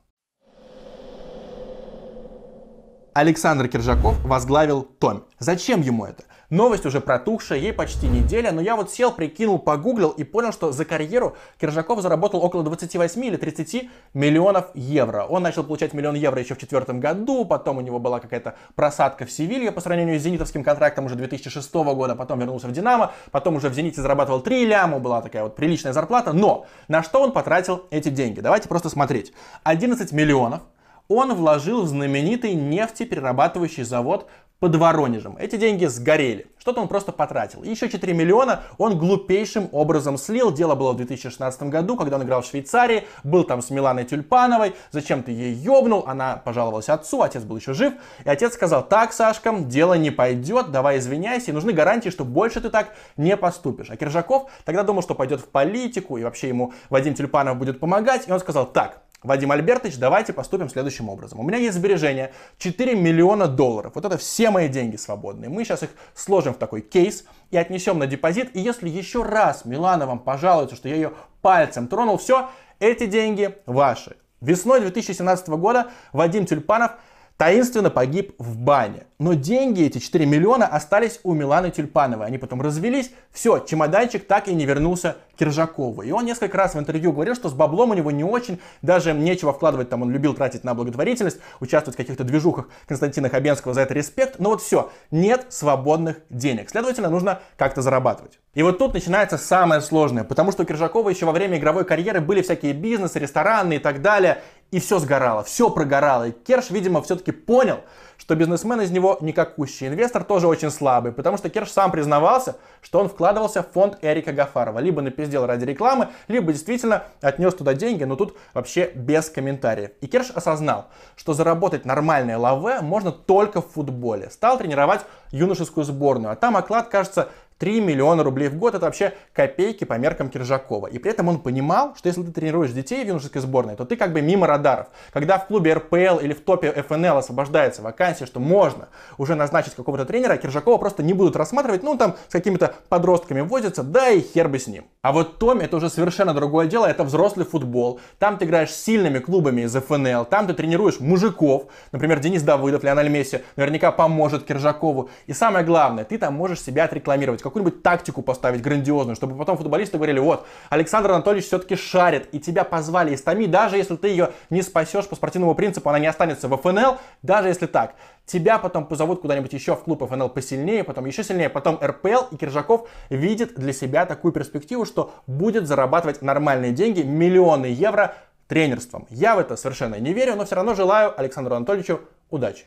Александр 3.15 3.69
Киржаков 3.69 4.21
возглавил 4.25 4.83
Том. 4.83 5.25
Зачем 5.39 5.81
ему 5.81 6.05
это? 6.05 6.25
Новость 6.51 6.87
уже 6.87 7.01
протухшая, 7.01 7.59
ей 7.59 7.73
почти 7.73 8.07
неделя, 8.07 8.53
но 8.53 8.61
я 8.61 8.77
вот 8.77 8.93
сел, 8.93 9.11
прикинул, 9.11 9.59
погуглил 9.59 10.11
и 10.11 10.23
понял, 10.23 10.53
что 10.53 10.71
за 10.71 10.85
карьеру 10.85 11.37
Киржаков 11.61 12.01
заработал 12.01 12.41
около 12.41 12.63
28 12.63 13.25
или 13.25 13.37
30 13.37 13.91
миллионов 14.15 14.67
евро. 14.75 15.25
Он 15.29 15.43
начал 15.43 15.65
получать 15.65 15.93
миллион 15.93 16.15
евро 16.15 16.41
еще 16.41 16.55
в 16.55 16.59
четвертом 16.59 17.01
году, 17.01 17.45
потом 17.45 17.79
у 17.79 17.81
него 17.81 17.99
была 17.99 18.21
какая-то 18.21 18.55
просадка 18.77 19.27
в 19.27 19.33
Севилье 19.33 19.73
по 19.73 19.81
сравнению 19.81 20.21
с 20.21 20.23
зенитовским 20.23 20.63
контрактом 20.63 21.07
уже 21.07 21.17
2006 21.17 21.75
года, 21.75 22.15
потом 22.15 22.39
вернулся 22.39 22.69
в 22.69 22.73
Динамо, 22.73 23.13
потом 23.33 23.57
уже 23.57 23.69
в 23.69 23.75
Зените 23.75 24.01
зарабатывал 24.01 24.41
3 24.41 24.67
ляма, 24.67 25.01
была 25.01 25.23
такая 25.23 25.43
вот 25.43 25.57
приличная 25.57 25.93
зарплата, 25.93 26.33
но 26.33 26.67
на 26.87 27.03
что 27.03 27.23
он 27.23 27.33
потратил 27.33 27.87
эти 27.91 28.09
деньги? 28.09 28.39
Давайте 28.39 28.69
просто 28.69 28.89
смотреть. 28.89 29.33
11 29.65 30.13
миллионов 30.13 30.63
он 31.09 31.35
вложил 31.35 31.83
в 31.83 31.89
знаменитый 31.89 32.55
нефтеперерабатывающий 32.55 33.85
завод 33.85 34.29
под 34.59 34.75
Воронежем. 34.77 35.37
Эти 35.39 35.57
деньги 35.57 35.85
сгорели. 35.87 36.47
Что-то 36.59 36.81
он 36.81 36.89
просто 36.89 37.13
потратил. 37.13 37.63
еще 37.63 37.89
4 37.89 38.13
миллиона 38.13 38.63
он 38.79 38.99
глупейшим 38.99 39.69
образом 39.71 40.19
слил. 40.19 40.51
Дело 40.51 40.75
было 40.75 40.93
в 40.93 40.97
2016 40.97 41.63
году, 41.65 41.97
когда 41.97 42.17
он 42.17 42.25
играл 42.25 42.43
в 42.43 42.47
Швейцарии, 42.47 43.05
был 43.23 43.45
там 43.45 43.63
с 43.63 43.71
Миланой 43.71 44.05
Тюльпановой. 44.05 44.75
Зачем 44.91 45.23
ты 45.23 45.31
ей 45.31 45.53
ёбнул? 45.55 46.05
Она 46.09 46.39
пожаловалась 46.45 46.89
отцу, 46.89 47.23
отец 47.23 47.45
был 47.45 47.57
еще 47.57 47.73
жив. 47.73 47.95
И 48.25 48.29
отец 48.29 48.55
сказал, 48.55 48.85
так, 48.85 49.13
Сашка, 49.13 49.53
дело 49.57 49.95
не 49.95 50.11
пойдет, 50.11 50.73
давай 50.73 50.99
извиняйся. 50.99 51.53
И 51.53 51.55
нужны 51.55 51.73
гарантии, 51.73 52.09
что 52.09 52.25
больше 52.25 52.61
ты 52.61 52.71
так 52.71 52.95
не 53.17 53.37
поступишь. 53.37 53.91
А 53.91 53.97
Киржаков 53.97 54.51
тогда 54.65 54.83
думал, 54.83 55.03
что 55.03 55.15
пойдет 55.15 55.41
в 55.41 55.49
политику, 55.49 56.17
и 56.17 56.25
вообще 56.25 56.49
ему 56.49 56.73
Вадим 56.91 57.15
Тюльпанов 57.15 57.59
будет 57.59 57.79
помогать. 57.79 58.27
И 58.27 58.33
он 58.33 58.41
сказал, 58.41 58.67
так, 58.67 59.03
Вадим 59.23 59.51
Альбертович, 59.51 59.97
давайте 59.99 60.33
поступим 60.33 60.69
следующим 60.69 61.09
образом. 61.09 61.41
У 61.41 61.43
меня 61.43 61.59
есть 61.59 61.77
сбережения 61.77 62.33
4 62.59 62.95
миллиона 62.95 63.49
долларов. 63.49 63.93
Вот 63.95 64.05
это 64.05 64.19
все 64.19 64.51
мои 64.51 64.69
деньги 64.69 64.97
свободные. 64.97 65.49
Мы 65.49 65.65
сейчас 65.65 65.83
их 65.83 65.91
сложим 66.15 66.55
в 66.55 66.59
такой 66.59 66.83
кейс 66.83 67.25
и 67.51 67.57
отнесем 67.57 67.99
на 67.99 68.07
депозит. 68.07 68.55
И 68.55 68.61
если 68.61 68.89
еще 68.89 69.23
раз 69.23 69.65
Милана 69.65 70.07
вам 70.07 70.19
пожалуется, 70.19 70.77
что 70.77 70.89
я 70.89 70.97
ее 70.97 71.13
пальцем 71.41 71.89
тронул, 71.89 72.19
все, 72.19 72.51
эти 72.79 73.07
деньги 73.07 73.57
ваши. 73.67 74.17
Весной 74.41 74.81
2017 74.81 75.49
года 75.49 75.89
Вадим 76.13 76.45
Тюльпанов 76.45 76.93
таинственно 77.37 77.91
погиб 77.91 78.35
в 78.39 78.59
бане. 78.59 79.05
Но 79.19 79.35
деньги, 79.35 79.85
эти 79.85 79.99
4 79.99 80.27
миллиона, 80.27 80.67
остались 80.67 81.21
у 81.23 81.33
Миланы 81.33 81.71
Тюльпановой. 81.71 82.27
Они 82.27 82.39
потом 82.39 82.61
развелись. 82.61 83.11
Все, 83.31 83.59
чемоданчик 83.59 84.27
так 84.27 84.49
и 84.49 84.55
не 84.55 84.65
вернулся 84.67 85.17
Киржакову. 85.37 86.03
И 86.03 86.11
он 86.11 86.25
несколько 86.25 86.57
раз 86.57 86.75
в 86.75 86.79
интервью 86.79 87.13
говорил, 87.13 87.35
что 87.35 87.49
с 87.49 87.53
баблом 87.53 87.91
у 87.91 87.95
него 87.95 88.11
не 88.11 88.25
очень, 88.25 88.61
даже 88.83 89.13
нечего 89.13 89.53
вкладывать, 89.53 89.89
там 89.89 90.03
он 90.03 90.11
любил 90.11 90.35
тратить 90.35 90.65
на 90.65 90.75
благотворительность, 90.75 91.39
участвовать 91.61 91.95
в 91.95 91.99
каких-то 91.99 92.25
движухах 92.25 92.69
Константина 92.87 93.29
Хабенского 93.29 93.75
за 93.75 93.83
это 93.83 93.95
респект. 93.95 94.39
Но 94.39 94.51
вот 94.51 94.63
все, 94.63 94.91
нет 95.11 95.47
свободных 95.51 96.21
денег. 96.31 96.71
Следовательно, 96.71 97.11
нужно 97.11 97.41
как-то 97.57 97.83
зарабатывать. 97.83 98.39
И 98.57 98.63
вот 98.63 98.79
тут 98.79 98.95
начинается 98.95 99.37
самое 99.37 99.83
сложное, 99.83 100.25
потому 100.25 100.51
что 100.51 100.63
у 100.63 100.65
Киржакова 100.65 101.11
еще 101.11 101.27
во 101.27 101.33
время 101.33 101.59
игровой 101.59 101.85
карьеры 101.85 102.23
были 102.23 102.41
всякие 102.41 102.73
бизнесы, 102.73 103.19
рестораны 103.19 103.75
и 103.75 103.79
так 103.79 104.01
далее 104.01 104.39
и 104.71 104.81
все 104.81 104.99
сгорало, 104.99 105.45
все 105.45 105.71
прогорало. 105.71 106.29
И 106.29 106.33
Керш, 106.33 106.71
видимо, 106.71 107.01
все-таки 107.03 107.31
понял, 107.31 107.81
что 108.19 108.35
бизнесмен 108.35 108.81
из 108.81 108.91
него 108.91 109.17
никакущий. 109.21 109.87
Инвестор 109.87 110.25
тоже 110.25 110.49
очень 110.49 110.71
слабый, 110.71 111.13
потому 111.13 111.37
что 111.37 111.49
Керш 111.51 111.71
сам 111.71 111.93
признавался, 111.93 112.57
что 112.83 112.99
он 112.99 113.09
вкладывался 113.09 113.63
в 113.63 113.71
фонд 113.71 113.99
Эрика 114.03 114.33
Гафарова. 114.33 114.81
Либо 114.81 115.03
напиздел 115.03 115.47
ради 115.47 115.65
рекламы, 115.65 116.09
либо 116.27 116.53
действительно 116.53 117.05
отнес 117.21 117.55
туда 117.55 117.75
деньги, 117.75 118.05
но 118.05 118.17
тут 118.17 118.37
вообще 118.55 118.91
без 118.95 119.31
комментариев. 119.31 119.91
И 120.01 120.09
Керш 120.09 120.31
осознал, 120.35 120.87
что 121.15 121.33
заработать 121.33 121.85
нормальное 121.85 122.39
лаве 122.39 122.81
можно 122.81 123.13
только 123.13 123.61
в 123.61 123.71
футболе. 123.71 124.31
Стал 124.31 124.59
тренировать 124.59 125.03
юношескую 125.31 125.85
сборную, 125.85 126.33
а 126.33 126.37
там 126.37 126.57
оклад, 126.57 126.89
кажется, 126.89 127.29
3 127.59 127.81
миллиона 127.81 128.23
рублей 128.23 128.49
в 128.49 128.57
год 128.57 128.75
это 128.75 128.85
вообще 128.85 129.15
копейки 129.33 129.85
по 129.85 129.95
меркам 129.95 130.29
Киржакова. 130.29 130.89
И 130.89 130.99
при 130.99 131.11
этом 131.11 131.29
он 131.29 131.41
понимал, 131.41 131.95
что 131.97 132.09
если 132.09 132.23
ты 132.23 132.31
тренируешь 132.31 132.73
детей 132.73 133.03
в 133.03 133.09
юношеской 133.09 133.41
сборной, 133.41 133.77
то 133.77 133.85
ты 133.85 133.97
как 133.97 134.13
бы 134.13 134.21
мимо 134.21 134.47
радаров. 134.47 134.89
Когда 135.13 135.39
в 135.39 135.47
клубе 135.47 135.75
РПЛ 135.75 136.19
или 136.21 136.35
в 136.35 136.41
топе 136.41 136.71
ФНЛ 136.73 137.17
освобождается 137.17 137.81
вакансия, 137.81 138.27
что 138.27 138.41
можно 138.41 138.89
уже 139.17 139.35
назначить 139.35 139.75
какого-то 139.75 140.05
тренера, 140.05 140.37
Киржакова 140.37 140.77
просто 140.77 141.03
не 141.03 141.15
будут 141.15 141.37
рассматривать, 141.37 141.83
ну 141.83 141.97
там 141.97 142.17
с 142.29 142.33
какими-то 142.33 142.75
подростками 142.89 143.41
возятся, 143.41 143.83
да 143.83 144.11
и 144.11 144.21
хер 144.21 144.49
бы 144.49 144.59
с 144.59 144.67
ним. 144.67 144.85
А 145.01 145.13
вот 145.13 145.39
Томи 145.39 145.65
это 145.65 145.77
уже 145.77 145.89
совершенно 145.89 146.35
другое 146.35 146.67
дело, 146.67 146.85
это 146.85 147.05
взрослый 147.05 147.47
футбол. 147.47 148.01
Там 148.19 148.37
ты 148.37 148.45
играешь 148.45 148.71
с 148.71 148.85
сильными 148.85 149.19
клубами 149.19 149.63
из 149.63 149.73
ФНЛ, 149.75 150.27
там 150.27 150.47
ты 150.47 150.53
тренируешь 150.53 151.01
мужиков, 151.01 151.69
например, 151.93 152.21
Денис 152.21 152.43
Давыдов, 152.43 152.85
Леональ 152.85 153.09
Месси, 153.09 153.41
наверняка 153.57 153.93
поможет 153.93 154.45
Киржакову. 154.45 155.09
И 155.27 155.33
самое 155.33 155.65
главное, 155.65 156.05
ты 156.05 156.19
там 156.19 156.35
можешь 156.35 156.61
себя 156.61 156.85
отрекламировать 156.85 157.46
какую-нибудь 157.51 157.83
тактику 157.83 158.23
поставить 158.23 158.63
грандиозную, 158.63 159.17
чтобы 159.17 159.37
потом 159.37 159.57
футболисты 159.57 159.97
говорили, 159.97 160.19
вот, 160.19 160.47
Александр 160.71 161.13
Анатольевич 161.13 161.47
все-таки 161.47 161.77
шарит, 161.77 162.29
и 162.33 162.41
тебя 162.41 162.65
позвали 162.65 163.15
из 163.15 163.23
Томи, 163.23 163.47
даже 163.47 163.77
если 163.77 163.97
ты 163.97 164.09
ее 164.09 164.31
не 164.51 164.63
спасешь 164.63 165.07
по 165.07 165.17
спортивному 165.17 165.55
принципу, 165.55 165.89
она 165.89 165.99
не 165.99 166.07
останется 166.07 166.49
в 166.49 166.57
ФНЛ, 166.57 166.99
даже 167.23 167.49
если 167.49 167.67
так. 167.67 167.95
Тебя 168.25 168.59
потом 168.59 168.87
позовут 168.87 169.21
куда-нибудь 169.21 169.53
еще 169.53 169.77
в 169.77 169.85
клуб 169.85 170.07
ФНЛ 170.07 170.29
посильнее, 170.31 170.85
потом 170.85 171.07
еще 171.07 171.23
сильнее, 171.23 171.49
потом 171.49 171.79
РПЛ, 171.83 172.27
и 172.33 172.37
Киржаков 172.37 172.89
видит 173.09 173.55
для 173.55 173.73
себя 173.73 174.05
такую 174.07 174.33
перспективу, 174.33 174.85
что 174.85 175.13
будет 175.27 175.67
зарабатывать 175.67 176.23
нормальные 176.23 176.73
деньги, 176.73 177.03
миллионы 177.03 177.67
евро 177.67 178.15
тренерством. 178.49 179.07
Я 179.11 179.37
в 179.37 179.39
это 179.39 179.57
совершенно 179.57 179.97
не 179.97 180.13
верю, 180.13 180.37
но 180.37 180.45
все 180.45 180.57
равно 180.57 180.75
желаю 180.75 181.19
Александру 181.19 181.55
Анатольевичу 181.55 182.01
удачи. 182.31 182.67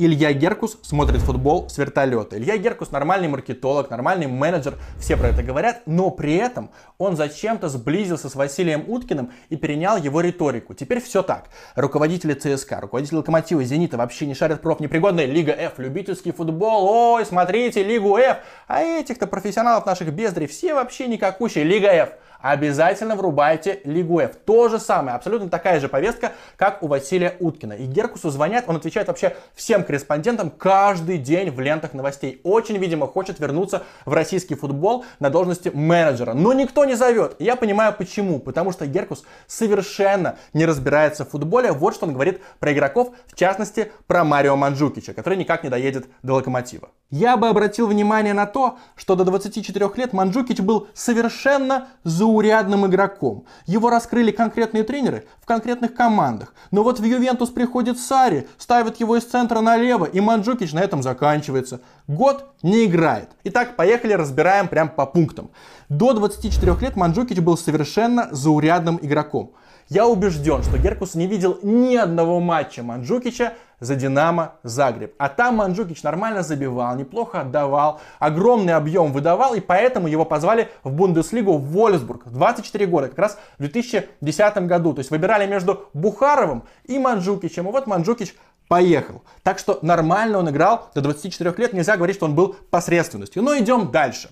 Илья 0.00 0.32
Геркус 0.32 0.78
смотрит 0.82 1.20
футбол 1.22 1.68
с 1.68 1.76
вертолета. 1.76 2.38
Илья 2.38 2.56
Геркус 2.56 2.92
нормальный 2.92 3.26
маркетолог, 3.26 3.90
нормальный 3.90 4.28
менеджер, 4.28 4.74
все 5.00 5.16
про 5.16 5.28
это 5.28 5.42
говорят, 5.42 5.82
но 5.86 6.10
при 6.10 6.36
этом 6.36 6.70
он 6.98 7.16
зачем-то 7.16 7.68
сблизился 7.68 8.28
с 8.28 8.36
Василием 8.36 8.84
Уткиным 8.86 9.32
и 9.48 9.56
перенял 9.56 9.96
его 9.96 10.20
риторику. 10.20 10.72
Теперь 10.74 11.00
все 11.00 11.24
так. 11.24 11.48
Руководители 11.74 12.34
ЦСКА, 12.34 12.80
руководители 12.80 13.16
Локомотива, 13.16 13.64
Зенита 13.64 13.96
вообще 13.96 14.26
не 14.26 14.34
шарят 14.34 14.62
проф 14.62 14.78
непригодные. 14.78 15.26
Лига 15.26 15.52
F, 15.52 15.78
любительский 15.78 16.30
футбол, 16.30 16.84
ой, 16.88 17.26
смотрите, 17.26 17.82
Лигу 17.82 18.16
F. 18.16 18.38
А 18.68 18.80
этих-то 18.82 19.26
профессионалов 19.26 19.84
наших 19.84 20.12
бездарей 20.12 20.46
все 20.46 20.74
вообще 20.74 21.08
никакущие. 21.08 21.64
Лига 21.64 21.88
F 21.88 22.10
обязательно 22.40 23.16
врубайте 23.16 23.80
Лигу 23.84 24.20
F. 24.20 24.36
То 24.44 24.68
же 24.68 24.78
самое, 24.78 25.16
абсолютно 25.16 25.48
такая 25.48 25.80
же 25.80 25.88
повестка, 25.88 26.32
как 26.56 26.82
у 26.82 26.86
Василия 26.86 27.36
Уткина. 27.40 27.72
И 27.72 27.86
Геркусу 27.86 28.30
звонят, 28.30 28.64
он 28.66 28.76
отвечает 28.76 29.08
вообще 29.08 29.36
всем 29.54 29.84
корреспондентам 29.84 30.50
каждый 30.50 31.18
день 31.18 31.50
в 31.50 31.60
лентах 31.60 31.94
новостей. 31.94 32.40
Очень, 32.44 32.78
видимо, 32.78 33.06
хочет 33.06 33.40
вернуться 33.40 33.82
в 34.04 34.12
российский 34.12 34.54
футбол 34.54 35.04
на 35.20 35.30
должности 35.30 35.70
менеджера. 35.72 36.34
Но 36.34 36.52
никто 36.52 36.84
не 36.84 36.94
зовет. 36.94 37.36
Я 37.38 37.56
понимаю 37.56 37.94
почему. 37.96 38.38
Потому 38.38 38.72
что 38.72 38.86
Геркус 38.86 39.24
совершенно 39.46 40.36
не 40.52 40.66
разбирается 40.66 41.24
в 41.24 41.30
футболе. 41.30 41.72
Вот 41.72 41.94
что 41.94 42.06
он 42.06 42.12
говорит 42.12 42.40
про 42.58 42.72
игроков, 42.72 43.10
в 43.26 43.36
частности, 43.36 43.92
про 44.06 44.24
Марио 44.24 44.56
Манджукича, 44.56 45.12
который 45.12 45.38
никак 45.38 45.64
не 45.64 45.70
доедет 45.70 46.06
до 46.22 46.34
Локомотива. 46.34 46.88
Я 47.10 47.38
бы 47.38 47.48
обратил 47.48 47.86
внимание 47.86 48.34
на 48.34 48.44
то, 48.44 48.76
что 48.94 49.16
до 49.16 49.24
24 49.24 49.90
лет 49.96 50.12
Манджукич 50.12 50.60
был 50.60 50.88
совершенно 50.92 51.88
заурядным 52.04 52.86
игроком. 52.86 53.46
Его 53.64 53.88
раскрыли 53.88 54.30
конкретные 54.30 54.84
тренеры 54.84 55.26
в 55.40 55.46
конкретных 55.46 55.94
командах. 55.94 56.52
Но 56.70 56.82
вот 56.82 57.00
в 57.00 57.04
Ювентус 57.04 57.48
приходит 57.48 57.98
Сари, 57.98 58.46
ставит 58.58 59.00
его 59.00 59.16
из 59.16 59.24
центра 59.24 59.62
налево, 59.62 60.04
и 60.04 60.20
Манджукич 60.20 60.72
на 60.74 60.80
этом 60.80 61.02
заканчивается. 61.02 61.80
Год 62.08 62.52
не 62.62 62.84
играет. 62.84 63.30
Итак, 63.42 63.74
поехали, 63.76 64.12
разбираем 64.12 64.68
прям 64.68 64.90
по 64.90 65.06
пунктам. 65.06 65.50
До 65.88 66.12
24 66.12 66.76
лет 66.80 66.94
Манджукич 66.94 67.38
был 67.38 67.56
совершенно 67.56 68.28
заурядным 68.32 68.98
игроком. 69.00 69.54
Я 69.88 70.06
убежден, 70.06 70.62
что 70.62 70.76
Геркус 70.76 71.14
не 71.14 71.26
видел 71.26 71.58
ни 71.62 71.96
одного 71.96 72.40
матча 72.40 72.82
Манджукича 72.82 73.54
за 73.80 73.94
Динамо 73.94 74.54
Загреб. 74.62 75.14
А 75.18 75.28
там 75.28 75.56
Манджукич 75.56 76.02
нормально 76.02 76.42
забивал, 76.42 76.96
неплохо 76.96 77.40
отдавал, 77.40 78.00
огромный 78.18 78.74
объем 78.74 79.12
выдавал, 79.12 79.54
и 79.54 79.60
поэтому 79.60 80.08
его 80.08 80.24
позвали 80.24 80.68
в 80.82 80.92
Бундеслигу 80.92 81.56
в 81.56 81.70
Вольсбург. 81.70 82.22
24 82.26 82.86
года, 82.86 83.08
как 83.08 83.18
раз 83.18 83.38
в 83.58 83.62
2010 83.62 84.56
году. 84.66 84.92
То 84.94 85.00
есть 85.00 85.10
выбирали 85.10 85.46
между 85.46 85.88
Бухаровым 85.94 86.64
и 86.84 86.98
Манджукичем. 86.98 87.68
И 87.68 87.72
вот 87.72 87.86
Манджукич 87.86 88.34
поехал. 88.68 89.22
Так 89.42 89.58
что 89.58 89.78
нормально 89.82 90.38
он 90.38 90.50
играл 90.50 90.90
до 90.94 91.00
24 91.00 91.54
лет. 91.56 91.72
Нельзя 91.72 91.96
говорить, 91.96 92.16
что 92.16 92.26
он 92.26 92.34
был 92.34 92.56
посредственностью. 92.70 93.42
Но 93.42 93.56
идем 93.58 93.90
дальше. 93.90 94.30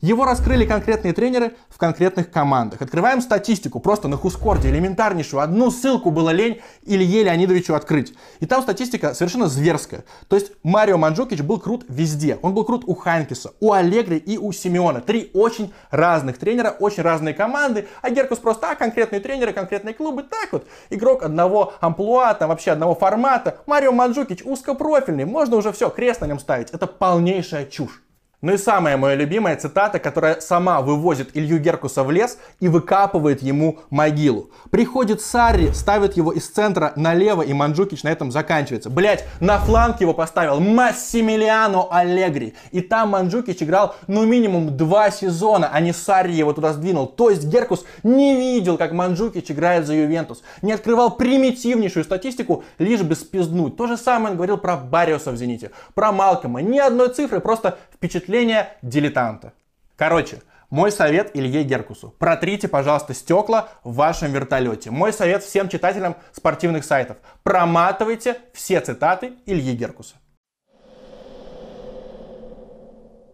Его 0.00 0.24
раскрыли 0.24 0.66
конкретные 0.66 1.14
тренеры 1.14 1.56
в 1.68 1.78
конкретных 1.78 2.30
командах. 2.30 2.82
Открываем 2.82 3.20
статистику 3.20 3.80
просто 3.80 4.08
на 4.08 4.16
Хускорде, 4.16 4.68
элементарнейшую. 4.68 5.40
Одну 5.40 5.70
ссылку 5.70 6.10
было 6.10 6.30
лень 6.30 6.60
Илье 6.84 7.24
Леонидовичу 7.24 7.74
открыть. 7.74 8.14
И 8.40 8.46
там 8.46 8.62
статистика 8.62 9.14
совершенно 9.14 9.48
зверская. 9.48 10.04
То 10.28 10.36
есть 10.36 10.52
Марио 10.62 10.98
Манджукич 10.98 11.40
был 11.40 11.58
крут 11.58 11.86
везде. 11.88 12.38
Он 12.42 12.54
был 12.54 12.64
крут 12.64 12.84
у 12.86 12.94
Ханкиса, 12.94 13.52
у 13.60 13.72
Аллегри 13.72 14.18
и 14.18 14.36
у 14.36 14.52
Симеона. 14.52 15.00
Три 15.00 15.30
очень 15.32 15.72
разных 15.90 16.38
тренера, 16.38 16.70
очень 16.78 17.02
разные 17.02 17.34
команды. 17.34 17.88
А 18.02 18.10
Геркус 18.10 18.38
просто, 18.38 18.70
а, 18.70 18.74
конкретные 18.74 19.20
тренеры, 19.20 19.52
конкретные 19.52 19.94
клубы. 19.94 20.22
Так 20.22 20.52
вот, 20.52 20.66
игрок 20.90 21.22
одного 21.22 21.72
амплуа, 21.80 22.34
там 22.34 22.50
вообще 22.50 22.72
одного 22.72 22.94
формата. 22.94 23.58
Марио 23.66 23.92
Манджукич 23.92 24.42
узкопрофильный. 24.44 25.24
Можно 25.24 25.56
уже 25.56 25.72
все, 25.72 25.88
крест 25.88 26.20
на 26.20 26.26
нем 26.26 26.38
ставить. 26.38 26.70
Это 26.70 26.86
полнейшая 26.86 27.66
чушь. 27.66 28.02
Ну 28.46 28.52
и 28.52 28.58
самая 28.58 28.96
моя 28.96 29.16
любимая 29.16 29.56
цитата, 29.56 29.98
которая 29.98 30.38
сама 30.38 30.80
вывозит 30.80 31.30
Илью 31.34 31.58
Геркуса 31.58 32.04
в 32.04 32.12
лес 32.12 32.38
и 32.60 32.68
выкапывает 32.68 33.42
ему 33.42 33.80
могилу. 33.90 34.50
Приходит 34.70 35.20
Сарри, 35.20 35.72
ставит 35.72 36.16
его 36.16 36.30
из 36.30 36.48
центра 36.48 36.92
налево, 36.94 37.42
и 37.42 37.52
Манджукич 37.52 38.04
на 38.04 38.08
этом 38.10 38.30
заканчивается. 38.30 38.88
Блять, 38.88 39.24
на 39.40 39.58
фланг 39.58 40.00
его 40.00 40.14
поставил 40.14 40.60
Массимилиано 40.60 41.88
Аллегри. 41.90 42.54
И 42.70 42.82
там 42.82 43.08
Манджукич 43.08 43.64
играл 43.64 43.96
ну 44.06 44.24
минимум 44.24 44.76
два 44.76 45.10
сезона, 45.10 45.68
а 45.72 45.80
не 45.80 45.92
Сарри 45.92 46.34
его 46.34 46.52
туда 46.52 46.72
сдвинул. 46.72 47.08
То 47.08 47.30
есть 47.30 47.46
Геркус 47.46 47.84
не 48.04 48.36
видел, 48.36 48.78
как 48.78 48.92
Манджукич 48.92 49.50
играет 49.50 49.88
за 49.88 49.94
Ювентус. 49.94 50.44
Не 50.62 50.70
открывал 50.70 51.16
примитивнейшую 51.16 52.04
статистику, 52.04 52.62
лишь 52.78 53.02
бы 53.02 53.16
спизднуть. 53.16 53.76
То 53.76 53.88
же 53.88 53.96
самое 53.96 54.30
он 54.30 54.36
говорил 54.36 54.56
про 54.56 54.76
Барриоса 54.76 55.32
в 55.32 55.36
Зените, 55.36 55.72
про 55.94 56.12
Малкома. 56.12 56.62
Ни 56.62 56.78
одной 56.78 57.08
цифры, 57.08 57.40
просто 57.40 57.78
впечатление 57.92 58.35
дилетанта. 58.82 59.52
Короче, 59.96 60.42
мой 60.70 60.90
совет 60.90 61.30
Илье 61.34 61.62
Геркусу. 61.62 62.14
Протрите, 62.18 62.68
пожалуйста, 62.68 63.14
стекла 63.14 63.68
в 63.84 63.94
вашем 63.94 64.32
вертолете. 64.32 64.90
Мой 64.90 65.12
совет 65.12 65.42
всем 65.42 65.68
читателям 65.68 66.16
спортивных 66.32 66.84
сайтов. 66.84 67.18
Проматывайте 67.42 68.38
все 68.52 68.80
цитаты 68.80 69.34
Ильи 69.46 69.74
Геркуса. 69.74 70.16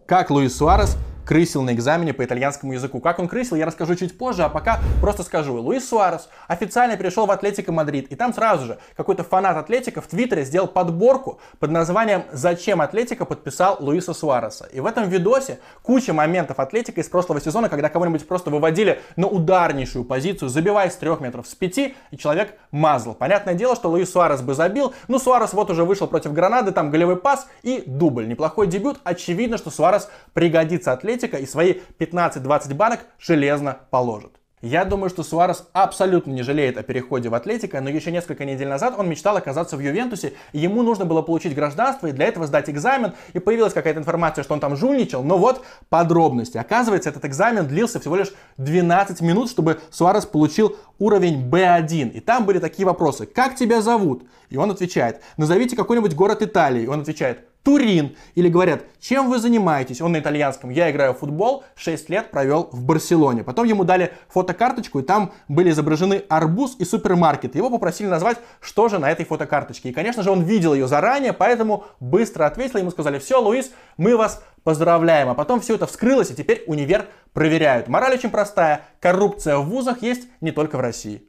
Как 0.05 0.29
Луис 0.29 0.55
Суарес 0.55 0.97
крысил 1.25 1.61
на 1.61 1.73
экзамене 1.73 2.13
по 2.13 2.23
итальянскому 2.23 2.73
языку. 2.73 2.99
Как 2.99 3.19
он 3.19 3.27
крысил, 3.27 3.55
я 3.55 3.65
расскажу 3.65 3.95
чуть 3.95 4.17
позже, 4.17 4.43
а 4.43 4.49
пока 4.49 4.79
просто 5.01 5.23
скажу. 5.23 5.55
Луис 5.55 5.87
Суарес 5.87 6.29
официально 6.47 6.97
перешел 6.97 7.25
в 7.25 7.31
Атлетико 7.31 7.71
Мадрид, 7.71 8.11
и 8.11 8.15
там 8.15 8.33
сразу 8.33 8.65
же 8.65 8.77
какой-то 8.95 9.23
фанат 9.23 9.57
Атлетика 9.57 10.01
в 10.01 10.07
Твиттере 10.07 10.43
сделал 10.43 10.67
подборку 10.67 11.39
под 11.59 11.71
названием 11.71 12.23
«Зачем 12.31 12.81
Атлетика 12.81 13.25
подписал 13.25 13.77
Луиса 13.79 14.13
Суареса?». 14.13 14.65
И 14.73 14.79
в 14.79 14.85
этом 14.85 15.07
видосе 15.09 15.59
куча 15.81 16.13
моментов 16.13 16.59
Атлетика 16.59 17.01
из 17.01 17.07
прошлого 17.07 17.39
сезона, 17.39 17.69
когда 17.69 17.89
кого-нибудь 17.89 18.27
просто 18.27 18.49
выводили 18.49 19.01
на 19.15 19.27
ударнейшую 19.27 20.05
позицию, 20.05 20.49
забивая 20.49 20.89
с 20.89 20.95
трех 20.95 21.21
метров 21.21 21.47
с 21.47 21.55
пяти, 21.55 21.95
и 22.11 22.17
человек 22.17 22.55
мазал. 22.71 23.13
Понятное 23.13 23.53
дело, 23.53 23.75
что 23.75 23.89
Луис 23.89 24.11
Суарес 24.11 24.41
бы 24.41 24.53
забил, 24.53 24.93
но 25.07 25.19
Суарес 25.19 25.53
вот 25.53 25.69
уже 25.69 25.85
вышел 25.85 26.07
против 26.07 26.33
Гранады, 26.33 26.71
там 26.71 26.91
голевой 26.91 27.17
пас 27.17 27.47
и 27.61 27.83
дубль. 27.85 28.27
Неплохой 28.27 28.67
дебют. 28.67 28.99
Очевидно, 29.03 29.57
что 29.57 29.69
Суарес 29.69 30.09
пригодится 30.33 30.91
Атлетико 30.91 31.12
Атлетика 31.13 31.37
и 31.37 31.45
свои 31.45 31.75
15-20 31.99 32.73
банок 32.73 33.01
железно 33.19 33.77
положит. 33.91 34.31
Я 34.61 34.85
думаю, 34.85 35.09
что 35.09 35.23
Суарес 35.23 35.67
абсолютно 35.73 36.31
не 36.31 36.41
жалеет 36.41 36.77
о 36.77 36.83
переходе 36.83 37.27
в 37.27 37.35
Атлетика, 37.35 37.81
но 37.81 37.89
еще 37.89 38.11
несколько 38.11 38.45
недель 38.45 38.69
назад 38.69 38.95
он 38.97 39.09
мечтал 39.09 39.35
оказаться 39.35 39.75
в 39.75 39.81
Ювентусе, 39.81 40.33
и 40.53 40.59
ему 40.59 40.83
нужно 40.83 41.03
было 41.03 41.21
получить 41.21 41.53
гражданство, 41.53 42.07
и 42.07 42.13
для 42.13 42.27
этого 42.27 42.47
сдать 42.47 42.69
экзамен, 42.69 43.11
и 43.33 43.39
появилась 43.39 43.73
какая-то 43.73 43.99
информация, 43.99 44.41
что 44.41 44.53
он 44.53 44.61
там 44.61 44.77
жульничал, 44.77 45.21
но 45.21 45.37
вот 45.37 45.65
подробности. 45.89 46.57
Оказывается, 46.57 47.09
этот 47.09 47.25
экзамен 47.25 47.67
длился 47.67 47.99
всего 47.99 48.15
лишь 48.15 48.31
12 48.55 49.19
минут, 49.19 49.51
чтобы 49.51 49.81
Суарес 49.91 50.25
получил 50.25 50.77
уровень 50.97 51.49
B1, 51.49 52.11
и 52.11 52.21
там 52.21 52.45
были 52.45 52.59
такие 52.59 52.85
вопросы. 52.85 53.25
Как 53.25 53.55
тебя 53.55 53.81
зовут? 53.81 54.23
И 54.49 54.55
он 54.55 54.71
отвечает. 54.71 55.19
Назовите 55.35 55.75
какой-нибудь 55.75 56.15
город 56.15 56.41
Италии. 56.41 56.83
И 56.83 56.87
он 56.87 57.01
отвечает. 57.01 57.49
Турин. 57.63 58.15
Или 58.35 58.49
говорят, 58.49 58.83
чем 58.99 59.29
вы 59.29 59.39
занимаетесь? 59.39 60.01
Он 60.01 60.11
на 60.11 60.19
итальянском. 60.19 60.69
Я 60.69 60.91
играю 60.91 61.13
в 61.13 61.19
футбол, 61.19 61.63
6 61.75 62.09
лет 62.09 62.29
провел 62.29 62.69
в 62.71 62.83
Барселоне. 62.83 63.43
Потом 63.43 63.65
ему 63.65 63.85
дали 63.85 64.13
фотокарточку, 64.27 64.99
и 64.99 65.03
там 65.03 65.31
были 65.47 65.69
изображены 65.71 66.23
арбуз 66.29 66.75
и 66.77 66.85
супермаркет. 66.85 67.55
Его 67.55 67.69
попросили 67.69 68.07
назвать, 68.07 68.37
что 68.59 68.89
же 68.89 68.99
на 68.99 69.09
этой 69.09 69.25
фотокарточке. 69.25 69.89
И, 69.89 69.93
конечно 69.93 70.23
же, 70.23 70.31
он 70.31 70.43
видел 70.43 70.73
ее 70.73 70.87
заранее, 70.87 71.33
поэтому 71.33 71.85
быстро 71.99 72.45
ответил. 72.45 72.79
Ему 72.79 72.91
сказали, 72.91 73.17
все, 73.19 73.41
Луис, 73.41 73.71
мы 73.97 74.17
вас 74.17 74.43
поздравляем. 74.63 75.29
А 75.29 75.33
потом 75.33 75.61
все 75.61 75.75
это 75.75 75.87
вскрылось, 75.87 76.31
и 76.31 76.35
теперь 76.35 76.63
универ 76.67 77.07
проверяют. 77.31 77.87
Мораль 77.87 78.13
очень 78.13 78.29
простая. 78.29 78.81
Коррупция 78.99 79.57
в 79.57 79.69
вузах 79.69 80.01
есть 80.01 80.27
не 80.41 80.51
только 80.51 80.77
в 80.77 80.81
России. 80.81 81.23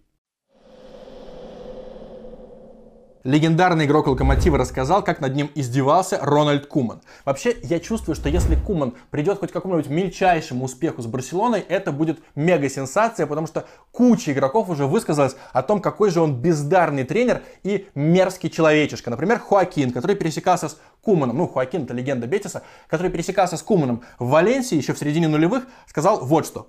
Легендарный 3.25 3.87
игрок 3.87 4.07
Локомотива 4.07 4.59
рассказал, 4.59 5.03
как 5.03 5.20
над 5.20 5.35
ним 5.35 5.51
издевался 5.55 6.18
Рональд 6.20 6.66
Куман. 6.66 7.01
Вообще, 7.25 7.57
я 7.62 7.81
чувствую, 7.81 8.16
что 8.16 8.29
если 8.29 8.55
Куман 8.55 8.93
придет 9.11 9.39
хоть 9.39 9.49
к 9.49 9.55
какому-нибудь 9.55 9.91
мельчайшему 9.91 10.66
успеху 10.66 11.01
с 11.01 11.07
Барселоной, 11.07 11.61
это 11.61 11.91
будет 11.91 12.20
мега-сенсация, 12.35 13.27
потому 13.27 13.47
что 13.47 13.64
куча 13.93 14.33
игроков 14.33 14.68
уже 14.68 14.87
высказалась 14.87 15.37
о 15.55 15.62
том, 15.62 15.81
какой 15.81 16.11
же 16.11 16.20
он 16.20 16.35
бездарный 16.35 17.05
тренер 17.05 17.41
и 17.62 17.89
мерзкий 17.95 18.51
человечишка. 18.51 19.09
Например, 19.09 19.39
Хуакин, 19.39 19.93
который 19.93 20.16
пересекался 20.16 20.68
с 20.68 20.77
Куманом, 21.01 21.39
ну, 21.39 21.49
Хуакин 21.49 21.85
это 21.85 21.95
легенда 21.95 22.27
Бетиса, 22.27 22.62
который 22.89 23.11
пересекался 23.11 23.57
с 23.57 23.62
Куманом 23.62 24.03
в 24.18 24.29
Валенсии 24.29 24.77
еще 24.77 24.93
в 24.93 24.99
середине 24.99 25.29
нулевых, 25.29 25.64
сказал 25.87 26.22
вот 26.22 26.45
что. 26.45 26.68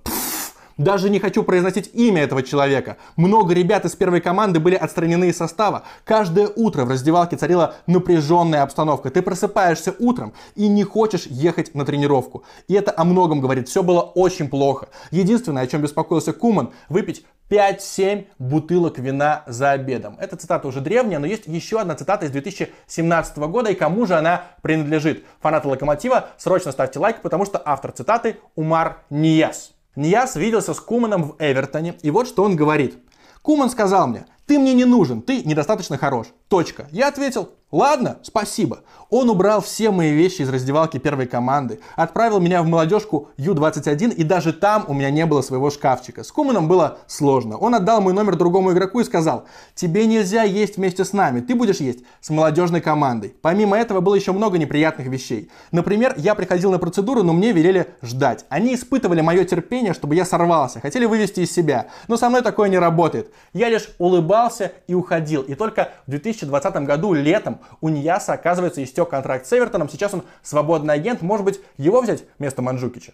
Даже 0.77 1.09
не 1.09 1.19
хочу 1.19 1.43
произносить 1.43 1.89
имя 1.93 2.23
этого 2.23 2.43
человека. 2.43 2.97
Много 3.15 3.53
ребят 3.53 3.85
из 3.85 3.95
первой 3.95 4.19
команды 4.19 4.59
были 4.59 4.75
отстранены 4.75 5.29
из 5.29 5.37
состава. 5.37 5.83
Каждое 6.03 6.49
утро 6.53 6.83
в 6.83 6.89
раздевалке 6.89 7.37
царила 7.37 7.75
напряженная 7.87 8.61
обстановка. 8.61 9.09
Ты 9.09 9.21
просыпаешься 9.21 9.95
утром 9.99 10.33
и 10.55 10.67
не 10.67 10.83
хочешь 10.83 11.27
ехать 11.27 11.73
на 11.75 11.85
тренировку. 11.85 12.43
И 12.67 12.73
это 12.73 12.93
о 12.95 13.05
многом 13.05 13.39
говорит. 13.39 13.69
Все 13.69 13.83
было 13.83 14.01
очень 14.01 14.49
плохо. 14.49 14.89
Единственное, 15.11 15.63
о 15.63 15.67
чем 15.67 15.81
беспокоился 15.81 16.33
Куман, 16.33 16.71
выпить 16.89 17.25
5-7 17.49 18.25
бутылок 18.39 18.97
вина 18.97 19.43
за 19.47 19.71
обедом. 19.71 20.17
Эта 20.19 20.35
цитата 20.35 20.67
уже 20.67 20.81
древняя, 20.81 21.19
но 21.19 21.27
есть 21.27 21.47
еще 21.47 21.79
одна 21.79 21.95
цитата 21.95 22.25
из 22.25 22.31
2017 22.31 23.37
года, 23.37 23.69
и 23.69 23.75
кому 23.75 24.05
же 24.05 24.15
она 24.15 24.45
принадлежит? 24.61 25.23
Фанаты 25.41 25.67
Локомотива, 25.67 26.29
срочно 26.37 26.71
ставьте 26.71 26.99
лайк, 26.99 27.21
потому 27.21 27.45
что 27.45 27.61
автор 27.63 27.91
цитаты 27.91 28.37
Умар 28.55 29.03
Нияс. 29.09 29.74
Нияс 29.95 30.35
виделся 30.35 30.73
с 30.73 30.79
Куманом 30.79 31.23
в 31.23 31.35
Эвертоне, 31.39 31.95
и 32.01 32.11
вот 32.11 32.27
что 32.27 32.43
он 32.43 32.55
говорит. 32.55 32.97
Куман 33.41 33.69
сказал 33.69 34.07
мне, 34.07 34.25
ты 34.45 34.59
мне 34.59 34.73
не 34.73 34.85
нужен, 34.85 35.21
ты 35.21 35.43
недостаточно 35.43 35.97
хорош. 35.97 36.27
Точка. 36.49 36.87
Я 36.91 37.07
ответил, 37.07 37.49
ладно, 37.75 38.17
спасибо. 38.23 38.79
Он 39.09 39.29
убрал 39.29 39.61
все 39.61 39.91
мои 39.91 40.11
вещи 40.11 40.41
из 40.41 40.49
раздевалки 40.49 40.97
первой 40.97 41.27
команды, 41.27 41.79
отправил 41.95 42.39
меня 42.39 42.63
в 42.63 42.67
молодежку 42.67 43.29
Ю-21, 43.37 44.13
и 44.13 44.23
даже 44.23 44.51
там 44.51 44.85
у 44.87 44.93
меня 44.93 45.11
не 45.11 45.25
было 45.25 45.41
своего 45.41 45.69
шкафчика. 45.69 46.23
С 46.23 46.31
Куманом 46.31 46.67
было 46.67 46.97
сложно. 47.05 47.57
Он 47.57 47.75
отдал 47.75 48.01
мой 48.01 48.13
номер 48.13 48.35
другому 48.35 48.71
игроку 48.71 49.01
и 49.01 49.03
сказал, 49.03 49.45
тебе 49.75 50.07
нельзя 50.07 50.43
есть 50.43 50.77
вместе 50.77 51.05
с 51.05 51.13
нами, 51.13 51.41
ты 51.41 51.53
будешь 51.53 51.77
есть 51.77 51.99
с 52.19 52.29
молодежной 52.29 52.81
командой. 52.81 53.35
Помимо 53.41 53.77
этого 53.77 54.01
было 54.01 54.15
еще 54.15 54.31
много 54.31 54.57
неприятных 54.57 55.07
вещей. 55.07 55.51
Например, 55.71 56.15
я 56.17 56.33
приходил 56.33 56.71
на 56.71 56.79
процедуру, 56.79 57.21
но 57.21 57.33
мне 57.33 57.51
велели 57.51 57.87
ждать. 58.01 58.45
Они 58.49 58.73
испытывали 58.73 59.21
мое 59.21 59.45
терпение, 59.45 59.93
чтобы 59.93 60.15
я 60.15 60.25
сорвался, 60.25 60.79
хотели 60.79 61.05
вывести 61.05 61.41
из 61.41 61.53
себя. 61.53 61.87
Но 62.07 62.17
со 62.17 62.29
мной 62.29 62.41
такое 62.41 62.69
не 62.69 62.79
работает. 62.79 63.31
Я 63.53 63.69
лишь 63.69 63.89
улыбался 63.99 64.71
и 64.87 64.93
уходил. 64.93 65.43
И 65.43 65.53
только 65.53 65.89
в 66.07 66.09
2020 66.09 66.75
году 66.85 67.13
летом 67.13 67.59
у 67.81 67.89
Ньяса, 67.89 68.33
оказывается, 68.33 68.83
истек 68.83 69.09
контракт 69.09 69.45
с 69.45 69.53
Эвертоном. 69.53 69.89
Сейчас 69.89 70.13
он 70.13 70.23
свободный 70.43 70.93
агент. 70.93 71.21
Может 71.21 71.45
быть, 71.45 71.61
его 71.77 72.01
взять 72.01 72.23
вместо 72.39 72.61
Манджукича? 72.61 73.13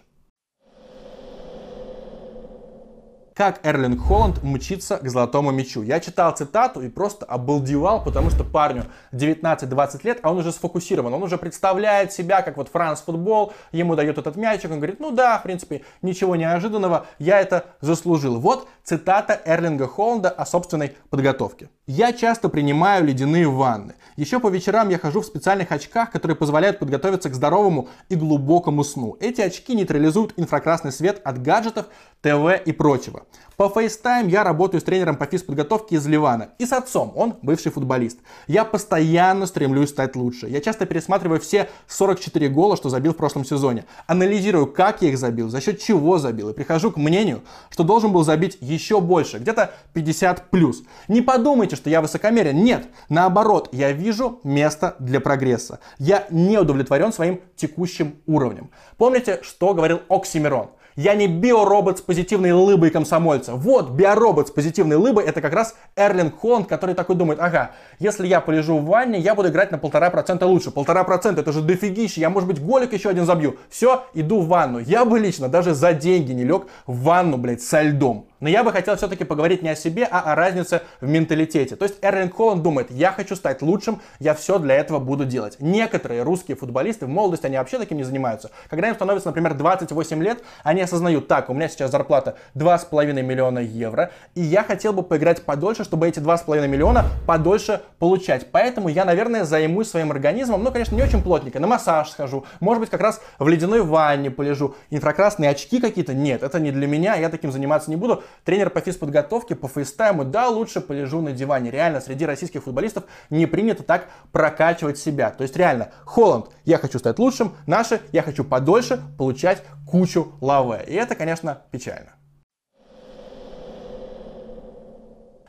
Как 3.34 3.60
Эрлинг 3.64 4.00
Холланд 4.00 4.42
мчится 4.42 4.98
к 4.98 5.08
золотому 5.08 5.50
мячу. 5.50 5.82
Я 5.82 6.00
читал 6.00 6.34
цитату 6.36 6.82
и 6.82 6.88
просто 6.88 7.24
обалдевал, 7.24 8.04
потому 8.04 8.30
что 8.30 8.44
парню 8.44 8.84
19-20 9.12 10.00
лет, 10.04 10.18
а 10.22 10.30
он 10.30 10.38
уже 10.38 10.52
сфокусирован, 10.52 11.14
он 11.14 11.22
уже 11.22 11.38
представляет 11.38 12.12
себя, 12.12 12.42
как 12.42 12.56
вот 12.56 12.68
Франс 12.68 13.00
футбол, 13.00 13.52
ему 13.72 13.96
дает 13.96 14.18
этот 14.18 14.36
мячик, 14.36 14.70
он 14.70 14.78
говорит, 14.78 15.00
ну 15.00 15.10
да, 15.10 15.38
в 15.38 15.42
принципе, 15.42 15.82
ничего 16.02 16.36
неожиданного, 16.36 17.06
я 17.18 17.40
это 17.40 17.66
заслужил. 17.80 18.38
Вот 18.38 18.68
цитата 18.84 19.40
Эрлинга 19.44 19.86
Холланда 19.86 20.30
о 20.30 20.44
собственной 20.46 20.96
подготовке. 21.10 21.68
Я 21.86 22.12
часто 22.12 22.48
принимаю 22.48 23.04
ледяные 23.04 23.48
ванны. 23.48 23.94
Еще 24.16 24.40
по 24.40 24.48
вечерам 24.48 24.88
я 24.88 24.98
хожу 24.98 25.20
в 25.20 25.26
специальных 25.26 25.72
очках, 25.72 26.10
которые 26.10 26.36
позволяют 26.36 26.78
подготовиться 26.78 27.30
к 27.30 27.34
здоровому 27.34 27.88
и 28.08 28.14
глубокому 28.14 28.84
сну. 28.84 29.16
Эти 29.20 29.40
очки 29.40 29.74
нейтрализуют 29.74 30.34
инфракрасный 30.36 30.92
свет 30.92 31.20
от 31.24 31.42
гаджетов, 31.42 31.86
ТВ 32.20 32.62
и 32.64 32.72
прочего. 32.72 33.21
По 33.56 33.64
FaceTime 33.64 34.28
я 34.28 34.44
работаю 34.44 34.80
с 34.80 34.84
тренером 34.84 35.16
по 35.16 35.26
физподготовке 35.26 35.96
из 35.96 36.06
Ливана 36.06 36.48
и 36.58 36.66
с 36.66 36.72
отцом, 36.72 37.12
он 37.14 37.36
бывший 37.42 37.70
футболист. 37.70 38.18
Я 38.46 38.64
постоянно 38.64 39.46
стремлюсь 39.46 39.90
стать 39.90 40.16
лучше. 40.16 40.48
Я 40.48 40.60
часто 40.60 40.86
пересматриваю 40.86 41.40
все 41.40 41.68
44 41.86 42.48
гола, 42.48 42.76
что 42.76 42.88
забил 42.88 43.12
в 43.12 43.16
прошлом 43.16 43.44
сезоне. 43.44 43.84
Анализирую, 44.06 44.66
как 44.66 45.02
я 45.02 45.10
их 45.10 45.18
забил, 45.18 45.48
за 45.48 45.60
счет 45.60 45.80
чего 45.80 46.18
забил. 46.18 46.48
И 46.50 46.54
прихожу 46.54 46.90
к 46.90 46.96
мнению, 46.96 47.42
что 47.70 47.84
должен 47.84 48.12
был 48.12 48.24
забить 48.24 48.58
еще 48.60 49.00
больше, 49.00 49.38
где-то 49.38 49.72
50 49.92 50.50
плюс. 50.50 50.82
Не 51.06 51.20
подумайте, 51.20 51.76
что 51.76 51.90
я 51.90 52.00
высокомерен. 52.00 52.56
Нет, 52.64 52.88
наоборот, 53.08 53.68
я 53.72 53.92
вижу 53.92 54.40
место 54.44 54.96
для 54.98 55.20
прогресса. 55.20 55.78
Я 55.98 56.26
не 56.30 56.58
удовлетворен 56.58 57.12
своим 57.12 57.40
текущим 57.54 58.16
уровнем. 58.26 58.70
Помните, 58.96 59.40
что 59.42 59.74
говорил 59.74 60.00
Оксимирон? 60.08 60.70
Я 60.96 61.14
не 61.14 61.26
биоробот 61.26 61.98
с 61.98 62.00
позитивной 62.02 62.52
лыбой 62.52 62.90
комсомольца. 62.90 63.54
Вот, 63.54 63.90
биоробот 63.90 64.48
с 64.48 64.50
позитивной 64.50 64.96
лыбой 64.96 65.24
это 65.24 65.40
как 65.40 65.54
раз 65.54 65.74
Эрлинг 65.96 66.38
Холланд, 66.38 66.68
который 66.68 66.94
такой 66.94 67.16
думает, 67.16 67.40
ага, 67.40 67.70
если 67.98 68.26
я 68.26 68.40
полежу 68.40 68.78
в 68.78 68.84
ванне, 68.84 69.18
я 69.18 69.34
буду 69.34 69.48
играть 69.48 69.70
на 69.70 69.78
полтора 69.78 70.10
процента 70.10 70.46
лучше. 70.46 70.70
Полтора 70.70 71.04
процента, 71.04 71.40
это 71.40 71.52
же 71.52 71.62
дофигища, 71.62 72.20
я, 72.20 72.28
может 72.28 72.48
быть, 72.48 72.62
голик 72.62 72.92
еще 72.92 73.08
один 73.08 73.24
забью. 73.24 73.56
Все, 73.70 74.04
иду 74.12 74.40
в 74.40 74.48
ванну. 74.48 74.80
Я 74.80 75.04
бы 75.04 75.18
лично 75.18 75.48
даже 75.48 75.74
за 75.74 75.94
деньги 75.94 76.32
не 76.32 76.44
лег 76.44 76.66
в 76.86 77.02
ванну, 77.02 77.38
блядь, 77.38 77.62
со 77.62 77.80
льдом. 77.82 78.26
Но 78.42 78.48
я 78.48 78.64
бы 78.64 78.72
хотел 78.72 78.96
все-таки 78.96 79.22
поговорить 79.22 79.62
не 79.62 79.68
о 79.68 79.76
себе, 79.76 80.04
а 80.10 80.32
о 80.32 80.34
разнице 80.34 80.82
в 81.00 81.08
менталитете. 81.08 81.76
То 81.76 81.84
есть 81.84 81.98
Эрлинг 82.02 82.34
Холланд 82.34 82.60
думает, 82.60 82.90
я 82.90 83.12
хочу 83.12 83.36
стать 83.36 83.62
лучшим, 83.62 84.00
я 84.18 84.34
все 84.34 84.58
для 84.58 84.74
этого 84.74 84.98
буду 84.98 85.24
делать. 85.24 85.58
Некоторые 85.60 86.24
русские 86.24 86.56
футболисты 86.56 87.06
в 87.06 87.08
молодости, 87.08 87.46
они 87.46 87.56
вообще 87.56 87.78
таким 87.78 87.98
не 87.98 88.02
занимаются. 88.02 88.50
Когда 88.68 88.88
им 88.88 88.96
становится, 88.96 89.28
например, 89.28 89.54
28 89.54 90.22
лет, 90.24 90.42
они 90.64 90.80
осознают, 90.80 91.28
так, 91.28 91.50
у 91.50 91.54
меня 91.54 91.68
сейчас 91.68 91.92
зарплата 91.92 92.34
2,5 92.56 93.12
миллиона 93.22 93.60
евро, 93.60 94.10
и 94.34 94.40
я 94.40 94.64
хотел 94.64 94.92
бы 94.92 95.04
поиграть 95.04 95.44
подольше, 95.44 95.84
чтобы 95.84 96.08
эти 96.08 96.18
2,5 96.18 96.66
миллиона 96.66 97.04
подольше 97.28 97.80
получать. 98.00 98.50
Поэтому 98.50 98.88
я, 98.88 99.04
наверное, 99.04 99.44
займусь 99.44 99.88
своим 99.88 100.10
организмом, 100.10 100.64
ну, 100.64 100.72
конечно, 100.72 100.96
не 100.96 101.02
очень 101.02 101.22
плотненько, 101.22 101.60
на 101.60 101.68
массаж 101.68 102.10
схожу, 102.10 102.44
может 102.58 102.80
быть, 102.80 102.90
как 102.90 103.02
раз 103.02 103.22
в 103.38 103.46
ледяной 103.46 103.82
ванне 103.82 104.32
полежу, 104.32 104.74
инфракрасные 104.90 105.48
очки 105.48 105.80
какие-то, 105.80 106.12
нет, 106.12 106.42
это 106.42 106.58
не 106.58 106.72
для 106.72 106.88
меня, 106.88 107.14
я 107.14 107.28
таким 107.28 107.52
заниматься 107.52 107.88
не 107.88 107.94
буду. 107.94 108.24
Тренер 108.44 108.70
по 108.70 108.80
физподготовке, 108.80 109.54
по 109.54 109.68
фейстайму, 109.68 110.24
да, 110.24 110.48
лучше 110.48 110.80
полежу 110.80 111.20
на 111.20 111.32
диване. 111.32 111.70
Реально, 111.70 112.00
среди 112.00 112.26
российских 112.26 112.64
футболистов 112.64 113.04
не 113.30 113.46
принято 113.46 113.82
так 113.82 114.08
прокачивать 114.32 114.98
себя. 114.98 115.30
То 115.30 115.42
есть 115.42 115.56
реально, 115.56 115.90
Холланд, 116.04 116.46
я 116.64 116.78
хочу 116.78 116.98
стать 116.98 117.18
лучшим, 117.18 117.54
наши, 117.66 118.00
я 118.12 118.22
хочу 118.22 118.44
подольше 118.44 119.00
получать 119.18 119.62
кучу 119.86 120.32
лавы. 120.40 120.80
И 120.86 120.94
это, 120.94 121.14
конечно, 121.14 121.62
печально. 121.70 122.12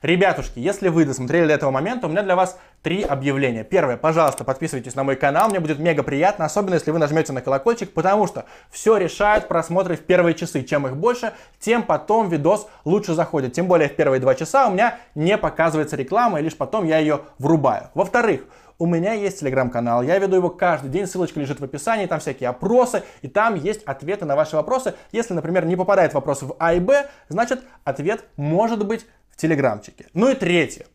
Ребятушки, 0.03 0.59
если 0.59 0.89
вы 0.89 1.05
досмотрели 1.05 1.47
до 1.47 1.53
этого 1.53 1.71
момента, 1.71 2.07
у 2.07 2.09
меня 2.09 2.23
для 2.23 2.35
вас 2.35 2.59
три 2.81 3.03
объявления. 3.03 3.63
Первое, 3.63 3.95
пожалуйста, 3.95 4.43
подписывайтесь 4.43 4.95
на 4.95 5.05
мой 5.05 5.15
канал, 5.15 5.47
мне 5.47 5.61
будет 5.61 5.79
мега 5.79 6.03
приятно, 6.03 6.43
особенно 6.43 6.73
если 6.73 6.91
вы 6.91 6.99
нажмете 6.99 7.31
на 7.31 7.39
колокольчик, 7.39 7.93
потому 7.93 8.27
что 8.27 8.43
все 8.69 8.97
решают 8.97 9.47
просмотры 9.47 9.95
в 9.95 10.01
первые 10.01 10.33
часы. 10.33 10.63
Чем 10.63 10.87
их 10.87 10.97
больше, 10.97 11.31
тем 11.57 11.83
потом 11.83 12.27
видос 12.27 12.67
лучше 12.83 13.13
заходит. 13.13 13.53
Тем 13.53 13.67
более 13.67 13.87
в 13.87 13.95
первые 13.95 14.19
два 14.19 14.35
часа 14.35 14.67
у 14.67 14.73
меня 14.73 14.97
не 15.15 15.37
показывается 15.37 15.95
реклама, 15.95 16.41
и 16.41 16.43
лишь 16.43 16.57
потом 16.57 16.83
я 16.83 16.97
ее 16.97 17.21
врубаю. 17.39 17.87
Во-вторых, 17.93 18.41
у 18.79 18.85
меня 18.85 19.13
есть 19.13 19.39
телеграм-канал, 19.39 20.03
я 20.03 20.19
веду 20.19 20.35
его 20.35 20.49
каждый 20.49 20.89
день, 20.89 21.07
ссылочка 21.07 21.39
лежит 21.39 21.61
в 21.61 21.63
описании, 21.63 22.07
там 22.07 22.19
всякие 22.19 22.49
опросы, 22.49 23.03
и 23.21 23.29
там 23.29 23.55
есть 23.55 23.83
ответы 23.83 24.25
на 24.25 24.35
ваши 24.35 24.57
вопросы. 24.57 24.95
Если, 25.13 25.33
например, 25.33 25.65
не 25.65 25.77
попадает 25.77 26.13
вопрос 26.13 26.41
в 26.41 26.57
А 26.59 26.73
и 26.73 26.81
Б, 26.81 27.07
значит 27.29 27.61
ответ 27.85 28.25
может 28.35 28.85
быть 28.85 29.05
в 29.33 29.37
телеграмчике. 29.37 30.05
Ну 30.13 30.29
и 30.29 30.35
третье. 30.35 30.85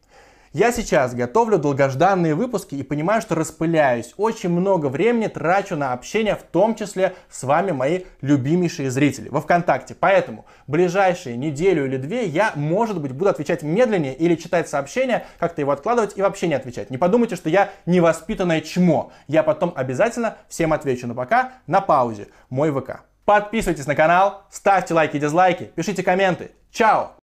Я 0.55 0.73
сейчас 0.73 1.15
готовлю 1.15 1.59
долгожданные 1.59 2.35
выпуски 2.35 2.75
и 2.75 2.83
понимаю, 2.83 3.21
что 3.21 3.35
распыляюсь. 3.35 4.15
Очень 4.17 4.49
много 4.49 4.87
времени 4.87 5.27
трачу 5.27 5.77
на 5.77 5.93
общение, 5.93 6.37
в 6.37 6.43
том 6.43 6.75
числе 6.75 7.15
с 7.29 7.43
вами, 7.43 7.73
мои 7.73 8.05
любимейшие 8.23 8.91
зрители, 8.91 9.29
во 9.29 9.43
ВКонтакте. 9.43 9.95
Поэтому 9.95 10.47
ближайшие 10.67 11.37
неделю 11.37 11.85
или 11.85 11.99
две 11.99 12.25
я, 12.25 12.53
может 12.55 12.99
быть, 13.01 13.13
буду 13.13 13.29
отвечать 13.29 13.63
медленнее 13.63 14.15
или 14.15 14.37
читать 14.37 14.69
сообщения, 14.71 15.27
как-то 15.39 15.61
его 15.61 15.71
откладывать 15.71 16.17
и 16.17 16.23
вообще 16.23 16.49
не 16.49 16.55
отвечать. 16.55 16.89
Не 16.89 16.97
подумайте, 16.97 17.37
что 17.37 17.51
я 17.51 17.71
невоспитанное 17.85 18.63
чмо. 18.63 19.13
Я 19.27 19.43
потом 19.43 19.75
обязательно 19.77 20.39
всем 20.49 20.73
отвечу. 20.73 21.07
Но 21.07 21.15
пока 21.15 21.53
на 21.67 21.83
паузе. 21.83 22.29
Мой 22.49 22.73
ВК. 22.73 23.03
Подписывайтесь 23.27 23.87
на 23.87 23.95
канал, 23.95 24.45
ставьте 24.51 24.95
лайки 24.95 25.19
и 25.19 25.21
дизлайки, 25.21 25.71
пишите 25.75 26.03
комменты. 26.03 26.53
Чао! 26.71 27.19